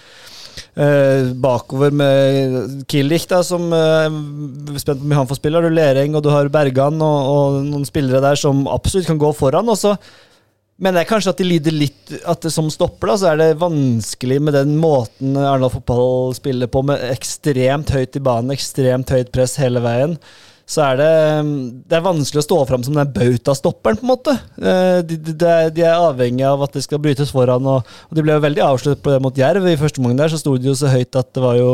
eh, 0.77 1.33
bakover 1.35 1.95
med 1.95 2.87
Killich, 2.91 3.27
da, 3.31 3.43
som 3.47 3.69
eh, 3.75 4.07
spent 4.79 5.03
på 5.03 5.09
mye 5.09 5.21
han 5.21 5.29
får 5.31 5.41
spille. 5.41 5.61
Har 5.61 5.69
du 5.69 5.75
Lereng 5.77 6.17
og 6.19 6.25
du 6.25 6.31
har 6.33 6.51
Bergan 6.53 7.03
og, 7.05 7.29
og 7.35 7.61
noen 7.67 7.87
spillere 7.89 8.23
der 8.25 8.41
som 8.41 8.67
absolutt 8.71 9.09
kan 9.11 9.21
gå 9.21 9.33
foran. 9.37 9.69
Og 9.69 9.79
så 9.81 9.95
mener 10.79 11.03
jeg 11.03 11.11
kanskje 11.11 11.35
at 11.35 11.41
de 11.41 11.47
lider 11.49 11.75
litt 11.75 12.13
At 12.29 12.45
det 12.47 12.53
som 12.55 12.69
stopper, 12.73 13.13
da, 13.13 13.17
så 13.21 13.33
er 13.33 13.41
det 13.41 13.63
vanskelig 13.63 14.41
med 14.43 14.57
den 14.59 14.77
måten 14.81 15.37
Arendal 15.37 15.73
fotball 15.75 16.37
spiller 16.39 16.71
på, 16.71 16.85
med 16.87 17.03
ekstremt 17.11 17.93
høyt 17.95 18.19
i 18.19 18.25
banen, 18.25 18.55
ekstremt 18.55 19.11
høyt 19.15 19.33
press 19.35 19.59
hele 19.63 19.83
veien. 19.85 20.19
Så 20.69 20.83
er 20.85 20.99
det 21.01 21.11
Det 21.89 21.97
er 21.97 22.03
vanskelig 22.05 22.43
å 22.43 22.45
stå 22.45 22.57
fram 22.69 22.83
som 22.85 22.97
den 22.99 23.13
bautastopperen, 23.15 23.97
på 23.97 24.05
en 24.05 24.11
måte. 24.11 24.35
Eh, 24.61 24.99
De, 25.09 25.17
de, 25.17 25.35
de 25.73 25.83
er- 25.87 25.95
avhengig 26.11 26.45
av 26.45 26.63
at 26.67 26.75
det 26.77 26.83
skal 26.85 27.01
brytes 27.01 27.31
foran, 27.33 27.65
og, 27.67 27.87
og 28.11 28.19
de 28.19 28.25
ble 28.27 28.35
jo 28.37 28.43
veldig 28.45 28.65
avsluttet 28.67 29.01
på 29.03 29.15
det 29.15 29.23
mot 29.25 29.39
Jerv. 29.41 29.65
I 29.67 29.79
første 29.81 30.03
omgang 30.03 30.19
der 30.21 30.29
så 30.35 30.41
sto 30.43 30.57
de 30.59 30.69
jo 30.69 30.75
så 30.77 30.91
høyt 30.93 31.17
at 31.17 31.31
det 31.33 31.43
var 31.43 31.57
jo 31.57 31.71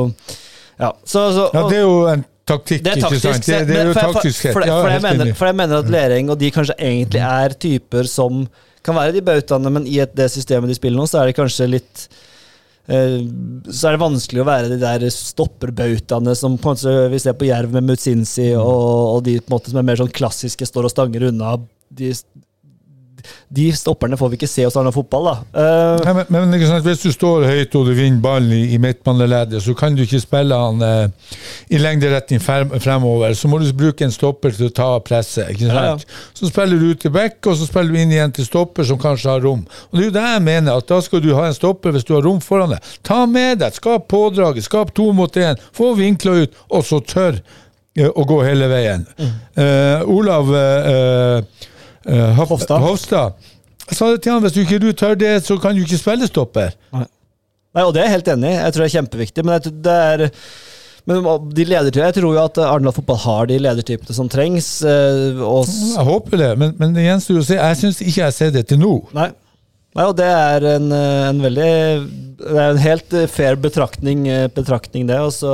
Ja, 0.79 0.93
så, 1.05 1.25
så 1.35 1.49
Ja, 1.55 1.65
det 1.71 1.81
er 1.81 1.83
jo 1.85 1.97
en 2.13 2.23
taktikk, 2.47 2.85
det 2.85 2.93
er 2.93 3.01
ikke 3.01 3.09
taktisk. 3.09 3.27
sant? 3.33 3.47
Det, 3.49 3.59
det 3.73 3.77
er 3.81 3.89
jo 3.89 3.91
jo 3.91 3.95
for, 3.97 4.01
for, 4.07 4.21
taktisk 4.21 4.47
for. 4.53 4.67
Ja, 4.69 4.79
jeg 4.95 5.03
mener, 5.03 5.33
for 5.39 5.47
jeg 5.51 5.57
mener 5.63 5.83
at 5.83 5.91
Lering 5.91 6.31
og 6.31 6.39
de 6.39 6.51
kanskje 6.55 6.77
egentlig 6.79 7.23
er 7.25 7.55
typer 7.67 8.07
som 8.11 8.45
kan 8.85 8.95
være 8.99 9.15
de 9.17 9.23
bautaene, 9.25 9.71
men 9.73 9.87
i 9.89 9.99
et, 10.05 10.13
det 10.15 10.27
systemet 10.31 10.69
de 10.69 10.75
spiller 10.77 10.99
nå, 11.01 11.07
så 11.09 11.23
er 11.23 11.31
det 11.31 11.39
kanskje 11.39 11.67
litt 11.73 12.03
så 12.85 13.89
er 13.89 13.95
det 13.95 14.03
vanskelig 14.03 14.43
å 14.43 14.47
være 14.49 14.73
de 14.75 14.77
der 14.83 15.07
stopperbautaene 15.09 16.35
som 16.37 16.59
vi 16.59 17.21
ser 17.23 17.37
på 17.39 17.49
Jerv 17.49 17.73
med 17.73 17.87
Mutsinsi, 17.89 18.51
og, 18.61 18.91
og 19.15 19.23
de 19.25 19.39
på 19.41 19.49
en 19.49 19.57
måte 19.57 19.73
som 19.73 19.81
er 19.81 19.87
mer 19.89 20.01
sånn 20.03 20.13
klassiske, 20.13 20.69
står 20.69 20.91
og 20.91 20.93
stanger 20.93 21.31
unna. 21.31 21.55
De, 21.89 22.11
de 23.55 23.69
stopperne 23.77 24.19
får 24.19 24.33
vi 24.33 24.39
ikke 24.41 24.51
se 24.51 24.67
hos 24.67 24.77
Arna 24.81 24.93
fotball, 24.95 25.29
da. 25.31 25.35
Uh, 25.55 26.05
Nei, 26.05 26.15
men, 26.31 26.51
men 26.53 26.67
sant, 26.69 26.85
Hvis 26.87 27.05
du 27.05 27.13
står 27.15 27.47
høyt 27.49 27.77
og 27.79 27.89
du 27.89 27.95
vinner 27.97 28.23
ballen 28.25 28.53
i, 28.55 28.63
i 28.75 28.81
midtbaneleddet, 28.83 29.63
så 29.65 29.75
kan 29.79 29.97
du 29.97 30.05
ikke 30.05 30.23
spille 30.23 30.59
han 30.59 30.83
uh, 30.83 31.35
i 31.71 31.81
lengderetning 31.81 32.43
fremover. 32.43 33.35
Så 33.39 33.51
må 33.51 33.61
du 33.63 33.71
bruke 33.77 34.07
en 34.07 34.15
stopper 34.15 34.55
til 34.57 34.71
å 34.71 34.75
ta 34.75 34.91
presset. 35.05 35.51
ikke 35.55 35.71
Ja, 35.71 35.87
ja. 35.93 35.97
Så 36.35 36.51
spiller 36.51 36.81
du 36.81 36.93
ut 36.93 37.03
til 37.03 37.15
back, 37.15 37.41
og 37.47 37.59
så 37.59 37.69
spiller 37.69 37.95
du 37.95 38.01
inn 38.03 38.15
igjen 38.15 38.35
til 38.35 38.47
stopper 38.49 38.87
som 38.89 39.01
kanskje 39.01 39.33
har 39.33 39.45
rom. 39.45 39.65
Og 39.91 39.99
Det 39.99 40.05
er 40.05 40.09
jo 40.11 40.17
det 40.19 40.25
jeg 40.29 40.47
mener, 40.51 40.79
at 40.79 40.89
da 40.91 41.01
skal 41.05 41.23
du 41.25 41.33
ha 41.35 41.49
en 41.49 41.57
stopper 41.57 41.95
hvis 41.95 42.07
du 42.09 42.15
har 42.17 42.25
rom 42.27 42.41
foran 42.45 42.75
deg. 42.75 42.95
Ta 43.07 43.25
med 43.31 43.61
deg, 43.63 43.77
skap 43.77 44.09
pådraget, 44.13 44.67
skap 44.67 44.95
to 44.95 45.11
mot 45.17 45.37
én, 45.37 45.61
få 45.75 45.95
vinkla 45.99 46.39
ut, 46.45 46.59
og 46.71 46.85
så 46.87 47.01
tør 47.01 47.39
eh, 47.97 48.09
å 48.09 48.27
gå 48.29 48.41
hele 48.47 48.69
veien. 48.73 49.07
Eh, 49.21 50.03
Olav 50.11 50.51
eh, 50.59 51.69
Hof- 52.05 52.51
Hofstad. 52.55 52.81
Hofstad. 52.85 53.33
Jeg 53.89 53.97
sa 53.99 54.11
det 54.13 54.23
til 54.25 54.33
han, 54.33 54.43
hvis 54.45 54.53
du 54.57 54.61
ikke 54.63 54.81
du 54.81 54.93
tør 54.97 55.15
det, 55.19 55.33
så 55.45 55.57
kan 55.61 55.75
du 55.77 55.83
ikke 55.85 55.99
spille 56.01 56.27
stopper. 56.29 56.73
Nei, 56.95 57.83
og 57.83 57.93
det 57.93 58.01
er 58.03 58.07
jeg 58.09 58.15
helt 58.19 58.29
enig 58.37 58.51
i. 58.53 58.55
Jeg 58.61 58.73
tror 58.75 58.85
det 58.85 58.89
er 58.91 58.97
kjempeviktig. 58.99 59.45
Men 59.45 59.57
jeg 59.59 59.75
det 59.85 59.99
er 60.13 60.31
men 61.05 61.19
de 61.53 61.65
ledertypene, 61.69 62.07
Jeg 62.09 62.15
tror 62.17 62.33
jo 62.33 62.41
at 62.47 62.59
Arendal 62.65 62.95
fotball 62.97 63.19
har 63.27 63.47
de 63.51 63.59
ledertypene 63.61 64.15
som 64.17 64.29
trengs. 64.33 64.69
eh, 64.89 65.37
Og, 65.45 65.67
Jeg 65.69 66.05
håper 66.07 66.37
det, 66.41 66.53
men, 66.59 66.73
men 66.79 66.95
det 66.97 67.05
gjenstår 67.05 67.43
å 67.43 67.45
se. 67.45 67.59
Jeg 67.61 67.77
syns 67.77 68.01
ikke 68.01 68.23
jeg 68.23 68.33
ser 68.39 68.51
det 68.55 68.63
til 68.71 68.79
nå. 68.81 68.93
nei. 69.13 69.27
nei, 69.95 70.05
og 70.09 70.17
det 70.17 70.25
er 70.31 70.65
en, 70.79 70.87
eh, 70.97 71.29
en 71.29 71.43
veldig 71.45 71.69
Det 72.41 72.57
er 72.57 72.71
en 72.71 72.81
helt 72.87 73.19
fair 73.31 73.57
betraktning, 73.61 74.25
betraktning 74.57 75.05
det. 75.07 75.21
Og 75.21 75.33
så 75.37 75.53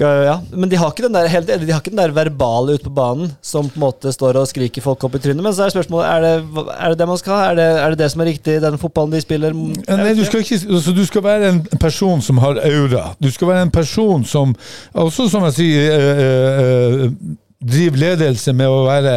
ja, 0.00 0.36
Men 0.52 0.70
de 0.70 0.78
har 0.80 0.92
ikke 0.92 1.06
den 1.06 1.16
der 1.16 1.28
helt 1.30 1.46
de 1.48 1.72
har 1.72 1.80
ikke 1.80 1.92
den 1.92 2.00
der 2.00 2.14
verbale 2.16 2.76
ute 2.76 2.86
på 2.88 2.94
banen 2.96 3.32
som 3.44 3.68
på 3.70 3.78
en 3.78 3.84
måte 3.86 4.12
står 4.14 4.38
og 4.40 4.48
skriker 4.50 4.84
folk 4.84 5.04
opp 5.06 5.16
i 5.18 5.22
trynet. 5.22 5.44
Men 5.44 5.54
så 5.56 5.66
er 5.66 5.74
spørsmålet 5.74 6.08
er 6.10 6.24
det 6.24 6.34
er 6.76 6.92
det, 6.92 6.98
det 7.00 7.08
man 7.08 7.20
skal 7.20 7.34
ha. 7.34 7.40
Er 7.50 7.58
det, 7.58 7.68
er 7.82 7.94
det 7.94 8.00
det 8.02 8.10
som 8.12 8.24
er 8.24 8.30
riktig 8.32 8.58
i 8.58 8.62
den 8.66 8.78
fotballen 8.82 9.16
de 9.16 9.22
spiller? 9.24 9.56
Nei, 9.56 10.12
du 10.18 10.24
skal, 10.26 10.44
ikke, 10.44 10.60
altså, 10.68 10.94
du 10.96 11.02
skal 11.08 11.26
være 11.26 11.50
en 11.54 11.62
person 11.80 12.22
som 12.24 12.42
har 12.42 12.60
aura. 12.66 13.08
Du 13.22 13.30
skal 13.32 13.52
være 13.52 13.66
en 13.68 13.74
person 13.74 14.24
som 14.24 14.54
Også 14.96 15.28
som 15.30 15.44
jeg 15.46 15.54
sier 15.56 15.96
øh, 15.96 17.04
eh, 17.06 17.10
driver 17.64 17.98
ledelse 17.98 18.52
med 18.52 18.68
å 18.68 18.82
være 18.84 19.12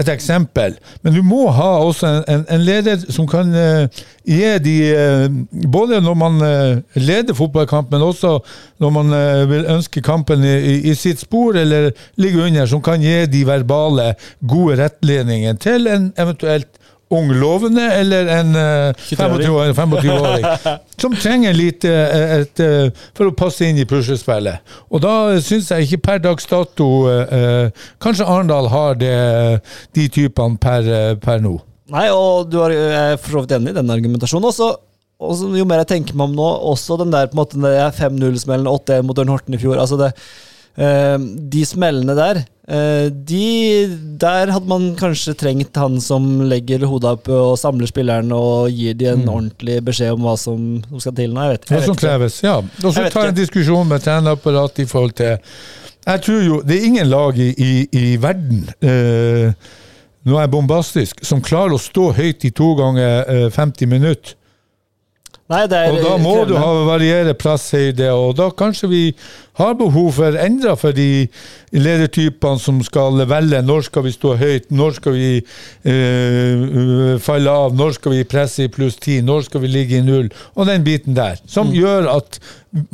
et 0.00 0.08
eksempel. 0.10 0.74
Men 1.04 1.14
du 1.14 1.20
må 1.22 1.44
ha 1.54 1.68
også 1.84 2.08
en, 2.26 2.42
en, 2.42 2.64
leder 2.64 2.98
som 3.14 3.28
kan 3.30 3.52
uh, 3.54 4.02
gi 4.26 4.50
de 4.64 4.74
uh, 4.90 5.26
Både 5.70 6.00
når 6.02 6.18
man 6.18 6.42
uh, 6.42 6.80
leder 6.98 7.36
fotballkamp, 7.36 7.92
men 7.92 8.02
også 8.02 8.38
når 8.80 8.92
man 8.94 9.12
eh, 9.14 9.42
vil 9.50 9.66
ønske 9.68 10.00
kampen 10.02 10.42
i, 10.44 10.80
i, 10.88 10.94
sitt 10.96 11.20
spor 11.20 11.56
eller 11.60 11.90
ligge 12.20 12.42
under, 12.42 12.66
som 12.66 12.82
kan 12.82 13.02
gi 13.02 13.26
de 13.30 13.42
verbale, 13.46 14.14
gode 14.40 14.78
rettledningene 14.80 15.60
til 15.60 15.86
en 15.90 16.08
eventuelt 16.18 16.80
ung 17.10 17.30
lovende 17.34 17.82
eller 17.92 18.28
en 18.30 18.56
eh, 18.56 19.06
23-åring. 19.10 19.74
25-åring 19.74 20.44
som 21.02 21.14
trenger 21.18 21.56
litt 21.56 21.84
eh, 21.88 22.36
et, 22.40 22.62
eh, 22.62 23.06
for 23.18 23.30
å 23.30 23.34
passe 23.36 23.66
inn 23.66 23.80
i 23.82 23.86
puslespillet. 23.88 24.62
Og 24.94 25.02
da 25.02 25.14
syns 25.42 25.72
jeg 25.72 25.88
ikke 25.88 26.04
per 26.06 26.22
dags 26.28 26.46
dato 26.50 26.90
eh, 27.10 27.32
eh, 27.38 27.88
Kanskje 28.02 28.28
Arendal 28.30 28.70
har 28.70 29.00
det, 29.00 29.16
de 29.96 30.06
typene 30.12 30.60
per, 30.62 30.86
eh, 30.86 31.16
per 31.20 31.42
nå. 31.42 31.56
Nei, 31.90 32.06
og 32.14 32.46
du 32.50 32.60
har, 32.62 32.70
jeg 32.70 33.16
er 33.16 33.18
for 33.18 33.34
så 33.34 33.42
vidt 33.42 33.56
enig 33.56 33.72
i 33.74 33.78
den 33.80 33.90
argumentasjonen. 33.90 34.46
Også, 34.52 34.68
også, 35.18 35.50
jo 35.58 35.66
mer 35.66 35.82
jeg 35.82 35.90
tenker 35.96 36.14
meg 36.14 36.30
om 36.30 36.38
nå, 36.38 36.46
også 36.70 37.00
den 37.00 37.10
der 37.10 37.26
på 37.26 37.34
en 37.34 37.42
måte, 37.42 37.58
den 37.58 37.66
der 37.66 37.90
5-0-smellen 37.96 38.70
8-1 38.70 39.08
mot 39.08 39.18
Ørn 39.18 39.34
Horten 39.34 39.58
i 39.58 39.60
fjor. 39.62 39.80
altså 39.82 39.98
det 39.98 40.12
eh, 40.14 40.22
De 40.76 41.62
smellene 41.66 42.14
der, 42.16 42.38
eh, 42.70 43.08
de, 43.10 43.88
der 44.22 44.52
hadde 44.54 44.68
man 44.70 44.86
kanskje 44.96 45.34
trengt 45.36 45.76
han 45.76 45.98
som 46.00 46.28
legger 46.48 46.86
hodet 46.88 47.10
opp 47.18 47.28
og 47.34 47.58
samler 47.60 47.90
spilleren 47.90 48.30
og 48.32 48.70
gir 48.72 48.94
de 48.94 49.10
en 49.10 49.26
ordentlig 49.28 49.80
beskjed 49.84 50.14
om 50.14 50.24
hva 50.24 50.36
som, 50.40 50.62
som 50.88 51.02
skal 51.02 51.16
til. 51.18 51.34
Nei, 51.34 51.48
jeg 51.50 51.58
vet, 51.58 51.68
Hva 51.68 51.76
jeg 51.80 51.88
som 51.88 51.98
ikke. 51.98 52.06
kreves, 52.06 52.38
ja. 52.46 52.56
Og 52.84 52.94
så 52.96 53.04
ta 53.12 53.26
en 53.28 53.36
diskusjon 53.36 53.90
med 53.90 54.06
trenerapparatet 54.06 54.84
i 54.86 54.88
forhold 54.88 55.12
til 55.20 55.36
Jeg 56.06 56.22
tror 56.24 56.42
jo 56.46 56.62
Det 56.64 56.78
er 56.78 56.86
ingen 56.88 57.10
lag 57.10 57.36
i, 57.38 57.50
i, 57.58 57.72
i 57.92 58.16
verden 58.22 58.62
eh, 58.80 59.52
nå 60.24 60.36
er 60.36 60.42
jeg 60.44 60.52
bombastisk, 60.52 61.22
som 61.24 61.40
klarer 61.40 61.72
å 61.72 61.80
stå 61.80 62.10
høyt 62.12 62.44
i 62.44 62.50
to 62.52 62.74
ganger 62.76 63.22
eh, 63.24 63.46
50 63.54 63.88
minutter. 63.88 64.34
Nei, 65.50 65.64
det 65.66 65.78
er 65.78 65.90
Og 65.90 66.04
da 66.04 66.16
må 66.22 66.34
du 66.46 66.52
ha 66.54 66.66
variere 66.86 67.34
presshøyde, 67.34 68.12
og 68.14 68.36
da 68.38 68.50
kanskje 68.54 68.90
vi 68.90 69.00
har 69.58 69.74
behov 69.74 70.12
for 70.20 70.36
endra 70.38 70.76
for 70.78 70.94
de 70.94 71.26
ledertypene 71.74 72.62
som 72.62 72.78
skal 72.86 73.18
velge 73.28 73.58
når 73.66 73.88
skal 73.88 74.06
vi 74.06 74.14
stå 74.14 74.36
høyt, 74.38 74.70
når 74.70 74.94
skal 75.00 75.16
vi 75.16 75.32
øh, 75.90 77.18
falle 77.24 77.56
av, 77.64 77.74
når 77.74 77.98
skal 77.98 78.14
vi 78.14 78.28
presse 78.30 78.68
i 78.68 78.72
pluss 78.72 79.00
ti, 79.02 79.18
når 79.26 79.48
skal 79.48 79.66
vi 79.66 79.74
ligge 79.74 79.98
i 79.98 80.06
null, 80.06 80.30
og 80.54 80.70
den 80.70 80.86
biten 80.86 81.18
der. 81.18 81.42
Som 81.50 81.74
gjør 81.74 82.06
at 82.14 82.38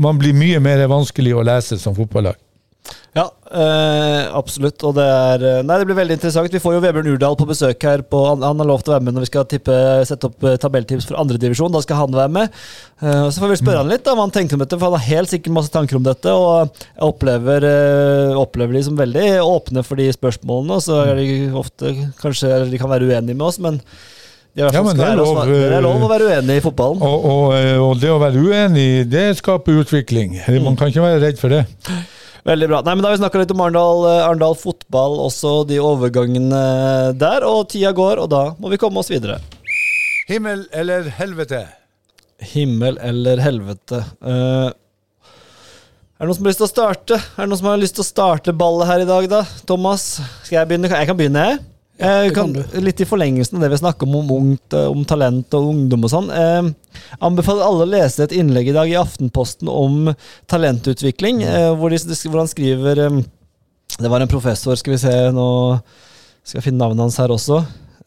man 0.01 0.17
blir 0.19 0.33
mye 0.37 0.63
mer 0.65 0.87
vanskelig 0.89 1.37
å 1.37 1.45
lese 1.45 1.77
som 1.83 1.95
fotballag. 1.99 2.41
Ja, 3.17 3.25
øh, 3.49 4.23
absolutt. 4.37 4.83
Og 4.85 4.93
det 4.99 5.05
er 5.05 5.45
eh, 5.49 5.63
Nei, 5.65 5.79
det 5.81 5.87
blir 5.89 5.97
veldig 5.97 6.19
interessant. 6.19 6.53
Vi 6.53 6.61
får 6.61 6.75
jo 6.75 6.81
Vebjørn 6.85 7.15
Urdal 7.15 7.37
på 7.41 7.47
besøk 7.49 7.87
her. 7.89 8.03
På, 8.05 8.21
han, 8.29 8.43
han 8.45 8.61
har 8.61 8.69
lov 8.69 8.83
til 8.85 8.93
å 8.93 8.97
være 8.97 9.07
med 9.07 9.17
når 9.17 9.25
vi 9.25 9.29
skal 9.31 9.47
tippe, 9.49 9.77
sette 10.09 10.29
opp 10.29 10.45
eh, 10.45 10.59
tabelltips 10.61 11.07
for 11.09 11.17
andredivisjon. 11.23 11.73
Da 11.73 11.81
skal 11.85 12.03
han 12.03 12.17
være 12.17 12.33
med. 12.35 12.59
Uh, 13.01 13.29
så 13.33 13.41
får 13.41 13.55
vi 13.55 13.59
spørre 13.61 13.81
han 13.81 13.89
litt 13.93 14.05
da, 14.05 14.13
hva 14.17 14.27
han 14.27 14.35
tenker 14.35 14.59
om 14.59 14.65
dette, 14.65 14.77
for 14.77 14.91
han 14.91 14.99
har 15.01 15.09
helt 15.17 15.33
sikkert 15.33 15.57
masse 15.57 15.73
tanker 15.73 15.97
om 15.97 16.05
dette. 16.05 16.35
Og 16.35 16.83
jeg 16.83 17.07
opplever, 17.07 17.65
øh, 17.71 18.35
opplever 18.43 18.77
de 18.77 18.83
som 18.85 18.99
veldig 19.01 19.31
åpne 19.45 19.85
for 19.87 20.01
de 20.01 20.11
spørsmålene. 20.13 20.77
Og 20.77 20.85
så 20.85 21.01
er 21.07 21.23
de 21.23 21.31
ofte 21.57 21.95
Kanskje 22.21 22.67
de 22.69 22.79
kan 22.81 22.91
være 22.91 23.09
uenige 23.09 23.37
med 23.37 23.47
oss, 23.47 23.57
men 23.63 23.81
Ja, 24.57 24.69
men 24.73 24.97
det 24.97 25.05
er 25.05 25.17
lov, 25.19 25.41
det 25.49 25.73
er 25.77 25.83
lov 25.85 26.05
å 26.05 26.09
være 26.09 26.29
uenig 26.33 26.59
i 26.61 26.65
fotballen. 26.65 27.01
Og, 27.05 27.25
og, 27.29 27.57
og 27.87 27.97
det 28.01 28.13
å 28.13 28.21
være 28.21 28.41
uenig, 28.41 28.87
det 29.13 29.25
skaper 29.41 29.83
utvikling. 29.83 30.39
Man 30.65 30.77
kan 30.81 30.93
ikke 30.93 31.05
være 31.05 31.21
redd 31.25 31.41
for 31.41 31.53
det. 31.53 31.65
Veldig 32.47 32.69
bra. 32.71 32.81
Nei, 32.87 32.95
men 32.95 33.03
Da 33.03 33.09
har 33.09 33.17
vi 33.17 33.23
snakka 33.25 33.41
litt 33.43 33.51
om 33.51 33.63
Arendal, 33.65 34.05
eh, 34.07 34.23
Arendal 34.23 34.55
fotball, 34.55 35.19
også 35.25 35.67
de 35.67 35.81
overgangene 35.83 36.63
der. 37.19 37.43
Og 37.43 37.69
tida 37.73 37.91
går, 37.93 38.23
og 38.23 38.31
da 38.31 38.45
må 38.63 38.71
vi 38.71 38.79
komme 38.79 39.03
oss 39.03 39.11
videre. 39.11 39.41
Himmel 40.29 40.67
eller 40.75 41.11
helvete? 41.19 41.65
Himmel 42.53 42.99
eller 43.03 43.41
helvete. 43.43 44.03
Uh, 44.23 44.71
er 46.17 46.25
det 46.25 46.29
noen 46.31 46.39
som 46.39 46.47
har 46.47 46.53
lyst 46.53 46.63
til 46.63 46.69
å 46.69 46.71
starte? 46.71 47.19
Er 47.19 47.43
det 47.43 47.51
noen 47.51 47.61
som 47.61 47.69
har 47.71 47.81
lyst 47.83 47.99
til 47.99 48.05
å 48.05 48.09
starte 48.09 48.55
ballet 48.57 48.91
her 48.91 49.03
i 49.05 49.09
dag, 49.09 49.27
da? 49.31 49.43
Thomas? 49.69 50.05
Skal 50.47 50.61
jeg 50.61 50.71
begynne? 50.71 50.91
Jeg 50.93 51.11
kan 51.11 51.19
begynne, 51.19 51.47
jeg. 51.51 51.65
Jeg 51.97 52.35
kan 52.37 52.53
kan, 52.53 52.83
litt 52.85 53.01
i 53.01 53.07
forlengelsen 53.09 53.57
av 53.57 53.65
det 53.65 53.71
vi 53.73 53.79
snakker 53.81 54.05
om, 54.05 54.19
om 54.19 54.33
ungt, 54.35 54.75
eh, 54.77 54.89
om 54.91 55.05
talent 55.09 55.55
og 55.57 55.71
ungdom 55.71 56.05
og 56.05 56.13
sånn. 56.13 56.29
Eh, 56.29 56.69
anbefaler 57.25 57.65
alle 57.65 57.87
å 57.87 57.89
lese 57.89 58.27
et 58.27 58.35
innlegg 58.37 58.69
i 58.69 58.75
dag 58.77 58.91
i 58.91 58.99
Aftenposten 59.01 59.71
om 59.73 60.11
talentutvikling, 60.51 61.41
eh, 61.47 61.71
hvor, 61.79 61.95
de, 61.95 62.19
hvor 62.29 62.43
han 62.43 62.53
skriver 62.53 63.01
eh, 63.07 63.23
Det 63.97 64.11
var 64.13 64.21
en 64.21 64.29
professor, 64.29 64.77
skal 64.77 64.97
vi 64.97 65.01
se 65.01 65.15
nå 65.33 65.49
Skal 66.45 66.59
jeg 66.59 66.67
finne 66.69 66.83
navnet 66.83 67.07
hans 67.07 67.17
her 67.17 67.33
også. 67.33 67.63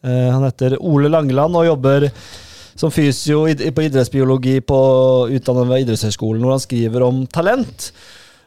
Eh, 0.06 0.28
han 0.30 0.46
heter 0.46 0.78
Ole 0.78 1.10
Langeland 1.10 1.58
og 1.58 1.66
jobber 1.66 2.08
som 2.78 2.92
fysio 2.94 3.42
på 3.44 3.84
idrettsbiologi 3.84 4.60
på 4.64 4.78
utdannet 5.34 5.68
ved 5.68 5.82
idrettshøyskolen, 5.82 6.40
hvor 6.40 6.54
han 6.54 6.62
skriver 6.62 7.04
om 7.04 7.24
talent. 7.28 7.90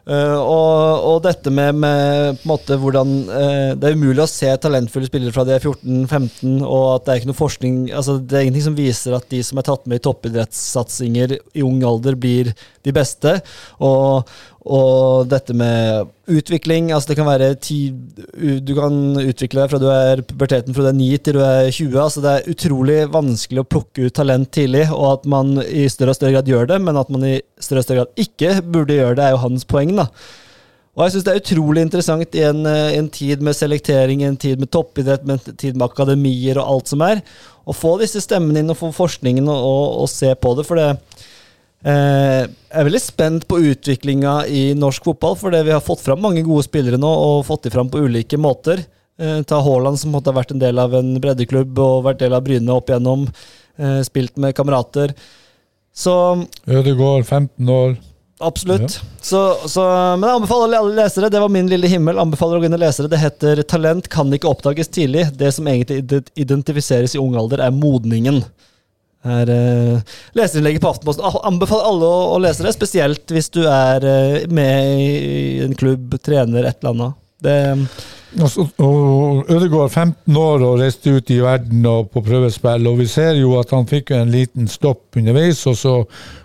Eh, 0.04 0.36
og, 0.36 1.06
og 1.08 1.18
dette 1.24 1.52
med, 1.54 1.78
med 1.80 2.42
måte 2.44 2.76
hvordan 2.76 3.12
uh, 3.24 3.70
Det 3.80 3.88
er 3.88 3.94
umulig 3.96 4.20
å 4.20 4.28
se 4.28 4.50
talentfulle 4.60 5.08
spillere 5.08 5.32
fra 5.32 5.46
de 5.48 5.54
er 5.56 5.64
14-15, 5.64 6.58
og 6.60 6.88
at 6.90 7.06
det 7.06 7.14
er 7.14 7.22
ikke 7.22 7.30
noe 7.30 7.38
forskning 7.38 7.78
altså 7.96 8.18
Det 8.20 8.36
er 8.36 8.44
ingenting 8.44 8.66
som 8.66 8.76
viser 8.76 9.16
at 9.16 9.30
de 9.32 9.40
som 9.48 9.62
er 9.62 9.68
tatt 9.70 9.88
med 9.88 10.02
i 10.02 10.04
toppidrettssatsinger 10.04 11.38
i 11.40 11.64
ung 11.64 11.80
alder, 11.88 12.20
blir 12.20 12.52
de 12.86 12.94
beste. 12.96 13.34
Og, 13.84 14.30
og 14.64 15.30
dette 15.32 15.56
med 15.58 16.12
utvikling 16.32 16.94
altså 16.96 17.12
Det 17.12 17.18
kan 17.18 17.28
være 17.28 17.50
ti, 17.60 17.78
Du 18.64 18.72
kan 18.78 18.94
utvikle 19.20 19.66
deg 19.66 19.74
fra 19.74 19.80
du 19.82 19.90
er 19.92 20.22
puberteten 20.24 20.76
fra 20.76 20.86
du 20.86 20.92
er 20.94 20.96
9 20.96 21.10
til 21.20 21.36
du 21.36 21.42
er 21.44 21.68
20. 21.68 21.98
altså 22.00 22.24
Det 22.24 22.36
er 22.36 22.54
utrolig 22.54 23.00
vanskelig 23.12 23.64
å 23.64 23.68
plukke 23.68 24.08
ut 24.08 24.16
talent 24.16 24.54
tidlig, 24.56 24.86
og 24.92 25.10
at 25.18 25.28
man 25.28 25.58
i 25.66 25.90
større 25.92 26.16
og 26.16 26.20
større 26.20 26.38
grad 26.38 26.54
gjør 26.54 26.72
det, 26.72 26.80
men 26.86 27.02
at 27.02 27.12
man 27.12 27.28
i 27.28 27.36
større 27.60 27.84
og 27.84 27.90
større 27.90 28.06
grad 28.06 28.24
ikke 28.28 28.56
burde 28.64 28.98
gjøre 29.02 29.20
det, 29.20 29.28
er 29.28 29.36
jo 29.36 29.44
hans 29.44 29.68
poeng. 29.68 29.96
da 30.00 30.08
og 30.94 31.08
jeg 31.08 31.14
synes 31.14 31.24
det 31.26 31.32
er 31.32 31.40
utrolig 31.42 31.84
interessant 31.88 32.36
i 32.38 32.42
en, 32.46 32.66
eh, 32.70 32.96
en 33.00 33.08
tid 33.10 33.42
med 33.42 33.58
selektering, 33.58 34.22
en 34.24 34.38
tid 34.38 34.60
med 34.62 34.70
toppidrett, 34.70 35.26
med 35.26 35.42
en 35.42 35.56
tid 35.58 35.74
med 35.74 35.88
akademier 35.88 36.60
og 36.62 36.68
alt 36.70 36.92
som 36.92 37.02
er, 37.02 37.24
å 37.66 37.74
få 37.74 37.96
disse 38.02 38.22
stemmene 38.22 38.62
inn 38.62 38.70
og 38.70 38.78
få 38.78 38.92
forskningen 38.94 39.48
og, 39.50 39.58
og, 39.58 39.86
og 40.04 40.12
se 40.12 40.30
på 40.38 40.52
det. 40.54 40.68
For 40.68 40.78
det 40.78 40.92
jeg 41.84 42.80
er 42.80 42.86
veldig 42.88 43.02
spent 43.04 43.48
på 43.50 43.60
utviklinga 43.60 44.46
i 44.48 44.62
norsk 44.80 45.04
fotball, 45.10 45.36
fordi 45.40 45.64
vi 45.68 45.74
har 45.76 45.84
fått 45.84 46.04
fram 46.06 46.22
mange 46.24 46.44
gode 46.48 46.64
spillere 46.64 47.00
nå, 47.02 47.10
og 47.10 47.46
fått 47.48 47.68
de 47.68 47.74
fram 47.74 47.90
på 47.92 48.06
ulike 48.06 48.40
måter. 48.40 48.86
Eh, 49.20 49.42
ta 49.44 49.60
Haaland, 49.62 50.00
som 50.00 50.14
måtte 50.14 50.32
ha 50.32 50.38
vært 50.40 50.56
en 50.56 50.62
del 50.62 50.80
av 50.82 50.96
en 50.98 51.14
breddeklubb 51.22 51.78
og 51.80 52.08
vært 52.08 52.24
del 52.24 52.34
av 52.34 52.42
Bryne 52.46 52.74
opp 52.74 52.90
igjennom. 52.90 53.28
Eh, 53.78 54.00
spilt 54.08 54.40
med 54.42 54.56
kamerater. 54.58 55.14
Så 55.94 56.16
Ødegaard, 56.66 57.26
15 57.26 57.70
år. 57.70 57.96
Absolutt. 58.44 58.98
Så, 59.22 59.40
så, 59.70 59.84
men 60.18 60.26
jeg 60.28 60.40
anbefaler 60.40 60.80
alle 60.80 60.98
lesere. 60.98 61.30
Det 61.32 61.40
var 61.40 61.52
min 61.54 61.70
lille 61.70 61.88
himmel. 61.88 62.20
Anbefaler 62.20 62.58
å 62.58 62.64
gå 62.64 62.68
inn 62.68 62.76
og 62.76 62.82
lese 62.82 63.06
det. 63.06 63.14
Det 63.14 63.22
heter 63.22 63.62
'Talent 63.64 64.10
kan 64.12 64.34
ikke 64.34 64.50
oppdages 64.50 64.90
tidlig'. 64.92 65.30
Det 65.38 65.54
som 65.54 65.70
egentlig 65.70 66.24
identifiseres 66.36 67.16
i 67.16 67.22
ung 67.22 67.38
alder, 67.40 67.62
er 67.64 67.72
modningen. 67.72 68.42
Er 69.24 69.48
uh, 69.48 70.16
leserinnlegget 70.36 70.84
på 70.84 70.90
Aftenposten. 70.92 71.24
Anbefaler 71.48 71.88
alle 71.88 72.10
å, 72.10 72.24
å 72.36 72.40
lese 72.44 72.66
det, 72.66 72.74
spesielt 72.76 73.32
hvis 73.32 73.48
du 73.56 73.62
er 73.64 74.04
uh, 74.04 74.42
med 74.52 75.00
i 75.00 75.62
en 75.64 75.78
klubb, 75.80 76.18
trener, 76.24 76.68
et 76.68 76.82
eller 76.82 76.92
annet. 76.96 77.20
Det, 77.44 77.56
Og, 78.34 78.70
og 78.82 79.50
Ødegaard 79.52 79.92
15 79.92 80.38
år 80.40 80.64
og 80.66 80.80
reiste 80.80 81.12
ut 81.14 81.32
i 81.32 81.42
verden 81.44 81.84
og 81.86 82.08
på 82.14 82.24
prøvespill, 82.26 82.88
og 82.90 82.98
vi 83.04 83.06
ser 83.12 83.36
jo 83.38 83.58
at 83.60 83.74
han 83.76 83.86
fikk 83.90 84.14
en 84.16 84.32
liten 84.34 84.68
stopp 84.72 85.20
underveis, 85.20 85.62
og 85.70 85.78
så 85.78 85.94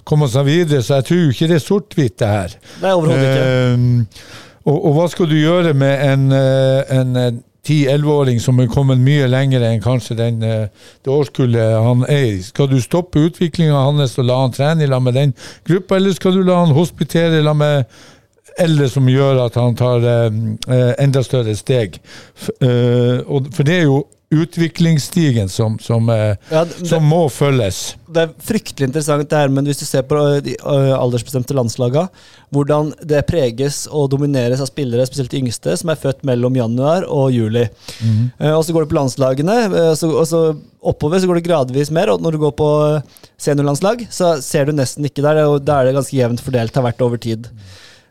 kom 0.04 0.26
han 0.26 0.32
seg 0.32 0.48
videre, 0.48 0.82
så 0.84 0.98
jeg 0.98 1.08
tror 1.08 1.30
ikke 1.32 1.48
det 1.48 1.56
er 1.56 1.64
sort-hvitt 1.64 2.18
det 2.20 2.28
her. 2.34 2.58
er 2.82 2.92
overhodet 2.92 3.30
ikke. 3.30 3.48
Uh, 3.78 4.46
og, 4.68 4.76
og 4.76 4.96
hva 4.98 5.06
skal 5.08 5.30
du 5.30 5.36
gjøre 5.38 5.72
med 5.78 6.02
en, 6.04 6.26
en, 6.34 6.82
en 6.92 7.16
eh, 7.16 7.36
10-11-åring 7.68 8.40
som 8.40 8.60
er 8.60 8.70
kommet 8.72 9.00
mye 9.02 9.28
lenger 9.28 9.64
enn 9.68 9.82
kanskje 9.84 10.16
den, 10.18 10.42
eh, 10.42 10.68
det 11.04 11.12
årskullet 11.12 11.78
han 11.84 12.04
er 12.08 12.24
i? 12.32 12.42
Skal 12.42 12.70
du 12.70 12.78
stoppe 12.80 13.26
utviklinga 13.28 13.76
hans 13.76 14.18
og 14.18 14.28
la 14.28 14.42
han 14.42 14.54
trene 14.56 14.86
i 14.86 14.90
lag 14.90 15.02
med 15.04 15.18
den 15.18 15.34
gruppa, 15.68 15.96
eller 15.96 16.16
skal 16.16 16.38
du 16.38 16.42
la 16.42 16.62
han 16.64 16.76
hospitere 16.76 17.38
i 17.38 17.44
lag 17.44 17.56
med 17.56 17.98
eldre 18.58 18.88
som 18.90 19.08
gjør 19.08 19.44
at 19.44 19.58
han 19.60 19.76
tar 19.78 20.06
eh, 20.06 20.38
eh, 20.68 20.92
enda 21.04 21.22
større 21.26 21.56
steg? 21.56 22.00
For 22.58 23.62
det 23.64 23.76
er 23.76 23.84
jo 23.86 24.02
utviklingsstigen 24.30 25.48
som, 25.48 25.78
som, 25.78 26.08
eh, 26.10 26.36
Ja, 26.50 26.64
det- 26.64 26.86
som 26.86 27.02
må 27.04 27.28
følges. 27.32 27.96
Det 28.12 28.22
er 28.22 28.34
fryktelig 28.40 28.88
interessant 28.88 29.28
det 29.28 29.36
her, 29.38 29.48
men 29.48 29.64
hvis 29.64 29.78
du 29.80 29.84
ser 29.84 30.02
på 30.02 30.42
de 30.44 30.56
aldersbestemte 30.62 31.54
landslaga, 31.56 32.08
hvordan 32.52 32.92
det 33.04 33.26
preges 33.26 33.86
og 33.90 34.10
domineres 34.10 34.60
av 34.60 34.66
spillere, 34.68 35.06
spesielt 35.06 35.30
de 35.30 35.40
yngste, 35.40 35.76
som 35.76 35.90
er 35.90 35.96
født 35.96 36.22
mellom 36.24 36.54
januar 36.54 37.04
og 37.08 37.32
juli. 37.32 37.68
Mm. 38.04 38.30
og 38.40 38.64
så 38.64 38.72
går 38.72 38.84
det 38.86 38.90
på 38.92 39.00
landslagene, 39.00 39.90
og 39.90 39.96
så, 39.96 40.10
og 40.12 40.26
så 40.26 40.56
oppover 40.82 41.20
så 41.20 41.26
går 41.26 41.34
det 41.42 41.48
gradvis 41.48 41.90
mer, 41.90 42.08
og 42.10 42.20
når 42.20 42.32
du 42.32 42.38
går 42.38 42.52
på 42.56 43.02
seniorlandslag, 43.38 44.06
så 44.10 44.40
ser 44.42 44.66
du 44.66 44.72
nesten 44.72 45.04
ikke 45.04 45.22
der, 45.22 45.44
og 45.46 45.64
da 45.64 45.80
er 45.80 45.84
det 45.86 45.94
ganske 45.98 46.16
jevnt 46.16 46.40
fordelt, 46.40 46.74
har 46.74 46.82
vært 46.84 47.00
over 47.04 47.16
tid. 47.16 47.48
Eh, 47.48 47.52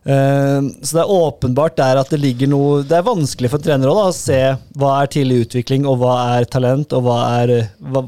så 0.08 0.96
det 0.96 1.02
er 1.04 1.10
åpenbart 1.12 1.76
der 1.76 2.00
at 2.00 2.12
det 2.14 2.22
ligger 2.24 2.48
noe 2.48 2.84
Det 2.88 2.96
er 2.96 3.04
vanskelig 3.04 3.50
for 3.52 3.60
en 3.60 3.66
trener 3.66 3.92
også, 3.92 4.00
da, 4.00 4.08
å 4.08 4.16
se 4.16 4.80
hva 4.80 4.92
er 5.02 5.10
tidlig 5.12 5.42
utvikling, 5.48 5.88
og 5.90 6.00
hva 6.00 6.14
er 6.38 6.48
talent, 6.48 6.94
og 6.96 7.04
hva 7.04 7.18
er 7.42 7.56
hva, 7.92 8.06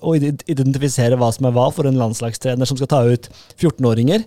å 0.00 0.14
identifisere 0.16 1.18
hva 1.20 1.28
som 1.34 1.48
er 1.50 1.56
hva 1.56 1.66
for 1.76 1.88
en 1.88 1.98
landslagstrener 2.00 2.68
som 2.68 2.78
skal 2.78 2.88
ta 2.88 3.02
ut 3.08 3.28
14-åringer. 3.60 4.24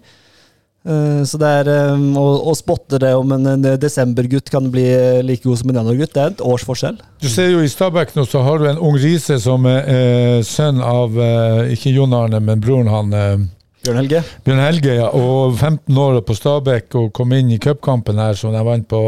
Eh, 0.83 1.23
Så 1.25 1.39
det 1.39 1.49
er 1.61 1.69
eh, 1.71 2.05
å, 2.19 2.25
å 2.51 2.53
spotte 2.59 2.99
det 3.01 3.13
om 3.15 3.31
en, 3.31 3.45
en 3.55 3.67
desembergutt 3.79 4.51
kan 4.53 4.69
bli 4.73 4.83
eh, 4.91 5.21
like 5.23 5.47
god 5.47 5.61
som 5.61 5.71
en 5.71 5.79
januargutt, 5.79 6.13
det 6.13 6.21
er 6.23 6.33
et 6.35 6.43
års 6.43 6.65
forskjell. 6.67 6.97
Du 7.23 7.29
ser 7.31 7.49
jo 7.53 7.61
i 7.63 7.69
Stabæk 7.71 8.13
nå, 8.17 8.25
så 8.27 8.41
har 8.43 8.59
du 8.59 8.67
en 8.69 8.81
ung 8.83 8.97
Riise 8.99 9.39
som 9.41 9.65
er 9.69 9.87
eh, 9.87 10.39
sønn 10.45 10.81
av 10.83 11.15
eh, 11.17 11.73
ikke 11.77 11.95
Jon 11.95 12.13
Arne, 12.17 12.43
men 12.43 12.61
broren 12.63 12.91
han 12.91 13.13
eh, 13.17 13.37
Bjørn 13.83 13.99
Helge? 13.99 14.23
Bjørn 14.45 14.61
Helge, 14.63 14.93
ja. 14.95 15.09
Og 15.11 15.57
15 15.57 15.97
år 15.99 16.21
på 16.23 16.35
Stabæk 16.37 16.95
og 16.95 17.09
kom 17.15 17.33
inn 17.35 17.51
i 17.51 17.59
cupkampen 17.59 18.21
her, 18.21 18.37
som 18.39 18.55
de 18.55 18.61
vant 18.63 18.87
på 18.87 19.01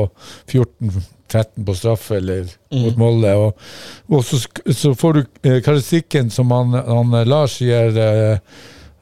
14-13 0.52 1.64
på 1.66 1.76
straffe, 1.80 2.18
eller 2.20 2.50
mot 2.76 2.98
Molde. 3.00 3.32
Og, 3.40 3.68
og 4.12 4.26
så, 4.28 4.42
så 4.76 4.92
får 5.00 5.16
du 5.16 5.22
eh, 5.24 5.62
karakteristikken 5.64 6.28
som 6.34 6.52
han, 6.52 6.76
han 6.76 7.16
eh, 7.22 7.28
Lars 7.28 7.56
sier 7.62 7.96
eh, 7.96 8.36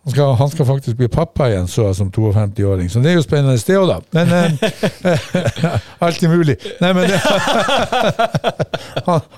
han 0.04 0.12
skal, 0.12 0.34
han 0.36 0.50
skal 0.52 0.66
faktisk 0.68 0.98
bli 1.00 1.08
pappa 1.08 1.48
igjen, 1.50 1.68
så 1.72 1.88
som 1.96 2.12
52-åring. 2.12 2.90
Så 2.92 3.00
det 3.00 3.14
er 3.14 3.18
jo 3.18 3.24
spennende, 3.26 3.58
det 3.58 3.78
òg, 3.80 3.88
da. 3.88 3.98
Men 4.14 4.34
eh, 4.38 4.52
Alt 6.06 6.22
er 6.22 6.30
mulig. 6.36 6.58
Nei, 6.84 6.94
men 6.94 7.10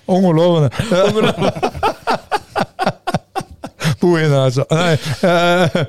Ung 0.10 0.26
og 0.26 0.36
lovende. 0.36 0.70
Bo 4.06 4.16
inne, 4.22 4.42
altså. 4.48 4.66
Nei, 4.72 4.94
eh, 5.26 5.80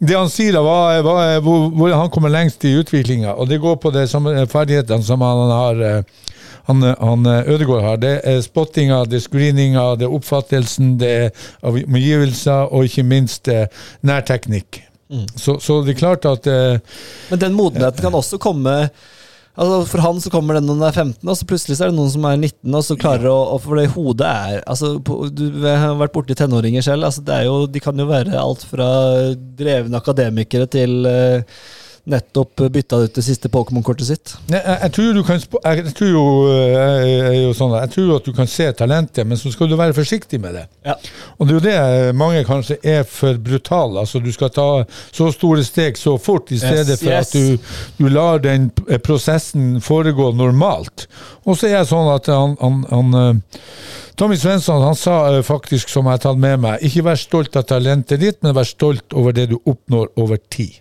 det 0.00 0.16
han 0.16 0.30
sier, 0.32 0.56
er- 0.56 0.64
hva, 1.04 1.16
er- 1.36 1.42
hvor, 1.44 1.92
han 1.92 2.10
kommer 2.14 2.32
lengst 2.32 2.64
i 2.64 2.72
utviklinga, 2.80 3.34
og 3.36 3.50
det 3.52 3.60
går 3.62 3.76
på 3.82 3.92
de 3.94 4.06
samme 4.10 4.32
ferdighetene 4.50 5.04
som 5.04 5.20
han 5.24 5.52
har 5.52 5.82
eh, 5.90 6.24
han, 6.66 6.82
han 6.82 7.26
eh, 7.30 7.52
Ødegaard 7.54 7.84
har. 7.86 8.00
Det 8.02 8.14
er 8.26 8.40
spottinga, 8.42 9.04
det 9.06 9.20
er 9.20 9.26
screeninga, 9.28 9.84
det 10.00 10.08
er 10.08 10.16
oppfattelsen, 10.16 10.96
det 10.98 11.12
er 11.20 11.46
omgivelser, 11.70 12.72
og 12.72 12.88
ikke 12.88 13.04
minst 13.06 13.46
nærteknikk. 13.46 14.02
nærteknikk. 14.02 14.82
Så, 15.38 15.60
så 15.62 15.76
det 15.86 15.92
er 15.94 15.98
klart 16.00 16.24
at 16.26 16.46
eh, 16.50 16.80
Men 17.30 17.38
den 17.38 17.52
modenheten 17.54 18.02
kan 18.02 18.14
også 18.18 18.40
komme 18.42 18.88
Altså 19.56 19.78
For 19.88 20.04
han 20.04 20.18
så 20.20 20.30
kommer 20.32 20.58
den 20.58 20.66
når 20.68 20.76
han 20.76 20.86
er 20.90 20.98
15, 21.16 21.30
og 21.32 21.38
så 21.38 21.48
plutselig 21.48 21.78
så 21.78 21.86
er 21.86 21.92
det 21.92 21.98
noen 21.98 22.12
som 22.12 22.26
er 22.28 22.36
19 22.36 22.76
og 22.76 22.84
så 22.84 22.98
klarer 23.00 23.30
å 23.30 23.38
og 23.54 23.62
For 23.64 23.80
det 23.80 23.88
hodet 23.94 24.28
er 24.28 24.60
altså, 24.68 24.96
Du 25.32 25.46
har 25.64 25.96
vært 25.96 26.14
borti 26.16 26.36
tenåringer 26.36 26.84
selv. 26.84 27.08
Altså, 27.08 27.24
det 27.24 27.34
er 27.34 27.48
jo, 27.48 27.56
de 27.70 27.82
kan 27.82 27.96
jo 27.96 28.08
være 28.10 28.36
alt 28.36 28.66
fra 28.68 28.88
drevne 29.56 29.96
akademikere 30.02 30.68
til 30.70 31.08
eh, 31.08 31.58
nettopp 32.06 32.62
bytta 32.70 33.00
ut 33.02 33.16
det 33.18 33.24
siste 33.26 33.50
Pokémon-kortet 33.50 34.06
sitt. 34.06 34.34
Jeg, 34.50 34.62
jeg 34.62 34.92
tror 34.94 35.16
du 35.16 35.22
kan 35.26 35.40
jeg, 35.40 35.80
jeg 35.80 35.94
tror 35.98 36.10
jo, 36.12 36.24
eh, 36.52 37.08
jeg, 37.10 37.54
sånn, 37.58 37.74
jeg 37.80 37.92
tror 37.96 38.12
at 38.16 38.28
du 38.28 38.32
kan 38.36 38.50
se 38.50 38.68
talentet, 38.78 39.26
men 39.26 39.40
så 39.40 39.50
skal 39.54 39.70
du 39.70 39.76
være 39.78 39.96
forsiktig 39.96 40.40
med 40.42 40.54
det. 40.54 40.64
Ja. 40.86 40.94
Og 41.36 41.50
det 41.50 41.56
er 41.56 41.58
jo 41.58 41.64
det 41.66 42.14
mange 42.18 42.44
kanskje 42.46 42.78
er 42.86 43.02
for 43.10 43.40
brutale. 43.42 44.04
Altså 44.04 44.22
du 44.22 44.30
skal 44.34 44.52
ta 44.54 44.68
så 45.10 45.32
store 45.34 45.66
steg 45.66 45.98
så 45.98 46.14
fort, 46.22 46.54
i 46.54 46.60
stedet 46.62 46.94
Yes, 46.96 47.02
for 47.02 47.10
yes. 47.10 47.26
at 47.26 47.34
du, 47.34 47.74
du 47.98 48.08
lar 48.12 48.38
den 48.44 48.70
prosessen 49.04 49.80
foregå 49.82 50.30
normalt. 50.36 51.08
Og 51.44 51.58
så 51.58 51.70
er 51.70 51.78
jeg 51.80 51.90
sånn 51.90 52.10
at 52.14 52.30
han, 52.30 52.54
han, 52.62 52.80
han 52.92 53.20
eh, 53.20 53.60
Tommy 54.16 54.38
Svensson 54.40 54.86
han 54.86 54.96
sa 54.96 55.18
eh, 55.34 55.42
faktisk, 55.44 55.90
som 55.92 56.06
jeg 56.06 56.20
har 56.20 56.24
tatt 56.28 56.40
med 56.40 56.62
meg, 56.62 56.86
ikke 56.86 57.08
vær 57.10 57.20
stolt 57.20 57.58
av 57.58 57.66
talentet 57.68 58.22
ditt, 58.22 58.42
men 58.46 58.54
vær 58.56 58.68
stolt 58.68 59.16
over 59.16 59.34
det 59.36 59.50
du 59.50 59.58
oppnår 59.58 60.14
over 60.16 60.40
tid. 60.48 60.78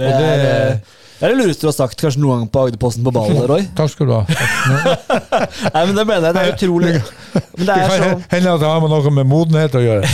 Det, 0.00 0.08
det- 0.16 0.32
er, 0.32 0.72
eh, 0.72 0.96
det 1.20 1.28
er 1.28 1.34
det 1.34 1.36
lureste 1.44 1.60
du 1.60 1.68
har 1.68 1.74
sagt 1.76 2.00
kanskje 2.00 2.22
noen 2.22 2.38
gang 2.40 2.48
på 2.48 2.60
Agderposten 2.64 3.04
på 3.04 3.12
ballen, 3.12 3.42
Roy. 3.44 3.66
Takk 3.76 3.90
skal 3.92 4.08
du 4.08 4.14
ha. 4.16 4.22
Nei, 5.74 5.82
men 5.84 5.98
det 5.98 6.04
mener 6.08 6.30
jeg. 6.30 6.32
Det 6.36 6.44
er 6.46 6.54
utrolig 6.54 6.92
Men 6.96 7.60
det 7.60 7.66
Det 7.66 7.74
er 7.76 7.90
så 7.90 8.06
kan 8.08 8.22
hende 8.32 8.54
at 8.54 8.62
det 8.62 8.70
har 8.70 8.80
med 8.80 8.90
noe 8.94 9.12
med 9.18 9.28
modenhet 9.28 9.76
å 9.76 9.82
gjøre. 9.84 10.08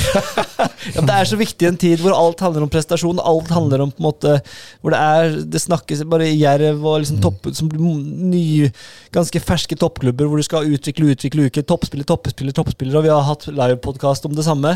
Ja, 0.96 1.02
det 1.06 1.14
er 1.20 1.28
så 1.30 1.38
viktig 1.38 1.62
i 1.66 1.68
en 1.70 1.78
tid 1.78 2.02
hvor 2.02 2.14
alt 2.16 2.42
handler 2.42 2.66
om 2.66 2.70
prestasjon. 2.74 3.22
Alt 3.22 3.50
handler 3.54 3.84
om 3.86 3.90
på 3.94 4.02
en 4.02 4.06
måte 4.08 4.34
Hvor 4.82 4.94
det 4.94 5.00
er 5.02 5.38
Det 5.54 5.62
snakkes 5.62 6.02
bare 6.10 6.28
Jerv 6.32 6.84
og 6.86 7.00
liksom 7.04 7.22
topp, 7.22 7.48
som 7.54 7.70
nye, 7.70 8.70
ganske 9.14 9.42
ferske 9.46 9.78
toppklubber 9.78 10.26
hvor 10.30 10.42
du 10.42 10.46
skal 10.46 10.66
utvikle, 10.66 11.12
utvikle, 11.14 11.46
utvikle. 11.48 11.66
Toppspiller, 11.70 12.06
toppspiller, 12.10 12.54
toppspiller. 12.58 12.98
Og 12.98 13.06
vi 13.06 13.14
har 13.14 13.22
hatt 13.30 13.46
livepodkast 13.50 14.26
om 14.26 14.34
det 14.34 14.46
samme. 14.46 14.74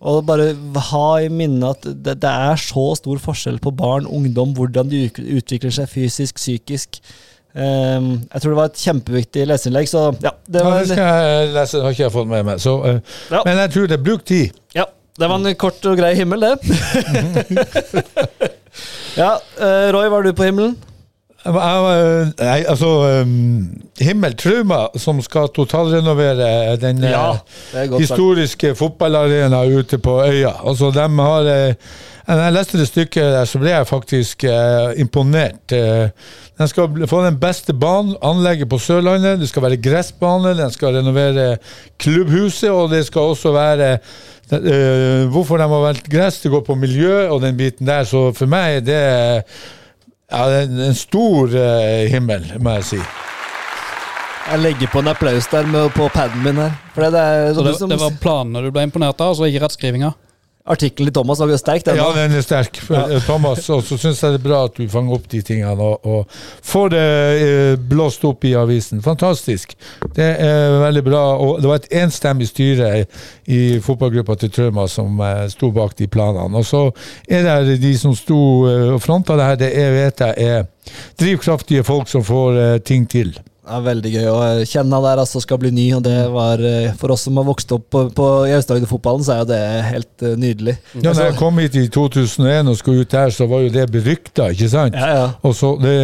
Og 0.00 0.22
bare 0.24 0.54
ha 0.90 1.06
i 1.20 1.28
minne 1.28 1.74
at 1.74 1.84
det, 1.84 2.14
det 2.22 2.30
er 2.30 2.60
så 2.60 2.86
stor 2.96 3.18
forskjell 3.20 3.58
på 3.60 3.72
barn, 3.76 4.06
ungdom, 4.08 4.54
hvordan 4.56 4.88
de 4.88 5.02
utvikler 5.10 5.74
seg 5.76 5.90
fysisk, 5.92 6.40
psykisk. 6.40 7.02
Um, 7.50 8.22
jeg 8.30 8.40
tror 8.40 8.52
det 8.52 8.58
var 8.60 8.70
et 8.70 8.80
kjempeviktig 8.80 9.44
leseinnlegg, 9.50 9.88
så 9.90 10.06
ja. 10.22 10.30
Det 10.46 10.62
Ja, 10.62 10.70
det 10.78 10.88
skal 10.92 11.02
jeg 11.02 11.50
lese, 11.56 11.76
det 11.76 11.84
har 11.84 11.96
ikke 11.96 12.04
jeg 12.06 12.14
fått 12.14 12.30
med 12.30 12.46
meg. 12.48 12.62
Så, 12.62 12.76
uh, 12.80 13.18
Ja. 13.28 13.42
Men 13.44 13.60
jeg 13.64 13.72
tror 13.74 13.90
det. 13.90 14.00
Bruk 14.06 14.24
tid. 14.24 14.56
Ja, 14.74 14.86
det 15.18 15.28
var 15.28 15.36
en 15.36 15.56
kort 15.60 15.84
og 15.90 15.98
grei 15.98 16.14
himmel, 16.16 16.46
det. 16.46 16.54
ja, 19.20 19.34
uh, 19.60 19.88
Roy, 19.92 20.08
var 20.14 20.24
du 20.24 20.32
på 20.32 20.48
himmelen? 20.48 20.78
Nei, 21.46 22.58
altså 22.68 22.88
um, 23.22 23.64
Himmel 24.00 24.34
Trauma, 24.36 24.82
som 25.00 25.22
skal 25.24 25.48
totalrenovere 25.56 26.76
den 26.76 27.00
eh, 27.04 27.14
godt 27.14 27.40
sagt. 27.72 28.00
historiske 28.02 28.74
fotballarena 28.76 29.62
ute 29.64 29.98
på 29.98 30.18
øya. 30.26 30.52
Altså, 30.68 30.90
de 30.92 31.06
har 31.16 31.48
eh, 31.48 31.74
jeg 32.30 32.54
leste 32.54 32.78
det 32.78 32.86
stykket 32.86 33.32
der, 33.34 33.48
så 33.48 33.58
ble 33.58 33.72
jeg 33.72 33.88
faktisk 33.88 34.44
uh, 34.46 34.92
imponert. 35.00 35.72
Eh, 35.74 36.12
den 36.60 36.68
skal 36.70 37.08
få 37.10 37.22
den 37.24 37.38
beste 37.40 37.74
banen, 37.74 38.14
anlegget 38.22 38.68
på 38.70 38.78
Sørlandet. 38.78 39.40
Det 39.40 39.48
skal 39.50 39.64
være 39.64 39.80
gressbane, 39.82 40.54
den 40.58 40.70
skal 40.70 40.94
renovere 41.00 41.56
klubbhuset, 41.98 42.70
og 42.70 42.92
det 42.92 43.06
skal 43.08 43.32
også 43.32 43.54
være 43.56 43.96
uh, 44.52 45.26
Hvorfor 45.30 45.56
de 45.56 45.66
har 45.66 45.84
valgt 45.88 46.10
gress, 46.10 46.40
det 46.44 46.50
går 46.50 46.62
på 46.66 46.74
miljø 46.74 47.28
og 47.28 47.42
den 47.42 47.56
biten 47.56 47.86
der. 47.86 48.04
Så 48.04 48.30
for 48.36 48.50
meg 48.50 48.80
er 48.80 48.86
det 48.86 49.02
ja, 50.30 50.44
det 50.48 50.62
er 50.62 50.86
en 50.88 50.98
stor 50.98 51.56
eh, 51.58 52.06
himmel, 52.12 52.46
må 52.62 52.78
jeg 52.78 52.88
si. 52.92 53.00
Jeg 54.50 54.62
legger 54.64 54.90
på 54.90 55.02
en 55.02 55.12
applaus 55.12 55.46
der 55.52 55.66
med, 55.68 55.90
på 55.94 56.08
paden 56.14 56.42
min 56.42 56.58
her. 56.58 56.72
For 56.94 57.06
det, 57.06 57.20
er, 57.20 57.52
Så 57.54 57.62
det, 57.66 57.76
som, 57.78 57.90
det 57.92 58.00
var 58.00 58.16
planene 58.22 58.64
du 58.64 58.70
ble 58.74 58.86
imponert 58.88 59.20
av, 59.20 59.34
altså 59.34 59.46
ikke 59.46 59.62
rettskrivinga? 59.66 60.14
Artikkelen 60.70 61.10
til 61.10 61.16
Thomas 61.18 61.40
var 61.42 61.56
sterk, 61.58 61.84
den. 61.86 61.98
Ja, 61.98 62.08
den 62.14 62.36
er 62.36 62.44
sterk, 62.44 62.80
for, 62.86 62.96
eh, 62.96 63.22
Thomas. 63.26 63.68
Og 63.70 63.82
så 63.86 63.98
syns 63.98 64.22
jeg 64.22 64.36
det 64.36 64.40
er 64.40 64.46
bra 64.48 64.62
at 64.68 64.76
du 64.78 64.86
fanger 64.90 65.16
opp 65.16 65.28
de 65.32 65.42
tingene 65.42 65.74
og, 65.74 66.06
og 66.06 66.40
får 66.66 66.92
det 66.94 67.04
eh, 67.40 67.74
blåst 67.90 68.24
opp 68.28 68.44
i 68.46 68.54
avisen. 68.58 69.02
Fantastisk. 69.02 69.74
Det 70.16 70.30
er 70.38 70.78
veldig 70.84 71.04
bra. 71.06 71.24
Og 71.42 71.60
det 71.62 71.70
var 71.70 71.82
et 71.82 71.90
enstemmig 72.02 72.50
styre 72.50 73.04
i 73.50 73.60
fotballgruppa 73.82 74.38
til 74.40 74.52
Trauma 74.54 74.86
som 74.90 75.20
eh, 75.24 75.46
sto 75.52 75.72
bak 75.74 75.96
de 75.98 76.08
planene. 76.10 76.62
Og 76.62 76.66
så 76.66 76.86
er 77.28 77.46
det 77.66 77.80
de 77.82 77.94
som 77.98 78.14
sto 78.16 78.40
eh, 78.70 78.88
og 78.94 79.02
fronta 79.02 79.38
det 79.38 79.50
her, 79.50 79.60
det 79.60 79.72
er, 79.74 79.94
vet 79.96 80.26
jeg 80.26 80.50
er 80.50 80.68
drivkraftige 81.20 81.84
folk 81.86 82.08
som 82.08 82.24
får 82.24 82.60
eh, 82.60 82.78
ting 82.84 83.08
til. 83.10 83.34
Ja, 83.70 83.78
veldig 83.84 84.10
gøy 84.10 84.26
å 84.26 84.38
kjenne 84.66 84.98
der 85.04 85.20
altså 85.22 85.38
skal 85.42 85.60
bli 85.62 85.70
ny, 85.70 85.84
og 85.94 86.02
det 86.02 86.16
var 86.34 86.58
eh, 86.66 86.90
For 86.98 87.14
oss 87.14 87.28
som 87.28 87.36
har 87.38 87.46
vokst 87.46 87.70
opp 87.76 87.84
på, 87.94 88.02
på 88.16 88.26
i 88.48 88.54
Aust-Agder-fotballen, 88.56 89.22
så 89.22 89.36
er 89.36 89.42
jo 89.44 89.48
det 89.52 89.60
helt 89.86 90.24
eh, 90.26 90.34
nydelig. 90.40 90.74
Ja, 90.96 91.12
når 91.12 91.28
jeg 91.28 91.36
kom 91.38 91.60
hit 91.62 91.78
i 91.78 91.84
2001 91.94 92.72
og 92.72 92.78
skulle 92.80 93.04
ut 93.04 93.14
der, 93.14 93.30
så 93.34 93.46
var 93.50 93.62
jo 93.62 93.70
det 93.74 93.86
berykta, 93.94 94.48
ikke 94.56 94.70
sant? 94.72 94.98
Ja, 94.98 95.10
ja. 95.14 95.28
Og, 95.46 95.54
så 95.54 95.76
det, 95.78 95.94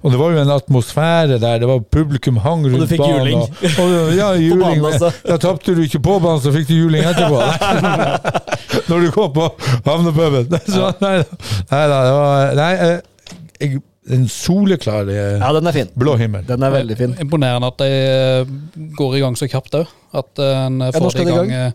og 0.00 0.14
det 0.14 0.22
var 0.22 0.32
jo 0.32 0.40
en 0.46 0.54
atmosfære 0.56 1.36
der. 1.36 1.60
Det 1.60 1.68
var 1.68 1.84
Publikum 1.92 2.40
hang 2.40 2.64
rundt 2.64 2.72
banen. 2.72 2.80
Og 2.80 2.88
du 2.88 2.94
fikk 2.94 3.04
banen. 3.04 3.20
juling. 3.20 3.44
Og, 3.76 3.94
og, 4.00 4.16
ja, 4.16 4.32
juling. 4.48 4.82
banen. 4.88 5.22
Da 5.28 5.40
tapte 5.44 5.76
du 5.76 5.84
ikke 5.84 6.00
på 6.08 6.16
banen, 6.16 6.40
så 6.40 6.54
fikk 6.56 6.70
du 6.72 6.76
juling 6.78 7.12
etterpå. 7.12 7.44
Når 8.88 9.04
du 9.04 9.12
kom 9.12 9.32
på 9.36 9.50
havnepuben. 9.84 10.48
Nei, 11.02 11.16
da. 11.20 11.40
nei 11.68 11.86
det 11.92 12.02
var 12.16 12.54
Nei, 12.56 12.72
eh, 12.72 13.00
jeg, 13.60 13.82
en 14.10 14.24
soleklare 14.26 15.14
eh, 15.14 15.38
Ja, 15.38 15.52
den 15.54 15.66
er 15.70 15.72
fin. 15.76 15.90
blå 15.98 16.16
himmel. 16.18 16.42
Den 16.48 16.62
er 16.66 16.70
veldig 16.74 16.96
fin. 16.98 17.12
Imponerende 17.22 17.68
at 17.70 17.78
de 17.78 17.90
eh, 17.90 18.54
går 18.98 19.16
i 19.16 19.20
gang 19.22 19.36
så 19.38 19.46
kjapt 19.46 19.76
òg. 19.78 19.86
At 20.12 20.38
eh, 20.42 20.64
en 20.66 20.80
Ja, 20.80 20.90
får 20.96 21.10
skal 21.14 21.24
det 21.28 21.32
i 21.32 21.36
gang. 21.36 21.52
eh, 21.52 21.72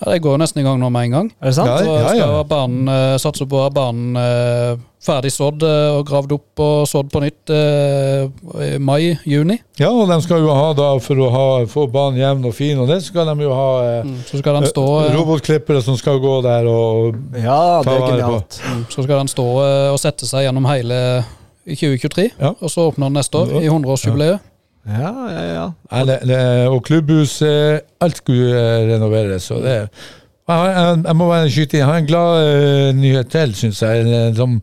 Ja, 0.00 0.12
de 0.14 0.18
går 0.24 0.38
nesten 0.40 0.60
i 0.60 0.64
gang 0.64 0.78
nå 0.80 0.88
med 0.92 1.08
en 1.08 1.10
gang. 1.16 1.26
Er 1.40 1.46
det 1.50 1.54
sant? 1.56 1.68
Ja, 1.68 1.78
Så 1.78 1.94
ja, 1.96 2.04
skal 2.08 2.18
ja. 2.20 2.28
ha 2.36 2.44
banen, 2.48 2.88
eh, 2.88 3.16
satse 3.20 3.44
på 3.48 3.56
å 3.58 3.64
ha 3.66 3.70
banen 3.72 4.16
eh, 4.16 4.76
ferdig 5.00 5.32
sådd 5.32 5.64
eh, 5.64 5.96
og 5.96 6.04
gravd 6.08 6.32
opp 6.36 6.60
og 6.64 6.86
sådd 6.88 7.08
på 7.12 7.20
nytt 7.24 7.52
eh, 7.56 8.28
i 8.64 8.78
mai-juni. 8.80 9.56
Ja, 9.80 9.90
og 9.90 10.08
de 10.12 10.16
skal 10.24 10.40
jo 10.44 10.52
ha 10.56 10.70
da, 10.76 10.90
for 11.04 11.16
å 11.24 11.28
ha, 11.32 11.44
få 11.68 11.84
banen 11.92 12.20
jevn 12.20 12.44
og 12.48 12.54
fin, 12.56 12.78
og 12.80 12.88
det 12.92 13.00
skal 13.04 13.28
de 13.32 13.44
jo 13.44 13.52
ha 13.56 13.68
mm, 14.04 14.14
Så 14.28 14.40
skal 14.40 14.60
de 14.60 14.68
stå, 14.72 14.86
eh, 15.06 15.16
robotklippere 15.16 15.80
som 15.84 15.96
skal 16.00 16.20
gå 16.20 16.36
der 16.44 16.68
og 16.68 17.16
Ja, 17.40 17.80
Ta 17.84 17.96
vare 17.96 18.00
på. 18.00 18.12
genialt. 18.14 18.60
så 18.92 19.02
skal 19.04 19.16
den 19.24 19.32
stå 19.32 19.48
eh, 19.64 19.88
og 19.92 20.00
sette 20.00 20.28
seg 20.28 20.44
gjennom 20.48 20.68
hele 20.68 21.00
i 21.66 21.76
2023. 21.76 22.30
Ja. 22.40 22.54
Og 22.60 22.70
så 22.70 22.86
åpner 22.88 23.10
den 23.10 23.20
neste 23.20 23.38
år, 23.38 23.58
i 23.60 23.68
100-årsjubileet. 23.68 24.46
Ja, 24.88 25.10
ja, 25.28 25.42
ja. 25.44 25.66
ja 25.92 26.04
det, 26.08 26.18
det, 26.24 26.68
Og 26.68 26.84
klubbhus 26.84 27.42
eh, 27.42 27.80
Alt 28.00 28.22
skulle 28.22 28.62
renoveres. 28.94 29.50
Og 29.50 29.62
det, 29.62 29.74
jeg, 30.48 30.70
jeg, 30.72 31.02
jeg 31.04 31.16
må 31.16 31.28
bare 31.28 31.50
skyte 31.50 31.76
inn. 31.76 31.82
Jeg 31.82 31.90
har 31.90 32.00
en 32.00 32.08
glad 32.08 32.46
eh, 32.46 32.94
nyhet 32.96 33.28
til, 33.30 33.52
syns 33.54 33.82
jeg. 33.82 34.32
Som, 34.38 34.60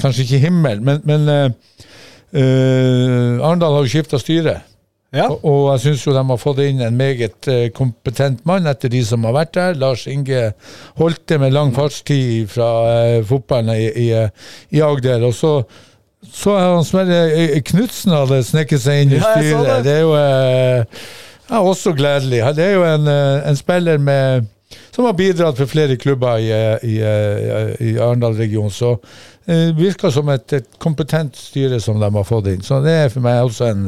kanskje 0.00 0.26
ikke 0.26 0.38
himmel, 0.44 0.80
men, 0.84 0.98
men 1.08 1.22
uh, 1.24 1.76
eh, 2.36 3.38
Arendal 3.40 3.78
har 3.78 3.84
jo 3.84 3.92
skifta 3.94 4.20
styre. 4.20 4.58
Ja. 5.16 5.30
Og, 5.30 5.44
og 5.48 5.60
jeg 5.70 5.82
syns 5.86 6.04
jo 6.04 6.12
de 6.12 6.24
har 6.28 6.40
fått 6.40 6.60
inn 6.60 6.82
en 6.84 6.98
meget 6.98 7.48
kompetent 7.74 8.42
mann 8.44 8.68
etter 8.68 8.92
de 8.92 9.00
som 9.06 9.24
har 9.24 9.32
vært 9.38 9.54
der. 9.56 9.78
Lars 9.80 10.04
Inge 10.10 10.50
Holte 11.00 11.40
med 11.40 11.56
lang 11.56 11.72
fartstid 11.74 12.50
fra 12.52 12.70
fotballen 13.24 13.72
i, 13.72 13.86
i, 14.04 14.08
i 14.76 14.84
Agder. 14.84 15.24
Og 15.24 15.34
så 15.38 15.54
så 16.36 16.56
han 16.60 16.84
Sverre 16.84 17.20
eh, 17.32 17.54
Knutsen 17.64 18.12
hadde 18.12 18.42
sneket 18.44 18.82
seg 18.84 19.04
inn 19.06 19.14
i 19.14 19.20
Ja, 19.20 19.30
styret. 19.38 19.64
det. 19.70 19.78
Det 19.86 19.94
er 19.94 20.02
jo 20.04 20.12
eh, 20.20 21.06
ja, 21.48 21.62
også 21.62 21.94
gledelig. 21.96 22.42
Det 22.58 22.66
er 22.66 22.74
jo 22.76 22.84
en, 22.84 23.08
eh, 23.08 23.48
en 23.48 23.56
spiller 23.56 23.98
med 24.02 24.52
som 24.92 25.04
har 25.06 25.14
bidratt 25.16 25.56
for 25.60 25.68
flere 25.70 25.94
klubber 26.00 26.40
i, 26.42 26.48
i, 26.88 26.96
i 27.86 27.90
Arendal-regionen. 28.02 28.72
Så 28.74 28.96
det 29.46 29.76
virker 29.78 30.10
som 30.10 30.28
et, 30.32 30.52
et 30.56 30.66
kompetent 30.82 31.36
styre 31.38 31.78
som 31.80 32.00
de 32.02 32.08
har 32.16 32.26
fått 32.26 32.48
inn. 32.50 32.64
Så 32.66 32.80
det 32.84 32.94
er 33.04 33.12
for 33.12 33.22
meg 33.24 33.44
også 33.46 33.68
en, 33.70 33.84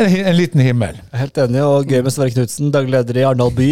en, 0.00 0.14
en 0.30 0.36
liten 0.36 0.60
himmel. 0.64 0.98
Helt 1.16 1.38
enig, 1.42 1.60
og 1.64 1.90
gøy 1.90 2.00
med 2.06 2.14
Sverre 2.14 2.32
Knutsen, 2.34 2.70
daglig 2.74 2.94
leder 2.96 3.20
i 3.20 3.24
Arendal 3.28 3.52
by, 3.56 3.68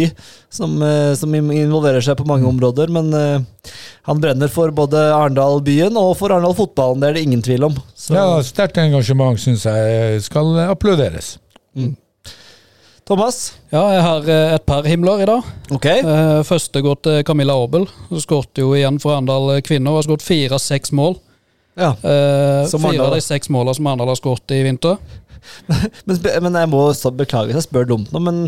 som, 0.53 0.75
eh, 0.85 1.13
som 1.19 1.33
involverer 1.35 2.03
seg 2.05 2.17
på 2.19 2.27
mange 2.29 2.47
områder. 2.49 2.91
Men 2.93 3.09
uh, 3.13 3.71
han 4.09 4.21
brenner 4.23 4.51
for 4.53 4.71
både 4.75 5.01
Arendal-byen 5.15 5.97
og 5.99 6.13
for 6.19 6.33
Arendal-fotballen, 6.35 7.01
det 7.03 7.09
er 7.11 7.17
det 7.19 7.25
ingen 7.27 7.41
tvil 7.45 7.67
om. 7.71 7.79
Så, 7.95 8.13
Ja, 8.17 8.27
Sterkt 8.45 8.77
engasjement 8.81 9.39
syns 9.41 9.65
jeg 9.69 10.21
skal 10.27 10.55
applauderes. 10.69 11.35
Thomas, 13.09 13.55
Ja, 13.73 13.81
jeg 13.95 14.01
har 14.05 14.27
eh, 14.29 14.51
et 14.53 14.65
par 14.69 14.85
himler 14.85 15.23
i 15.23 15.25
dag. 15.25 15.45
ok. 15.73 15.85
Eh, 15.85 16.41
første 16.45 16.81
går 16.85 16.99
til 17.05 17.23
Camilla 17.25 17.55
Aabel. 17.57 17.87
Hun 18.09 18.21
skåret 18.21 18.61
jo 18.61 18.75
igjen 18.77 18.99
for 19.01 19.15
Arendal 19.15 19.55
kvinner. 19.65 19.89
Hun 19.89 19.97
har 19.97 20.05
skåret 20.05 20.25
fire 20.25 20.53
av 20.59 20.61
seks 20.61 20.91
mål. 20.93 21.17
Ja. 21.79 21.95
Eh, 22.03 22.67
Som 22.69 22.85
fire 22.85 23.07
av 23.07 23.15
de 23.15 23.21
seks 23.25 23.49
målene 23.49 23.73
som 23.79 23.87
Arendal 23.89 24.11
har 24.13 24.19
skåret 24.19 24.53
i 24.53 24.61
vinter. 24.67 24.97
Men, 26.07 26.19
men 26.43 26.57
jeg 26.61 26.69
må 26.71 26.81
så 26.97 27.11
beklage 27.13 27.49
hvis 27.49 27.59
jeg 27.59 27.67
spør 27.67 27.87
dumt 27.89 28.11
nå, 28.13 28.19
men, 28.23 28.39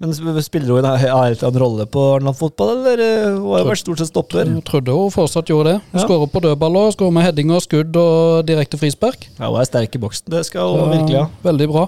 men 0.00 0.14
spiller 0.44 0.72
hun 0.76 0.86
en 0.86 1.58
rolle 1.60 1.86
på 1.90 2.02
Arendal 2.14 2.36
fotball, 2.38 2.72
eller 2.78 3.02
eh, 3.04 3.26
hun 3.36 3.52
har 3.56 3.68
vært 3.68 3.82
stort 3.82 4.00
sett 4.02 4.10
stopper? 4.12 4.48
Jeg 4.48 4.64
trodde 4.68 4.94
hun 4.96 5.12
fortsatt 5.14 5.50
gjorde 5.50 5.74
det. 5.74 5.78
Hun 5.92 6.00
Ja. 6.00 6.06
Skårer 6.06 6.32
på 6.32 6.42
dødballer, 6.46 6.90
skårer 6.94 7.14
med 7.16 7.26
heading 7.28 7.52
og 7.54 7.62
skudd 7.64 7.96
og 8.00 8.46
direkte 8.48 8.80
frispark. 8.80 9.28
Ja, 9.38 9.50
hun 9.50 9.60
er 9.60 9.68
sterk 9.68 9.94
i 9.96 10.02
boksen, 10.02 10.30
det 10.32 10.44
skal 10.48 10.72
hun 10.74 10.84
Så, 10.84 10.90
virkelig 10.96 11.18
ha. 11.20 11.26
Veldig 11.46 11.70
bra. 11.70 11.86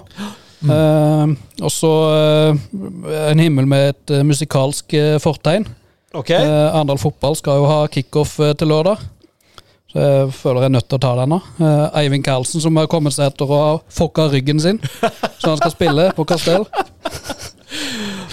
Eh, 0.63 1.33
og 1.63 1.71
så 1.73 1.93
eh, 2.13 3.31
en 3.31 3.41
himmel 3.43 3.67
med 3.67 3.89
et 3.93 4.13
eh, 4.15 4.23
musikalsk 4.27 4.93
eh, 4.99 5.17
fortegn. 5.23 5.65
Ok. 6.13 6.29
Eh, 6.29 6.69
Arendal 6.69 7.01
fotball 7.01 7.35
skal 7.39 7.59
jo 7.61 7.67
ha 7.67 7.81
kickoff 7.91 8.37
eh, 8.43 8.53
til 8.59 8.69
lørdag. 8.71 9.01
Jeg 9.93 10.31
føler 10.33 10.63
jeg 10.63 10.71
er 10.71 10.73
nødt 10.73 10.87
til 10.89 10.97
å 10.97 11.03
ta 11.03 11.11
den 11.19 11.33
nå. 11.35 11.39
Eh, 11.61 11.99
Eivind 12.01 12.25
Karlsen 12.25 12.63
som 12.63 12.77
har 12.79 12.89
kommet 12.89 13.13
seg 13.13 13.29
etter 13.29 13.45
å 13.45 13.59
ha 13.59 13.73
fucka 13.93 14.25
ryggen 14.31 14.61
sin, 14.61 14.81
så 15.37 15.51
han 15.51 15.59
skal 15.59 15.73
spille 15.75 16.07
på 16.17 16.25
Kastell. 16.29 16.65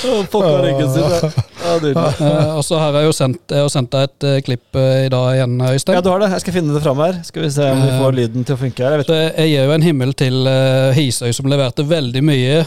Fucka 0.01 0.55
ryggen 0.65 0.89
sin, 0.95 1.05
ja. 1.05 1.31
ja. 1.69 2.07
Eh, 2.17 2.51
og 2.57 2.65
så 2.65 2.81
har 2.81 2.97
jeg 2.97 3.11
jo 3.11 3.15
sendt, 3.17 3.45
jeg 3.53 3.73
sendt 3.73 3.93
deg 3.93 4.09
et 4.09 4.29
eh, 4.31 4.41
klipp 4.47 4.81
i 4.81 5.13
dag 5.13 5.37
igjen, 5.37 5.61
Øystein. 5.61 5.99
Ja, 5.99 6.05
du 6.05 6.11
har 6.15 6.25
det. 6.25 6.33
Jeg 6.33 6.47
skal 6.47 6.57
finne 6.57 6.77
det 6.77 6.85
fram 6.85 7.05
her. 7.05 7.21
Skal 7.29 7.45
vi 7.45 7.53
se 7.53 7.69
om 7.69 7.85
vi 7.85 7.95
får 8.01 8.17
lyden 8.23 8.49
til 8.49 8.57
å 8.57 8.61
funke 8.65 8.87
her. 8.87 9.05
Jeg 9.05 9.33
jeg 9.37 9.53
gir 9.53 9.69
jo 9.69 9.77
en 9.77 9.89
himmel 9.91 10.17
til 10.17 10.53
Hisøy, 10.97 11.33
som 11.37 11.49
leverte 11.53 11.85
veldig 11.85 12.25
mye 12.25 12.63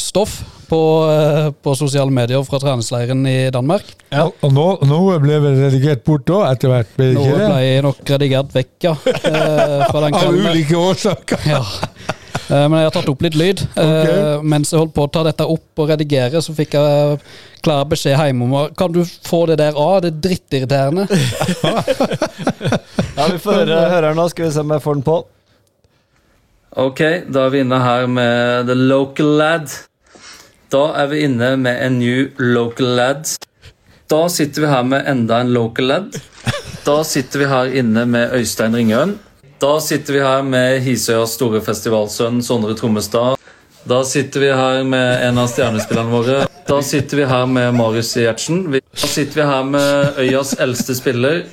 stoff 0.00 0.40
på, 0.68 0.80
eh, 1.10 1.48
på 1.62 1.74
sosiale 1.78 2.10
medier 2.14 2.42
fra 2.46 2.58
treningsleiren 2.62 3.22
i 3.30 3.50
Danmark. 3.54 3.88
Ja. 4.12 4.26
Og 4.30 4.52
nå, 4.54 4.66
noe 4.88 5.16
ble 5.22 5.38
vel 5.44 5.56
redigert 5.64 6.04
bort 6.06 6.26
da, 6.28 6.42
etter 6.52 6.72
hvert? 6.72 6.92
Ble 6.98 7.10
jeg 7.12 7.16
Noe 7.18 7.38
det? 7.40 7.48
ble 7.50 7.72
nok 7.88 8.12
redigert 8.16 8.54
vekk, 8.54 8.72
ja. 8.88 8.94
eh, 9.06 9.82
fra 9.90 10.04
den 10.06 10.18
Av 10.20 10.30
ulike 10.34 10.78
årsaker. 10.78 11.46
Ja. 11.48 11.62
Eh, 12.46 12.66
Men 12.70 12.76
jeg 12.78 12.86
har 12.90 12.94
tatt 12.94 13.08
opp 13.10 13.22
litt 13.26 13.34
lyd. 13.38 13.62
Okay. 13.74 14.40
Mens 14.46 14.70
jeg 14.70 14.78
holdt 14.82 14.94
på 14.94 15.06
å 15.06 15.10
ta 15.10 15.24
dette 15.26 15.46
opp 15.50 15.82
og 15.82 15.90
redigere, 15.90 16.42
så 16.44 16.54
fikk 16.54 16.76
jeg 16.78 17.16
klar 17.66 17.86
beskjed 17.90 18.14
hjemme 18.20 18.46
om 18.46 18.74
Kan 18.78 18.92
du 18.94 19.00
få 19.26 19.40
det 19.50 19.56
der 19.58 19.74
av? 19.74 19.96
Det 20.04 20.12
er 20.12 20.20
drittirriterende. 20.28 21.08
Ja, 23.16 23.24
vi 23.32 23.38
får 23.40 23.62
høre, 23.62 23.76
høre 23.88 24.10
nå. 24.12 24.26
Skal 24.28 24.44
vi 24.44 24.52
se 24.52 24.60
om 24.60 24.72
jeg 24.74 24.82
får 24.84 24.98
den 24.98 25.04
på. 25.06 25.14
Ok, 26.76 27.00
da 27.32 27.46
er 27.46 27.52
vi 27.54 27.62
inne 27.64 27.78
her 27.80 28.02
med 28.12 28.66
The 28.68 28.74
Local 28.76 29.30
Lad. 29.40 29.72
Da 30.72 30.82
er 30.98 31.06
vi 31.06 31.20
inne 31.22 31.52
med 31.62 31.78
en 31.78 31.98
new 32.00 32.26
Local 32.42 32.88
Lad. 32.98 33.28
Da 34.10 34.24
sitter 34.28 34.64
vi 34.64 34.70
her 34.70 34.82
med 34.82 35.06
enda 35.06 35.38
en 35.40 35.52
Local 35.54 35.86
Lad. 35.86 36.16
Da 36.86 36.96
sitter 37.06 37.38
vi 37.38 37.46
her 37.50 37.70
inne 37.82 38.02
med 38.06 38.34
Øystein 38.34 38.74
Ringøen. 38.74 39.14
Da 39.62 39.76
sitter 39.80 40.16
vi 40.16 40.24
her 40.26 40.42
med 40.42 40.80
Hisøyas 40.82 41.36
store 41.38 41.62
festivalsønn 41.62 42.42
Sondre 42.42 42.74
Trommestad. 42.78 43.38
Da 43.86 44.02
sitter 44.04 44.42
vi 44.42 44.50
her 44.58 44.82
med 44.82 45.22
en 45.28 45.38
av 45.38 45.46
stjernespillerne 45.54 46.10
våre. 46.10 46.42
Da 46.66 46.80
sitter 46.82 47.22
vi 47.22 47.30
her 47.30 47.46
med 47.46 47.70
Marius 47.78 48.16
Gjertsen. 48.18 48.64
Da 48.74 49.06
sitter 49.06 49.38
vi 49.38 49.46
her 49.46 49.70
med 49.70 50.18
Øyas 50.18 50.56
eldste 50.58 50.98
spiller. 50.98 51.44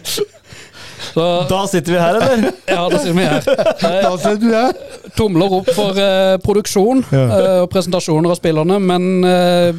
Så 1.14 1.26
Da 1.50 1.62
sitter 1.68 1.92
vi 1.92 2.00
her, 2.00 2.16
eller? 2.22 2.52
ja, 2.76 2.84
da 2.90 2.98
sitter 3.00 3.18
vi 3.18 3.26
her. 3.28 3.42
Eh, 3.50 4.02
Da 4.08 4.14
sitter 4.18 4.46
vi 4.48 4.54
her. 4.56 4.74
Tomler 5.18 5.58
opp 5.60 5.70
for 5.76 6.00
eh, 6.00 6.38
produksjon 6.44 7.04
Ja. 7.12 7.26
eh, 7.40 7.60
og 7.66 7.70
presentasjoner 7.74 8.32
av 8.34 8.40
spillerne, 8.40 8.80
men 8.82 9.10
eh, 9.28 9.74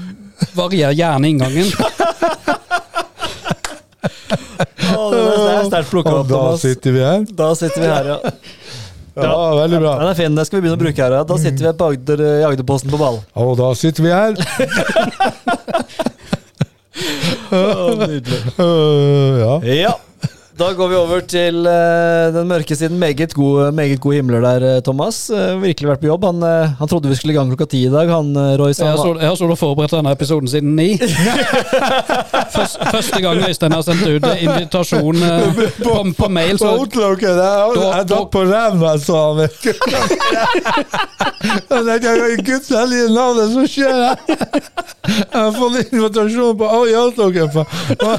varier 0.59 0.93
gjerne 0.95 1.31
inngangen. 1.33 1.73
Det 4.95 5.19
er- 5.19 5.59
er 5.59 5.65
sterkt 5.69 5.91
plukka 5.91 6.13
opp, 6.21 6.29
da 6.29 6.35
Thomas. 6.37 6.61
sitter 6.63 6.93
vi 6.95 7.01
her. 7.03 7.25
Da 7.35 7.49
sitter 7.59 7.81
vi 7.83 7.89
her, 7.91 8.05
ja. 8.13 8.19
Ja, 9.15 9.55
veldig 9.55 9.79
bra. 9.81 9.93
Den 10.01 10.09
er 10.11 10.15
fin. 10.19 10.35
Den 10.35 10.45
skal 10.47 10.59
vi 10.59 10.63
begynne 10.67 10.79
å 10.79 10.83
bruke 10.85 11.03
her. 11.05 11.13
Ja. 11.21 11.23
Da 11.27 11.37
sitter 11.39 11.69
vi 11.69 11.73
på 11.79 11.89
Agder, 11.93 12.23
i 12.25 12.45
Agderposten 12.49 12.91
på 12.91 12.99
ball. 12.99 13.21
Og 13.39 13.53
da 13.59 13.69
sitter 13.79 14.03
vi 14.03 14.11
her. 14.11 14.35
oh, 17.55 17.95
nydelig. 18.01 18.41
Uh, 18.59 19.39
ja. 19.39 19.53
Ja. 19.85 19.95
Da 20.55 20.69
går 20.79 20.87
vi 20.89 20.95
over 20.95 21.19
til 21.27 21.65
eh, 21.67 22.29
den 22.35 22.47
mørke 22.47 22.77
siden. 22.79 22.95
Meget 23.01 23.33
gode, 23.35 23.73
meget 23.75 23.99
god 24.01 24.13
himler 24.15 24.41
der, 24.45 24.67
eh, 24.77 24.83
Thomas. 24.87 25.17
Eh, 25.35 25.57
virkelig 25.63 25.89
vært 25.91 26.01
på 26.05 26.07
jobb. 26.13 26.25
Han, 26.29 26.43
han 26.79 26.89
trodde 26.91 27.09
vi 27.11 27.17
skulle 27.19 27.35
i 27.35 27.37
gang 27.39 27.51
klokka 27.51 27.67
ti 27.73 27.81
i 27.89 27.91
dag, 27.91 28.07
han 28.13 28.31
Roy. 28.61 28.71
Jeg 28.71 28.87
har 28.87 29.19
jeg 29.19 29.29
har 29.33 29.35
så 29.41 29.49
forberedt 29.59 29.91
denne 29.97 30.13
episoden 30.15 30.47
siden 30.53 30.77
ni. 30.79 30.93
Først, 32.55 32.79
første 32.93 33.19
gang 33.25 33.41
Øystein 33.49 33.73
har 33.75 33.83
sendt 33.83 34.07
ut 34.07 34.23
invitasjon 34.45 35.19
på, 35.87 35.95
på 36.19 36.29
mail, 36.31 36.55
På 36.59 36.63
så 36.63 36.71
jeg 36.71 37.35
Da- 37.75 37.97
jeg 37.97 38.09
datt 38.13 38.31
på 38.31 38.45
ræva, 38.47 38.93
jeg 38.95 39.01
han. 39.35 39.39
Jeg 41.91 41.99
Guds 42.47 42.69
hellige 42.71 43.09
navn, 43.15 43.37
det 43.43 43.49
som 43.57 43.67
skjer 43.67 43.91
her? 43.91 44.17
Jeg 45.09 45.35
har 45.35 45.51
fått 45.59 45.91
invitasjon 45.99 46.55
på 46.63 46.71
på- 47.59 47.67
Hva 47.99 48.15
er 48.15 48.19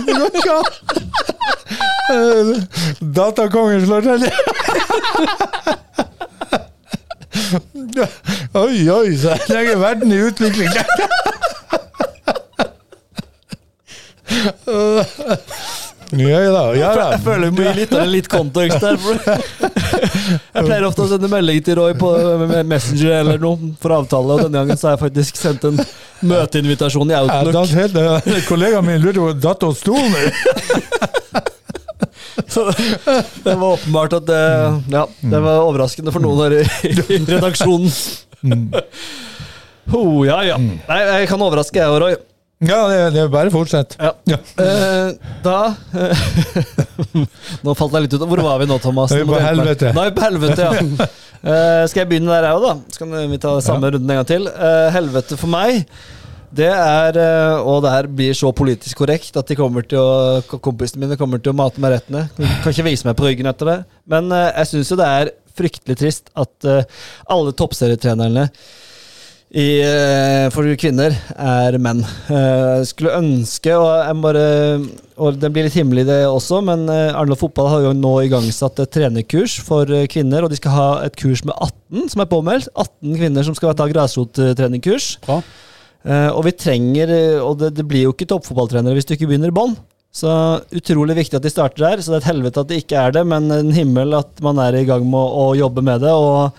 det 0.00 1.09
Datakongen 3.16 3.86
slår 3.86 4.00
til. 4.00 4.30
Oi, 8.54 8.90
oi, 8.90 9.16
så 9.18 9.38
lenge 9.48 9.80
verden 9.80 10.12
i 10.12 10.22
utvikling. 10.22 10.70
Ja 16.18 16.40
ja, 16.42 16.62
ja. 16.74 16.90
Jeg 17.12 17.20
føler 17.22 17.50
vi 17.50 17.54
må 17.54 17.66
gi 17.68 17.74
litt, 17.84 17.92
litt 18.10 18.28
kontekst 18.30 18.82
der. 18.82 18.96
Jeg 20.54 20.64
pleier 20.64 20.86
ofte 20.88 21.04
å 21.04 21.08
sende 21.10 21.28
melding 21.30 21.60
til 21.66 21.76
Roy 21.78 21.94
på 21.98 22.10
med 22.40 22.66
Messenger 22.70 23.12
eller 23.20 23.38
noe 23.42 23.70
for 23.82 23.94
avtale, 23.94 24.34
og 24.34 24.42
denne 24.46 24.62
gangen 24.62 24.78
så 24.80 24.88
har 24.88 24.96
jeg 24.96 25.02
faktisk 25.04 25.38
sendt 25.38 25.66
en 25.68 25.78
møteinvitasjon 26.26 27.10
i 27.12 27.16
Outlook. 27.18 27.54
datt 27.54 27.74
helt, 27.76 28.46
kollegaen 28.50 28.86
min 28.86 29.02
lurte 29.02 29.22
på 29.22 29.32
datt 29.42 29.66
og 29.68 29.76
stolen. 29.78 30.14
Så 32.50 32.64
det 33.44 33.52
var 33.54 33.76
åpenbart 33.76 34.14
at 34.16 34.24
det, 34.26 34.40
ja, 34.90 35.04
det 35.06 35.40
var 35.44 35.60
overraskende 35.62 36.10
for 36.14 36.24
noen 36.24 36.40
her 36.42 36.56
i, 36.58 36.64
i 36.90 37.20
redaksjonen. 37.28 37.90
Oh, 39.94 40.24
ja, 40.26 40.40
ja. 40.46 40.56
Nei, 40.58 40.98
jeg 41.20 41.28
kan 41.30 41.42
overraske, 41.44 41.78
jeg 41.78 41.90
og 41.92 42.00
Roy. 42.02 42.16
Ja, 42.60 42.80
det, 42.90 42.96
det 43.14 43.20
er 43.22 43.30
bare 43.32 43.50
fortsett. 43.52 43.94
Ja. 43.96 44.12
Eh, 44.60 45.14
da 45.40 45.58
Nå 47.64 47.72
falt 47.78 47.94
jeg 47.96 48.04
litt 48.04 48.16
ut. 48.18 48.26
Hvor 48.28 48.42
var 48.44 48.60
vi 48.60 48.68
nå, 48.68 48.76
Thomas? 48.84 49.14
Vi 49.14 49.22
er 49.22 49.28
Nå 49.28 49.32
på 49.32 49.40
helvete. 49.40 49.92
Nå 49.96 50.02
er 50.04 50.10
vi 50.10 50.16
på 50.18 50.26
helvete, 50.28 50.68
ja. 50.68 51.10
Eh, 51.40 51.86
skal 51.88 52.02
jeg 52.02 52.08
begynne 52.10 52.28
der, 52.28 52.50
jeg 52.50 52.58
òg, 52.58 52.64
da? 52.66 52.72
Så 52.92 53.00
kan 53.00 53.30
vi 53.30 53.36
ta 53.40 53.54
samme 53.64 53.88
runden 53.94 54.10
en 54.12 54.18
gang 54.18 54.26
til. 54.28 54.42
Eh, 54.44 54.88
helvete 54.92 55.38
for 55.40 55.48
meg, 55.48 55.86
det 56.52 56.68
er 56.68 57.16
eh, 57.16 57.62
Og 57.64 57.78
det 57.80 57.92
her 57.94 58.08
blir 58.12 58.36
så 58.36 58.50
politisk 58.52 59.00
korrekt 59.00 59.38
at 59.40 59.48
de 59.48 59.56
kommer 59.56 59.86
til 59.88 60.02
å 60.02 60.58
kompisene 60.60 61.06
mine 61.06 61.16
kommer 61.16 61.40
til 61.40 61.54
å 61.54 61.56
mate 61.56 61.80
meg 61.80 61.94
rettene. 61.94 62.26
Kan 62.36 62.74
ikke 62.74 62.84
vise 62.90 63.08
meg 63.08 63.16
på 63.16 63.24
ryggen 63.24 63.48
etter 63.48 63.70
det. 63.70 63.78
Men 64.12 64.28
eh, 64.36 64.50
jeg 64.60 64.72
syns 64.74 64.92
jo 64.92 65.00
det 65.00 65.08
er 65.08 65.32
fryktelig 65.56 65.96
trist 66.02 66.28
at 66.38 66.68
eh, 66.68 66.84
alle 67.32 67.56
toppserietrenerne 67.56 68.48
i, 69.50 69.80
eh, 69.82 70.46
for 70.54 70.62
kvinner 70.78 71.10
er 71.34 71.74
menn. 71.82 72.04
Eh, 72.30 72.78
Jeg 72.80 72.86
skulle 72.92 73.16
ønske, 73.18 73.72
og 73.74 73.88
jeg 74.06 74.20
bare 74.22 74.44
Og 75.20 75.38
det 75.40 75.50
blir 75.52 75.64
litt 75.66 75.74
himmelig 75.74 76.06
det 76.06 76.20
også, 76.24 76.62
men 76.64 76.86
eh, 76.88 77.10
Arendal 77.12 77.36
Fotball 77.36 77.68
har 77.68 77.80
jo 77.82 77.92
nå 77.92 78.12
igangsatt 78.24 78.78
et 78.80 78.90
trenerkurs 78.94 79.58
for 79.60 79.90
eh, 79.90 80.06
kvinner, 80.06 80.44
og 80.46 80.50
de 80.50 80.56
skal 80.56 80.70
ha 80.76 80.88
et 81.04 81.16
kurs 81.18 81.42
med 81.44 81.52
18 81.58 82.08
som 82.14 82.22
er 82.22 82.30
påmeldt. 82.30 82.70
18 82.78 83.18
kvinner 83.18 83.44
som 83.44 83.54
skal 83.58 83.74
ta 83.74 83.88
grasrottrenerkurs. 83.90 85.16
Eh, 86.06 86.30
Og 86.30 86.44
vi 86.46 86.52
trenger 86.56 87.10
eh, 87.12 87.40
Og 87.44 87.58
det, 87.60 87.74
det 87.76 87.84
blir 87.90 88.06
jo 88.06 88.14
ikke 88.14 88.30
toppfotballtrenere 88.30 88.94
hvis 88.96 89.04
du 89.10 89.16
ikke 89.18 89.28
begynner 89.28 89.50
i 89.52 89.58
bånn. 89.58 89.74
Så 90.14 90.30
utrolig 90.74 91.14
viktig 91.18 91.36
at 91.38 91.44
de 91.44 91.50
starter 91.52 91.84
der. 91.84 92.00
Så 92.02 92.10
det 92.14 92.20
er 92.20 92.24
et 92.24 92.30
helvete 92.32 92.62
at 92.64 92.70
det 92.70 92.80
ikke 92.84 92.98
er 93.02 93.12
det, 93.18 93.26
men 93.26 93.50
en 93.52 93.74
himmel 93.74 94.14
at 94.18 94.40
man 94.42 94.58
er 94.62 94.78
i 94.78 94.86
gang 94.88 95.04
med 95.06 95.18
å, 95.20 95.50
å 95.50 95.58
jobbe 95.58 95.82
med 95.86 96.00
det. 96.06 96.14
Og 96.14 96.54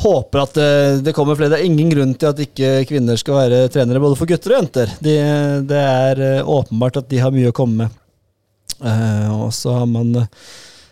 håper 0.00 0.42
at 0.42 0.54
det, 0.56 0.68
det 1.06 1.12
kommer 1.16 1.36
flere. 1.38 1.52
Det 1.54 1.60
er 1.60 1.68
ingen 1.68 1.90
grunn 1.92 2.14
til 2.16 2.30
at 2.30 2.42
ikke 2.44 2.70
kvinner 2.88 3.18
skal 3.20 3.36
være 3.42 3.62
trenere 3.72 4.00
både 4.02 4.16
for 4.18 4.30
gutter 4.30 4.54
og 4.54 4.60
jenter. 4.62 4.92
De, 5.04 5.16
det 5.68 5.80
er 5.80 6.22
eh, 6.26 6.48
åpenbart 6.58 7.00
at 7.02 7.08
de 7.12 7.20
har 7.22 7.34
mye 7.34 7.50
å 7.52 7.56
komme 7.56 7.84
med. 7.84 7.98
Eh, 8.80 9.26
og 9.34 9.50
så 9.52 9.74
har 9.82 9.88
man 9.90 10.14
eh, 10.22 10.30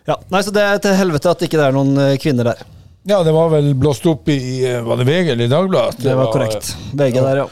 Ja, 0.08 0.18
nei, 0.32 0.42
så 0.44 0.52
det 0.52 0.64
er 0.64 0.82
til 0.84 0.96
helvete 0.98 1.30
at 1.32 1.42
ikke 1.46 1.56
det 1.60 1.66
er 1.70 1.76
noen 1.76 1.96
eh, 2.04 2.14
kvinner 2.20 2.50
der. 2.52 2.60
Ja, 3.08 3.22
det 3.24 3.32
var 3.32 3.48
vel 3.54 3.70
blåst 3.78 4.04
opp 4.10 4.28
i 4.28 4.38
eh, 4.68 4.82
Var 4.84 5.00
det 5.00 5.06
VG 5.08 5.32
eller 5.32 5.48
Dagbladet? 5.52 6.02
Det 6.04 6.16
var 6.18 6.32
korrekt. 6.34 6.74
Begge 6.98 7.22
der, 7.24 7.42
ja. 7.44 7.48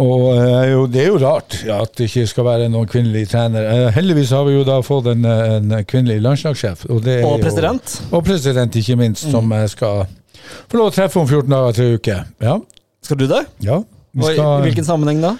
Og 0.00 0.24
eh, 0.32 0.72
jo, 0.72 0.86
det 0.90 1.04
er 1.04 1.10
jo 1.12 1.18
rart 1.22 1.60
ja, 1.68 1.76
at 1.84 1.92
det 2.00 2.08
ikke 2.08 2.24
skal 2.26 2.46
være 2.48 2.70
noen 2.72 2.88
kvinnelig 2.90 3.28
trener. 3.30 3.68
Eh, 3.70 3.90
heldigvis 3.94 4.32
har 4.34 4.48
vi 4.48 4.56
jo 4.56 4.64
da 4.66 4.80
fått 4.82 5.06
en, 5.12 5.28
eh, 5.28 5.52
en 5.60 5.76
kvinnelig 5.86 6.16
landslagssjef. 6.24 6.86
Og, 6.90 7.02
det 7.04 7.20
Og 7.22 7.36
jo- 7.36 7.44
president. 7.44 7.94
Og 8.10 8.24
president, 8.26 8.80
ikke 8.80 8.96
minst, 8.98 9.28
som 9.30 9.52
jeg 9.54 9.70
skal 9.76 10.06
få 10.70 10.80
lov 10.80 10.90
å 10.90 10.94
treffe 10.94 11.20
om 11.20 11.28
14 11.28 11.50
dager, 11.50 11.76
til 11.78 11.98
uke. 11.98 12.16
Ja. 12.44 12.58
Skal 13.04 13.20
du 13.20 13.26
det? 13.30 13.44
ja. 13.64 13.82
Vi, 14.14 14.22
Og 14.22 14.28
i, 14.30 14.34
skal, 14.36 14.60
hvilken 14.62 14.86
sammenheng 14.86 15.18
da? 15.24 15.32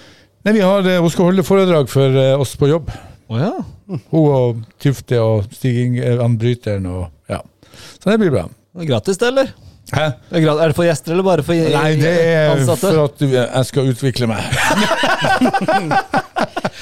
nei, 0.43 0.53
vi 0.57 0.63
har, 0.65 0.83
eh, 0.83 0.99
hun 0.99 1.11
skal 1.13 1.29
holde 1.29 1.45
foredrag 1.47 1.87
for 1.87 2.17
eh, 2.19 2.33
oss 2.35 2.57
på 2.59 2.67
jobb. 2.67 2.89
Oh, 3.31 3.37
ja. 3.39 3.53
Hun 3.87 4.25
og 4.25 4.63
Tufte 4.83 5.17
og 5.23 5.45
Stig 5.55 5.95
Anbryteren 6.03 6.85
og 6.91 7.05
ja. 7.31 7.39
Så 7.71 8.11
det 8.11 8.19
blir 8.19 8.33
bra. 8.33 8.43
Det 8.75 8.83
er 8.83 8.89
Gratis, 8.91 9.17
det, 9.21 9.31
eller? 9.31 9.53
Hæ? 9.93 10.05
Er 10.35 10.67
det 10.67 10.75
for 10.75 10.83
gjester, 10.83 11.13
eller 11.13 11.23
bare 11.23 11.43
for 11.45 11.53
ansatte? 11.53 11.77
Nei, 11.77 11.95
det 12.01 12.13
er 12.25 12.51
ansatte? 12.55 12.91
for 12.91 13.05
at 13.05 13.21
jeg 13.55 13.65
skal 13.69 13.91
utvikle 13.93 14.29
meg. 14.29 14.41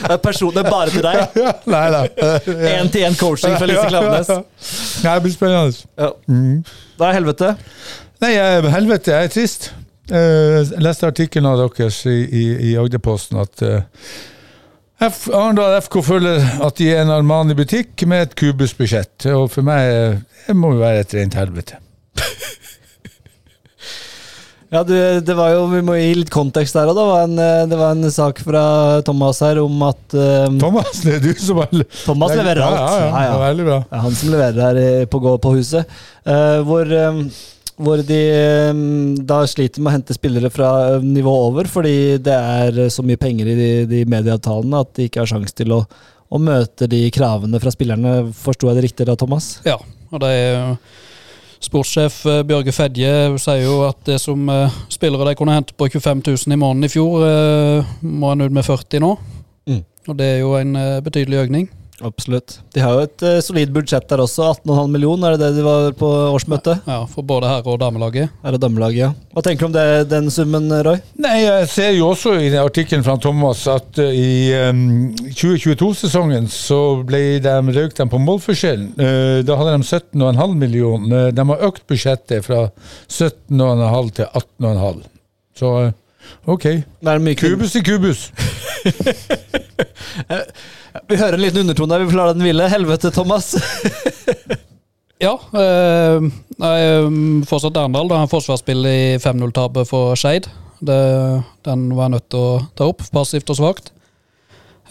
Det 0.04 0.12
er, 0.12 0.18
personlig 0.20 0.60
er 0.64 0.70
bare 0.70 0.92
til 0.92 1.04
deg. 1.06 1.20
Ja, 1.44 1.52
nei 1.70 1.84
da. 1.94 2.00
Én-til-én 2.74 3.16
coaching 3.20 3.54
fra 3.56 3.68
Lise 3.70 3.86
Klaveness. 3.88 4.32
Ja, 5.04 5.14
det 5.14 5.22
blir 5.24 5.36
spennende. 5.36 5.86
Ja. 6.00 6.10
Da 7.00 7.10
er 7.10 7.18
helvete. 7.20 7.54
Nei, 8.24 8.38
helvete, 8.72 9.12
jeg 9.12 9.28
er 9.28 9.32
trist. 9.34 9.66
Eh, 10.08 10.62
Jeg 10.64 10.84
leste 10.84 11.10
artikkelen 11.10 11.50
av 11.50 11.60
deres 11.60 11.98
i, 12.08 12.22
i, 12.24 12.44
i 12.70 12.76
Agderposten 12.80 13.42
at 13.42 13.64
eh, 13.68 13.82
F, 15.04 15.26
Arendal 15.28 15.76
FK 15.84 15.98
føler 16.08 16.46
at 16.64 16.80
de 16.80 16.88
er 16.94 17.02
en 17.04 17.12
Armani-butikk 17.12 18.06
med 18.08 18.30
et 18.30 18.36
kubusbudsjett. 18.40 19.28
Og 19.36 19.50
for 19.52 19.68
meg 19.68 19.90
eh, 19.92 20.22
det 20.48 20.56
må 20.56 20.72
jo 20.78 20.84
være 20.86 21.04
et 21.04 21.18
rent 21.20 21.40
helvete. 21.42 21.82
Ja, 24.74 24.80
du, 24.82 24.90
det 25.22 25.34
var 25.38 25.52
jo, 25.54 25.68
Vi 25.70 25.84
må 25.86 25.94
gi 26.00 26.16
litt 26.18 26.32
kontekst 26.34 26.74
der 26.74 26.90
òg. 26.90 26.96
Det, 26.98 27.04
var 27.06 27.28
en, 27.28 27.68
det 27.70 27.78
var 27.78 27.92
en 27.94 28.10
sak 28.10 28.40
fra 28.42 28.64
Thomas 29.06 29.38
her 29.46 29.60
om 29.62 29.84
at 29.86 30.16
eh, 30.18 30.48
Thomas, 30.64 31.04
det 31.06 31.20
er 31.20 31.22
du 31.22 31.30
som 31.38 31.60
har 31.62 31.70
Thomas 32.08 32.34
leverer 32.34 32.64
alt. 32.66 32.80
Ja, 32.80 32.88
ja, 32.88 33.04
ja, 33.04 33.12
Ja, 33.12 33.22
ja. 33.28 33.36
Veldig 33.44 33.68
bra. 33.68 33.78
Det 33.84 34.00
er 34.00 34.02
han 34.08 34.18
som 34.18 34.32
leverer 34.34 34.64
her 34.64 35.06
på, 35.14 35.22
gå 35.28 35.36
på 35.44 35.54
huset. 35.60 35.94
Uh, 36.26 36.64
hvor, 36.66 36.90
eh, 36.90 37.22
hvor 37.82 38.02
de 38.06 38.20
eh, 38.34 38.82
da 39.26 39.42
sliter 39.50 39.82
med 39.82 39.92
å 39.92 39.96
hente 39.96 40.16
spillere 40.18 40.52
fra 40.54 41.00
nivået 41.00 41.24
nivå 41.24 41.34
over, 41.48 41.70
fordi 41.72 42.18
det 42.24 42.34
er 42.36 42.82
eh, 42.86 42.92
så 42.92 43.06
mye 43.06 43.20
penger 43.22 43.54
i 43.54 43.56
de, 43.58 43.70
de 43.90 44.04
medieavtalene 44.10 44.84
at 44.84 44.92
de 44.98 45.08
ikke 45.08 45.24
har 45.24 45.32
sjanse 45.32 45.56
til 45.58 45.74
å, 45.76 45.84
å 46.30 46.42
møte 46.42 46.90
de 46.92 47.06
kravene 47.14 47.62
fra 47.64 47.74
spillerne. 47.74 48.20
Forsto 48.36 48.70
jeg 48.70 48.80
det 48.80 48.86
riktig 48.90 49.08
da, 49.10 49.18
Thomas? 49.20 49.56
Ja, 49.68 49.80
og 50.12 50.24
det 50.24 50.32
er 50.36 50.44
jo 50.44 50.78
Sportssjef 51.64 52.26
eh, 52.28 52.42
Bjørge 52.48 52.74
Fedje 52.76 53.12
sier 53.40 53.64
jo 53.64 53.78
at 53.88 54.02
det 54.08 54.20
som 54.22 54.50
eh, 54.52 54.82
spillere 54.92 55.30
de 55.30 55.38
kunne 55.40 55.56
hente 55.56 55.76
på 55.78 55.88
25 55.88 56.26
000 56.28 56.56
i 56.56 56.60
måneden 56.60 56.90
i 56.90 56.92
fjor, 56.92 57.24
eh, 57.28 57.94
må 58.04 58.34
en 58.34 58.44
ut 58.44 58.54
med 58.54 58.68
40 58.68 59.04
nå. 59.04 59.14
Mm. 59.72 59.80
Og 60.12 60.20
det 60.20 60.28
er 60.28 60.42
jo 60.42 60.58
en 60.60 60.76
eh, 60.76 61.00
betydelig 61.06 61.46
økning. 61.46 61.70
Absolutt. 62.04 62.58
De 62.76 62.82
har 62.84 62.98
jo 62.98 63.04
et 63.06 63.24
uh, 63.24 63.38
solid 63.44 63.72
budsjett 63.74 64.08
der 64.10 64.22
også. 64.24 64.50
18,5 64.60 64.92
millioner, 64.92 65.34
er 65.34 65.40
det 65.40 65.50
det 65.54 65.62
de 65.62 65.66
var 65.66 65.94
på 65.98 66.10
årsmøtet? 66.34 66.84
Ja, 66.90 67.04
For 67.10 67.26
både 67.28 67.48
herre- 67.50 67.72
og 67.74 67.80
damelaget. 67.82 68.34
Herre- 68.44 68.60
og 68.60 68.64
damelaget, 68.64 69.00
ja. 69.00 69.10
Hva 69.34 69.44
tenker 69.46 69.66
du 69.66 69.70
om 69.72 69.76
det, 69.78 69.86
den 70.12 70.28
summen, 70.34 70.68
Roy? 70.86 71.00
Nei, 71.24 71.38
jeg 71.46 71.70
ser 71.72 71.94
jo 71.96 72.10
også 72.12 72.36
i 72.44 72.52
artikkelen 72.60 73.06
fra 73.06 73.16
Thomas 73.24 73.64
at 73.72 74.02
uh, 74.04 74.12
i 74.12 74.52
um, 74.70 75.14
2022-sesongen 75.32 76.50
så 76.52 76.82
ble 77.08 77.24
de 77.44 77.56
røk 77.80 77.96
dem 77.98 78.12
på 78.12 78.22
målforskjellen. 78.22 78.92
Uh, 79.00 79.40
da 79.48 79.58
hadde 79.60 79.80
de 79.80 79.90
17,5 79.90 80.56
millioner. 80.60 81.32
De 81.34 81.48
har 81.54 81.68
økt 81.70 81.88
budsjettet 81.90 82.46
fra 82.46 82.66
17,5 83.08 84.14
til 84.20 84.28
18,5. 84.28 85.04
Så 85.58 85.70
OK. 86.46 86.64
Det. 86.64 87.36
Kubus 87.40 87.76
til 87.76 87.84
kubus. 87.88 88.28
Vi 91.10 91.18
hører 91.18 91.34
en 91.34 91.42
liten 91.42 91.64
undertone 91.64 91.90
der, 91.90 92.04
vi 92.04 92.12
får 92.12 92.20
la 92.20 92.34
den 92.36 92.44
hvile. 92.46 92.68
Helvete, 92.70 93.10
Thomas. 93.12 93.56
Ja. 95.24 95.38
Eh, 95.56 96.20
nei, 96.60 96.74
eh, 96.84 97.06
fortsatt 97.48 97.78
Arendal. 97.80 98.10
Da 98.12 98.20
har 98.20 98.32
forsvarsspill 98.32 98.84
i 98.90 99.16
5-0-tapet 99.24 99.88
for 99.88 100.18
Skeid. 100.20 100.50
Den 100.84 101.86
var 101.96 102.10
jeg 102.10 102.16
nødt 102.18 102.28
til 102.34 102.44
å 102.44 102.58
ta 102.76 102.90
opp, 102.92 103.06
passivt 103.14 103.54
og 103.54 103.60
svakt. 103.62 103.94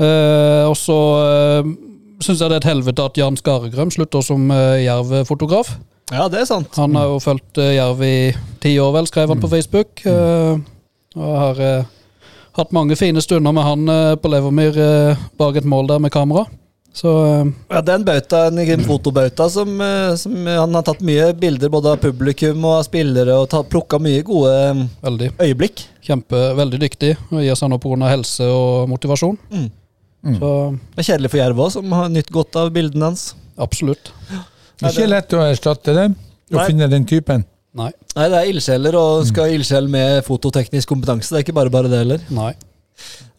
Eh, 0.01 0.65
og 0.65 0.77
så 0.79 0.97
eh, 1.21 1.67
syns 2.25 2.41
jeg 2.41 2.49
det 2.49 2.57
er 2.57 2.63
et 2.63 2.71
helvete 2.71 3.05
at 3.05 3.19
Jan 3.21 3.37
Skaregrøm 3.37 3.93
slutter 3.93 4.25
som 4.25 4.47
eh, 4.55 4.87
Jerv-fotograf. 4.87 5.75
Ja, 6.13 6.27
det 6.33 6.43
er 6.43 6.49
sant. 6.49 6.73
Han 6.81 6.97
har 6.97 7.11
jo 7.13 7.19
fulgt 7.23 7.61
eh, 7.61 7.75
Jerv 7.77 8.01
i 8.05 8.17
ti 8.65 8.73
år, 8.81 8.95
vel, 8.97 9.09
skrev 9.11 9.35
han 9.35 9.43
på 9.43 9.51
Facebook. 9.53 10.01
Eh, 10.09 10.57
og 11.17 11.37
har 11.39 11.61
eh, 11.61 11.85
hatt 12.59 12.73
mange 12.77 12.97
fine 12.97 13.21
stunder 13.25 13.53
med 13.55 13.65
han 13.67 13.89
eh, 13.89 14.15
på 14.21 14.31
Levermyr 14.33 14.79
eh, 14.79 15.23
bak 15.41 15.57
et 15.61 15.69
mål 15.69 15.89
der 15.93 16.03
med 16.03 16.13
kamera. 16.15 16.47
Så 16.93 17.09
eh, 17.25 17.47
Ja, 17.73 17.81
det 17.81 17.93
er 17.93 17.99
en 18.01 18.05
bauta, 18.05 18.41
en 18.53 18.85
fotobauta 18.85 19.47
som, 19.51 19.81
eh, 19.81 20.15
som 20.21 20.35
Han 20.47 20.75
har 20.77 20.83
tatt 20.85 21.01
mye 21.01 21.31
bilder 21.35 21.73
både 21.73 21.95
av 21.95 22.03
publikum 22.03 22.65
og 22.69 22.79
av 22.81 22.87
spillere 22.89 23.37
og 23.41 23.55
plukka 23.73 24.01
mye 24.03 24.23
gode 24.29 24.53
eh, 24.53 24.83
veldig. 25.03 25.31
øyeblikk. 25.41 25.87
Kjempe, 26.05 26.43
veldig 26.59 26.81
dyktig. 26.83 27.15
Og 27.31 27.41
gir 27.45 27.57
seg 27.57 27.71
nå 27.73 27.79
pga. 27.81 28.11
helse 28.13 28.45
og 28.53 28.89
motivasjon. 28.93 29.39
Mm. 29.53 29.71
Så 30.39 30.49
Det 30.95 31.03
er 31.03 31.09
kjedelig 31.09 31.31
for 31.33 31.41
Jerv 31.41 31.63
òg, 31.65 31.71
som 31.75 31.93
har 31.97 32.09
nytt 32.13 32.31
godt 32.31 32.57
av 32.61 32.71
bildene 32.75 33.09
hans. 33.11 33.35
absolutt. 33.59 34.13
Det 34.79 34.89
er 34.89 34.93
ikke 34.93 35.09
lett 35.11 35.33
å 35.33 35.41
erstatte 35.47 35.95
det. 35.95 36.05
Å 36.53 36.57
Nei. 36.59 36.67
finne 36.69 36.89
den 36.91 37.05
typen. 37.09 37.45
Nei. 37.73 37.89
Nei, 38.17 38.27
det 38.29 38.39
er 38.39 38.51
ildsjeler, 38.51 38.97
og 39.01 39.23
skal 39.29 39.49
ha 39.49 39.57
ildsjel 39.57 39.87
med 39.93 40.21
fototeknisk 40.27 40.91
kompetanse. 40.93 41.33
Det 41.33 41.41
er 41.41 41.47
ikke 41.47 41.57
bare 41.57 41.73
bare 41.73 41.89
det 41.89 42.03
heller. 42.03 42.27
Nei. 42.35 42.53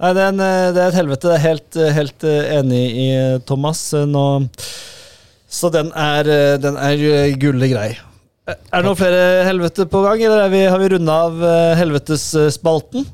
Nei, 0.02 0.10
det 0.16 0.24
er, 0.24 0.32
en, 0.32 0.42
eh, 0.42 0.70
det 0.74 0.82
er 0.82 0.88
et 0.90 0.98
helvete. 0.98 1.30
Det 1.30 1.36
er 1.38 1.44
helt, 1.44 1.78
eh, 1.78 1.92
helt 1.94 2.26
eh, 2.28 2.56
enig 2.58 2.82
i 3.04 3.10
Thomas. 3.48 3.84
Nå, 4.10 4.26
så 5.54 5.70
den 5.74 5.92
er, 5.94 6.30
den 6.62 6.80
er 6.82 7.04
gulle 7.40 7.70
grei. 7.70 7.92
Er 8.50 8.82
det 8.82 8.88
noen 8.88 9.00
flere 9.00 9.44
helvete 9.48 9.86
på 9.88 10.02
gang, 10.04 10.24
eller 10.26 10.48
er 10.48 10.50
vi, 10.52 10.64
har 10.68 10.82
vi 10.82 10.90
runda 10.96 11.20
av 11.30 11.44
helvetesspalten? 11.80 13.06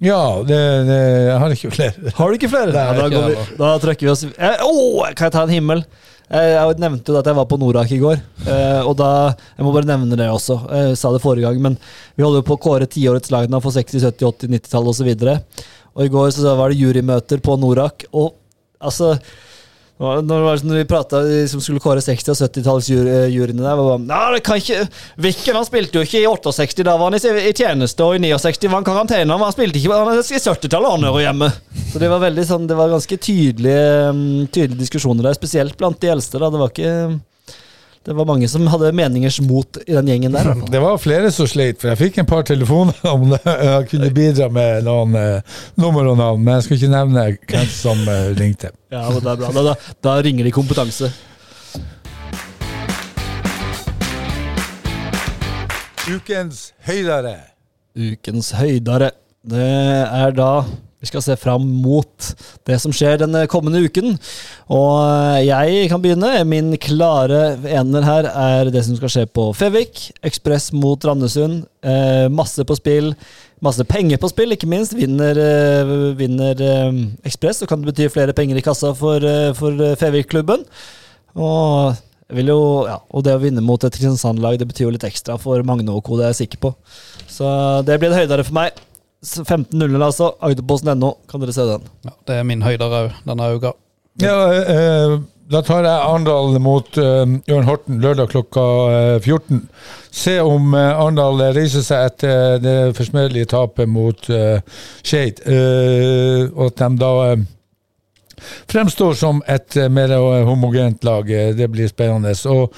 Ja, 0.00 0.40
det, 0.48 0.56
det 0.88 0.98
jeg 1.28 1.38
har 1.42 1.54
ikke 1.54 1.70
flere. 1.76 2.12
Har 2.16 2.30
du 2.32 2.38
ikke 2.38 2.48
flere? 2.50 2.72
Nei, 2.72 2.96
da, 2.96 3.08
går 3.12 3.26
vi, 3.28 3.42
da 3.60 3.74
trekker 3.82 4.08
vi 4.08 4.12
oss 4.14 4.22
Å, 4.24 4.52
Åh, 4.64 5.10
Kan 5.12 5.28
jeg 5.28 5.34
ta 5.34 5.42
en 5.44 5.52
himmel? 5.52 5.84
Jeg, 6.30 6.50
jeg 6.54 6.78
nevnte 6.78 7.10
jo 7.10 7.18
at 7.18 7.26
jeg 7.26 7.36
var 7.40 7.46
på 7.50 7.58
Norak 7.58 7.90
i 7.90 7.98
går. 7.98 8.20
eh, 8.46 8.80
og 8.86 8.94
da, 9.00 9.34
Jeg 9.56 9.66
må 9.66 9.72
bare 9.74 9.88
nevne 9.88 10.18
det 10.18 10.28
også. 10.30 10.60
Jeg 10.70 10.98
sa 11.00 11.10
det 11.10 11.22
forrige 11.24 11.48
gang, 11.48 11.58
men 11.64 11.78
vi 12.14 12.22
holder 12.22 12.44
jo 12.44 12.46
på 12.46 12.54
å 12.54 12.62
kåre 12.62 12.86
tiårets 12.86 13.32
lagene 13.34 13.58
for 13.64 13.74
60-, 13.74 14.04
70-, 14.06 14.28
80-, 14.46 14.52
90-tallet 14.54 14.90
osv. 14.94 15.10
Og 15.96 16.04
i 16.06 16.12
går 16.12 16.30
så 16.36 16.54
var 16.54 16.70
det 16.70 16.78
jurymøter 16.78 17.42
på 17.42 17.56
Norak. 17.58 18.06
Og 18.14 18.36
altså 18.78 19.16
Og 19.16 19.49
Når, 20.00 20.22
når 20.64 20.78
vi 20.78 20.84
prata 20.88 21.18
som 21.50 21.60
skulle 21.60 21.82
kåre 21.82 22.00
60- 22.00 22.32
og 22.32 22.38
70-tallsjuryene 22.38 23.60
der, 23.60 23.76
var 23.76 23.98
det 23.98 24.06
Nei, 24.08 24.20
det 24.32 24.42
kan 24.46 24.56
ikke 24.56 24.86
Viken 25.20 25.58
han 25.58 25.66
spilte 25.68 26.00
jo 26.00 26.06
ikke 26.06 26.22
i 26.22 26.28
68, 26.30 26.86
da 26.88 26.94
var 26.96 27.10
han 27.10 27.18
i, 27.18 27.48
i 27.50 27.52
tjeneste, 27.52 28.06
og 28.06 28.16
i 28.16 28.22
69 28.24 28.70
var 28.70 28.78
han 28.78 28.86
karantene. 28.88 29.36
Han 29.44 29.52
spilte 29.52 29.76
ikke 29.76 29.98
han 30.00 30.12
er 30.14 30.22
i 30.24 30.40
70-tallet, 30.40 30.94
han 30.94 31.04
hører 31.10 31.26
hjemme. 31.26 31.50
Så 31.90 32.00
det 32.00 32.08
var 32.08 32.22
veldig 32.22 32.44
sånn 32.46 32.68
Det 32.70 32.78
var 32.78 32.92
ganske 32.92 33.18
tydelige, 33.20 33.88
mm, 34.14 34.46
tydelige 34.54 34.80
diskusjoner 34.86 35.28
der, 35.28 35.36
spesielt 35.36 35.76
blant 35.76 36.00
de 36.00 36.14
eldste. 36.14 36.40
da 36.40 36.48
Det 36.48 36.62
var 36.62 36.72
ikke 36.72 36.94
Det 38.04 38.14
var 38.16 38.24
mange 38.24 38.48
som 38.48 38.64
hadde 38.72 38.92
meningers 38.96 39.36
mot 39.44 39.76
i 39.86 39.92
den 39.92 40.06
gjengen 40.08 40.32
der. 40.32 40.54
Det 40.72 40.80
var 40.80 40.96
flere 40.98 41.28
som 41.36 41.44
sleit, 41.50 41.82
for 41.82 41.90
jeg 41.92 41.98
fikk 42.00 42.20
en 42.22 42.28
par 42.30 42.46
telefoner 42.48 42.96
om 43.10 43.26
det. 43.34 43.40
Jeg 43.44 43.88
kunne 43.90 44.08
bidra 44.16 44.46
med 44.48 44.86
noen 44.86 45.18
eh, 45.20 45.58
nummer 45.76 46.08
og 46.08 46.16
navn, 46.16 46.40
men 46.40 46.56
jeg 46.56 46.64
skal 46.64 46.78
ikke 46.78 46.92
nevne 46.94 47.24
hvem 47.44 47.66
som 47.68 48.00
eh, 48.08 48.30
ringte. 48.40 48.70
Ja, 48.88 49.04
men 49.10 49.20
det 49.20 49.34
er 49.34 49.42
bra. 49.42 49.50
Da, 49.52 49.64
da, 49.68 49.74
da 50.08 50.14
ringer 50.24 50.48
de 50.48 50.54
kompetanse. 50.56 51.12
Ukens 56.08 56.70
høydare. 56.88 57.36
Ukens 58.00 58.54
høydare. 58.56 59.12
Det 59.44 59.68
er 60.08 60.32
da 60.40 60.52
vi 61.00 61.08
skal 61.08 61.22
se 61.24 61.36
fram 61.40 61.64
mot 61.80 62.30
det 62.68 62.76
som 62.82 62.92
skjer 62.92 63.22
denne 63.22 63.46
kommende 63.48 63.80
uken. 63.80 64.18
Og 64.68 65.44
jeg 65.46 65.86
kan 65.88 66.02
begynne. 66.02 66.32
Min 66.48 66.74
klare 66.80 67.54
ener 67.72 68.04
her 68.04 68.28
er 68.28 68.72
det 68.72 68.82
som 68.84 68.98
skal 68.98 69.12
skje 69.14 69.24
på 69.32 69.46
Fevik. 69.56 70.10
Ekspress 70.28 70.70
mot 70.76 71.00
Randesund. 71.08 71.64
Eh, 71.80 72.26
masse 72.28 72.66
på 72.68 72.76
spill. 72.76 73.14
Masse 73.64 73.84
penger 73.88 74.20
på 74.20 74.28
spill, 74.28 74.52
ikke 74.52 74.68
minst. 74.68 74.92
Vinner, 74.96 75.40
eh, 75.40 75.94
vinner 76.20 76.60
eh, 76.64 77.00
Ekspress, 77.28 77.62
så 77.62 77.68
kan 77.68 77.80
det 77.80 77.94
bety 77.94 78.10
flere 78.12 78.36
penger 78.36 78.60
i 78.60 78.64
kassa 78.64 78.92
for, 78.96 79.24
eh, 79.24 79.54
for 79.56 79.72
eh, 79.80 79.96
Fevik-klubben. 80.00 80.68
Og 81.40 81.96
ja, 82.30 83.00
og 83.10 83.24
det 83.26 83.32
å 83.34 83.40
vinne 83.42 83.64
mot 83.64 83.82
et 83.82 83.96
Kristiansand-lag 83.96 84.60
det 84.60 84.68
betyr 84.70 84.86
jo 84.86 84.92
litt 84.94 85.08
ekstra 85.08 85.34
for 85.40 85.64
Magne 85.66 85.90
og 85.90 86.04
co., 86.06 86.14
det 86.14 86.28
er 86.28 86.34
jeg 86.34 86.44
sikker 86.44 86.62
på. 86.68 86.74
Så 87.26 87.48
det 87.88 87.98
blir 87.98 88.12
det 88.12 88.20
høydere 88.20 88.44
for 88.46 88.54
meg. 88.60 88.78
Så 89.22 89.42
15.00, 89.44 90.00
altså. 90.04 90.30
Agderposten.no, 90.40 91.14
kan 91.28 91.42
dere 91.42 91.52
se 91.52 91.66
den. 91.68 91.82
Ja, 92.06 92.14
det 92.28 92.38
er 92.40 92.46
min 92.48 92.62
høyde 92.64 92.86
òg, 92.88 93.10
denne 93.28 93.50
uka. 93.56 93.74
Ja, 94.20 94.36
eh, 94.52 95.18
da 95.50 95.60
tar 95.66 95.84
jeg 95.84 95.92
Arendal 96.06 96.56
mot 96.62 96.96
eh, 97.00 97.34
Jørn 97.48 97.66
Horten 97.68 98.00
lørdag 98.02 98.30
klokka 98.32 98.64
eh, 98.94 99.16
14. 99.20 99.60
Se 100.14 100.38
om 100.42 100.72
eh, 100.74 100.88
Arendal 100.94 101.40
reiser 101.56 101.84
seg 101.84 102.06
etter 102.10 102.58
det 102.64 102.76
forsmedelige 102.98 103.50
tapet 103.52 103.88
mot 103.90 104.28
eh, 104.32 104.60
Skeid, 105.02 105.42
eh, 105.46 106.46
og 106.54 106.70
at 106.70 106.80
de 106.84 107.00
da 107.02 107.12
eh, 107.28 107.44
fremstår 108.72 109.14
som 109.20 109.42
et 109.50 109.76
eh, 109.76 109.90
mer 109.92 110.12
eh, 110.16 110.40
homogent 110.48 111.04
lag. 111.04 111.28
Eh, 111.30 111.52
Det 111.58 111.68
blir 111.72 111.88
spennende. 111.92 112.32
Og 112.48 112.72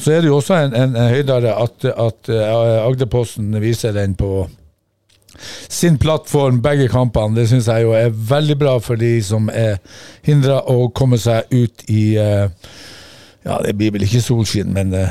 så 0.00 0.10
er 0.16 0.20
det 0.24 0.30
jo 0.32 0.40
også 0.40 0.58
en, 0.58 0.74
en, 0.74 0.96
en 0.98 1.12
høydere 1.14 1.54
at, 1.62 1.84
at 1.92 2.32
eh, 2.34 2.82
Agderposten 2.82 3.54
viser 3.62 3.94
den 3.94 4.16
på 4.18 4.46
sin 5.68 5.98
plattform, 6.00 6.62
begge 6.64 6.88
kampene. 6.92 7.36
Det 7.38 7.48
syns 7.50 7.68
jeg 7.70 7.86
jo 7.86 7.94
er 7.98 8.10
veldig 8.14 8.58
bra 8.60 8.78
for 8.82 9.00
de 9.00 9.16
som 9.24 9.48
er 9.52 9.78
hindra 10.26 10.62
å 10.70 10.88
komme 10.94 11.20
seg 11.20 11.50
ut 11.54 11.86
i 11.92 12.04
uh, 12.20 12.48
ja, 13.44 13.58
det 13.60 13.74
blir 13.76 13.92
vel 13.92 14.06
ikke 14.06 14.22
solskinn, 14.24 14.70
men 14.72 14.92
det 14.94 15.04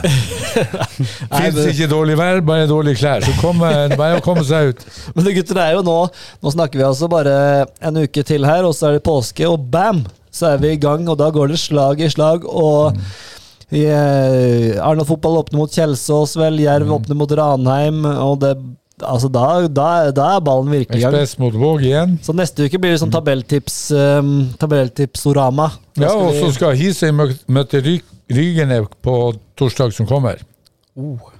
fins 1.29 1.59
ikke 1.69 1.89
dårlig 1.91 2.15
vær, 2.17 2.41
bare 2.45 2.65
dårlige 2.69 2.97
klær. 3.03 3.21
Så 3.21 3.35
kom, 3.37 3.61
eh, 3.67 3.93
bare 3.93 4.17
å 4.17 4.23
komme 4.25 4.41
seg 4.47 4.71
ut. 4.71 4.81
Men 5.13 5.27
det 5.27 5.35
gutter, 5.37 5.59
det 5.59 5.65
er 5.67 5.77
jo 5.77 5.83
nå 5.85 5.97
Nå 6.41 6.53
snakker 6.55 6.81
vi 6.81 6.87
altså 6.87 7.09
bare 7.11 7.35
en 7.77 7.99
uke 8.01 8.23
til 8.25 8.47
her, 8.49 8.65
og 8.65 8.73
så 8.73 8.89
er 8.89 8.97
det 8.97 9.05
påske, 9.05 9.45
og 9.45 9.69
bam! 9.73 10.01
Så 10.33 10.49
er 10.49 10.63
vi 10.63 10.71
i 10.73 10.81
gang, 10.81 11.05
og 11.05 11.19
da 11.21 11.27
går 11.29 11.51
det 11.51 11.59
slag 11.61 12.01
i 12.01 12.09
slag. 12.09 12.47
Og 12.49 12.97
mm. 12.97 13.03
eh, 13.77 14.81
Arendal 14.81 15.05
fotball 15.05 15.43
åpner 15.43 15.61
mot 15.61 15.77
Kjelsås, 15.77 16.33
vel. 16.41 16.57
Jerv 16.63 16.89
åpner 16.95 17.19
mot 17.19 17.35
Ranheim. 17.37 18.01
Og 18.09 18.39
det 18.41 18.55
Altså, 19.01 19.27
da, 19.33 19.67
da, 19.67 19.87
da 20.13 20.25
er 20.37 20.43
ballen 20.45 20.69
virkelig 20.71 20.99
i 20.99 21.03
gang. 21.03 21.15
Ekspress 21.17 21.39
mot 21.41 21.55
Våg 21.57 21.81
igjen. 21.83 22.19
Så 22.23 22.35
neste 22.37 22.67
uke 22.69 22.77
blir 22.79 22.93
det 22.93 22.99
sånn 23.01 23.11
tabelltips 23.11 23.77
um, 23.97 24.29
tabelltipsorama. 24.61 25.71
Ja, 25.99 26.11
og 26.13 26.35
så 26.37 26.51
skal 26.55 26.77
Hisøy 26.77 27.09
mø- 27.11 27.33
møte 27.47 27.81
Rygene 27.83 28.83
på 29.03 29.15
torsdag 29.59 29.91
som 29.97 30.07
kommer. 30.07 30.39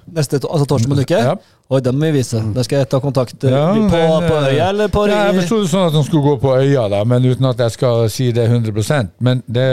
Neste, 0.10 0.40
to- 0.42 0.50
altså 0.50 0.66
torsdag 0.68 0.90
om 0.92 0.98
en 0.98 1.04
uke? 1.06 1.20
Ja. 1.30 1.36
Oi, 1.74 1.80
den 1.82 1.96
må 1.98 2.06
vi 2.12 2.20
vise. 2.20 2.38
Da 2.54 2.62
skal 2.66 2.84
jeg 2.84 2.90
ta 2.92 3.00
kontakt 3.02 3.44
eh, 3.48 3.54
Ja, 3.54 3.72
på, 3.74 3.82
men, 3.90 4.28
på 4.30 4.36
eh, 4.38 4.48
øya 4.54 4.68
eller 4.70 4.92
på 4.94 5.06
Ja, 5.10 5.24
jeg 5.32 5.40
forsto 5.42 5.62
det 5.64 5.70
sånn 5.72 5.88
at 5.88 5.96
de 5.96 6.04
skulle 6.06 6.24
gå 6.28 6.34
på 6.44 6.52
øya, 6.60 6.84
da, 6.94 7.00
men 7.10 7.26
uten 7.26 7.48
at 7.50 7.64
jeg 7.66 7.74
skal 7.78 8.04
si 8.14 8.28
det 8.36 8.46
100% 8.52 9.14
Men 9.26 9.42
det, 9.58 9.68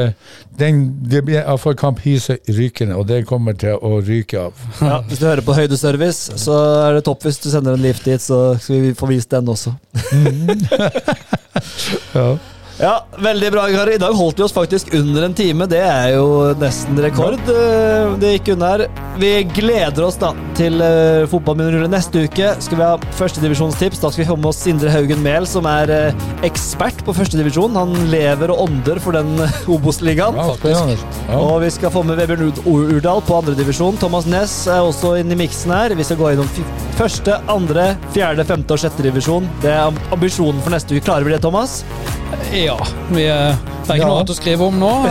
den, 0.61 0.81
det 1.13 1.21
blir 1.27 1.43
iallfall 1.43 1.77
kamp 1.81 2.01
Hise 2.05 2.39
rykende, 2.49 2.97
og 2.97 3.05
det 3.11 3.27
kommer 3.29 3.59
til 3.61 3.77
å 3.77 3.99
ryke 4.01 4.47
av. 4.49 4.65
ja, 4.81 5.01
Hvis 5.09 5.21
du 5.21 5.27
hører 5.29 5.45
på 5.45 5.57
Høydeservice, 5.59 6.39
så 6.41 6.57
er 6.87 6.97
det 6.99 7.05
topp 7.11 7.27
hvis 7.29 7.43
du 7.45 7.51
sender 7.53 7.77
en 7.77 7.85
lift 7.85 8.09
dit, 8.09 8.23
så 8.23 8.55
skal 8.61 8.87
vi 8.87 8.95
få 8.97 9.11
vist 9.13 9.31
den 9.37 9.53
også. 9.53 9.75
Ja. 12.15 12.39
Ja, 12.81 13.03
veldig 13.21 13.51
bra, 13.53 13.67
Kari. 13.69 13.95
I 13.95 14.01
dag 14.01 14.15
holdt 14.17 14.39
vi 14.41 14.45
oss 14.47 14.55
faktisk 14.57 14.95
under 14.97 15.27
en 15.27 15.35
time. 15.37 15.67
Det 15.69 15.83
er 15.85 16.15
jo 16.15 16.55
nesten 16.57 16.97
rekord. 17.05 17.37
eh, 17.53 18.15
Det 18.23 18.31
gikk 18.39 18.55
unna 18.55 18.71
her. 18.71 18.85
Vi 19.21 19.33
gleder 19.53 20.07
oss 20.07 20.17
da 20.17 20.31
til 20.57 20.79
uh, 20.81 21.27
fotballminnerulle 21.29 21.91
neste 21.93 22.23
uke. 22.25 22.55
Skal 22.65 22.79
vi 22.79 22.87
ha 22.87 22.95
førstedivisjonstips. 23.19 24.01
Da 24.01 24.09
skal 24.09 24.25
vi 24.25 24.29
få 24.31 24.37
med 24.41 24.49
oss 24.49 24.63
Sindre 24.65 24.89
Haugen 24.95 25.21
Mehl, 25.21 25.45
som 25.51 25.69
er 25.69 25.93
eh, 25.93 26.25
ekspert 26.49 27.03
på 27.05 27.13
førstedivisjon. 27.19 27.77
Han 27.77 27.93
lever 28.15 28.55
og 28.55 28.63
ånder 28.65 29.03
for 29.05 29.13
den 29.19 29.35
Obos-ligaen. 29.69 30.41
Ja, 30.41 31.37
Og 31.37 31.59
vi 31.67 31.69
skal 31.77 31.93
få 31.93 32.01
med 32.09 32.17
Vebjørn 32.23 32.49
Urdal 32.65 33.21
på 33.29 33.43
andredivisjon. 33.43 34.01
Thomas 34.01 34.25
Næss 34.31 34.57
er 34.73 34.81
også 34.89 35.19
inne 35.21 35.37
i 35.37 35.43
miksen 35.43 35.75
her. 35.77 35.93
Vi 36.01 36.09
skal 36.09 36.17
gå 36.23 36.33
innom 36.33 36.49
første, 36.97 37.37
andre, 37.53 37.91
fjerde, 38.17 38.49
femte 38.49 38.73
og 38.73 38.81
sjette 38.81 39.05
divisjon. 39.05 39.53
Det 39.61 39.77
er 39.77 39.93
ambisjonen 40.17 40.65
for 40.65 40.73
neste 40.73 40.97
uke. 40.97 41.05
Klarer 41.11 41.29
vi 41.29 41.37
det, 41.37 41.43
Thomas? 41.45 41.83
Ja, 42.55 42.70
vi, 43.11 43.25
eh, 43.27 43.55
det 43.87 43.91
er 43.91 43.95
ikke 43.95 44.01
Ja. 44.01 44.07
noe 44.09 44.19
annet 44.21 44.33
å 44.35 44.39
skrive 44.39 44.67
om 44.69 44.79
nå. 44.81 44.93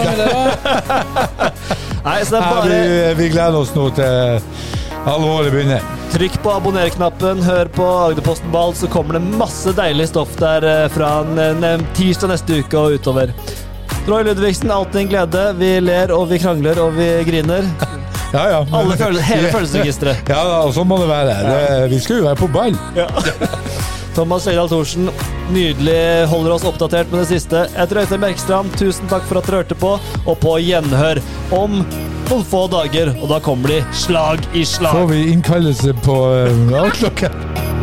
Nei, 2.06 2.18
så 2.24 2.32
det 2.32 2.40
er 2.40 2.44
Ja, 2.44 2.50
bare 2.56 2.68
vi, 2.70 3.14
vi 3.24 3.30
gleder 3.34 3.58
oss 3.60 3.74
nå 3.76 3.90
til 3.96 4.42
alvoret 5.10 5.52
begynner. 5.54 5.82
trykk 6.14 6.38
på 6.44 6.52
abonner-knappen, 6.56 7.42
hør 7.46 7.70
på 7.76 7.86
Agderposten 8.10 8.52
Ball, 8.54 8.74
så 8.78 8.88
kommer 8.92 9.18
det 9.20 9.24
masse 9.38 9.74
deilig 9.78 10.08
stoff 10.12 10.32
der 10.40 10.66
eh, 10.66 10.88
fra 10.94 11.20
en, 11.26 11.64
en 11.64 11.86
tirsdag 11.98 12.30
neste 12.34 12.62
uke 12.64 12.78
og 12.80 12.98
utover. 13.00 13.34
Roy 14.10 14.24
Ludvigsen, 14.26 14.72
alltid 14.74 15.02
en 15.04 15.10
glede. 15.12 15.44
Vi 15.60 15.74
ler 15.84 16.12
og 16.16 16.30
vi 16.32 16.40
krangler 16.42 16.80
og 16.82 16.96
vi 16.98 17.10
griner. 17.30 17.68
Ja, 18.30 18.44
ja. 18.46 18.58
Alle 18.78 18.94
følelser, 18.94 19.24
hele 19.26 19.48
følelsesregisteret. 19.56 20.28
Ja, 20.30 20.44
og 20.62 20.70
sånn 20.76 20.86
må 20.86 21.00
det 21.02 21.08
være. 21.10 21.32
Det, 21.48 21.88
vi 21.90 21.98
skal 22.04 22.20
jo 22.20 22.28
være 22.28 22.38
på 22.38 22.50
ball. 22.54 22.76
Thomas 24.16 24.48
Øydal 24.50 24.70
Thorsen, 24.72 25.10
nydelig 25.54 26.28
holder 26.32 26.56
oss 26.56 26.68
oppdatert 26.68 27.12
med 27.12 27.24
det 27.24 27.30
siste. 27.32 27.66
Jeg 27.70 27.80
heter 27.82 28.02
Øystein 28.04 28.24
Bergstrand, 28.24 28.78
tusen 28.80 29.10
takk 29.12 29.26
for 29.30 29.40
at 29.40 29.50
dere 29.50 29.62
hørte 29.62 29.78
på, 29.80 29.96
og 30.26 30.40
på 30.44 30.56
gjenhør 30.64 31.22
om 31.56 31.82
noen 32.30 32.46
få 32.46 32.66
dager. 32.72 33.14
Og 33.22 33.30
da 33.32 33.40
kommer 33.44 33.74
de 33.74 33.82
slag 33.96 34.44
i 34.54 34.66
slag. 34.68 34.94
Får 34.94 35.12
vi 35.14 35.26
innkallelse 35.34 35.96
på 36.06 36.20
uh? 36.30 37.79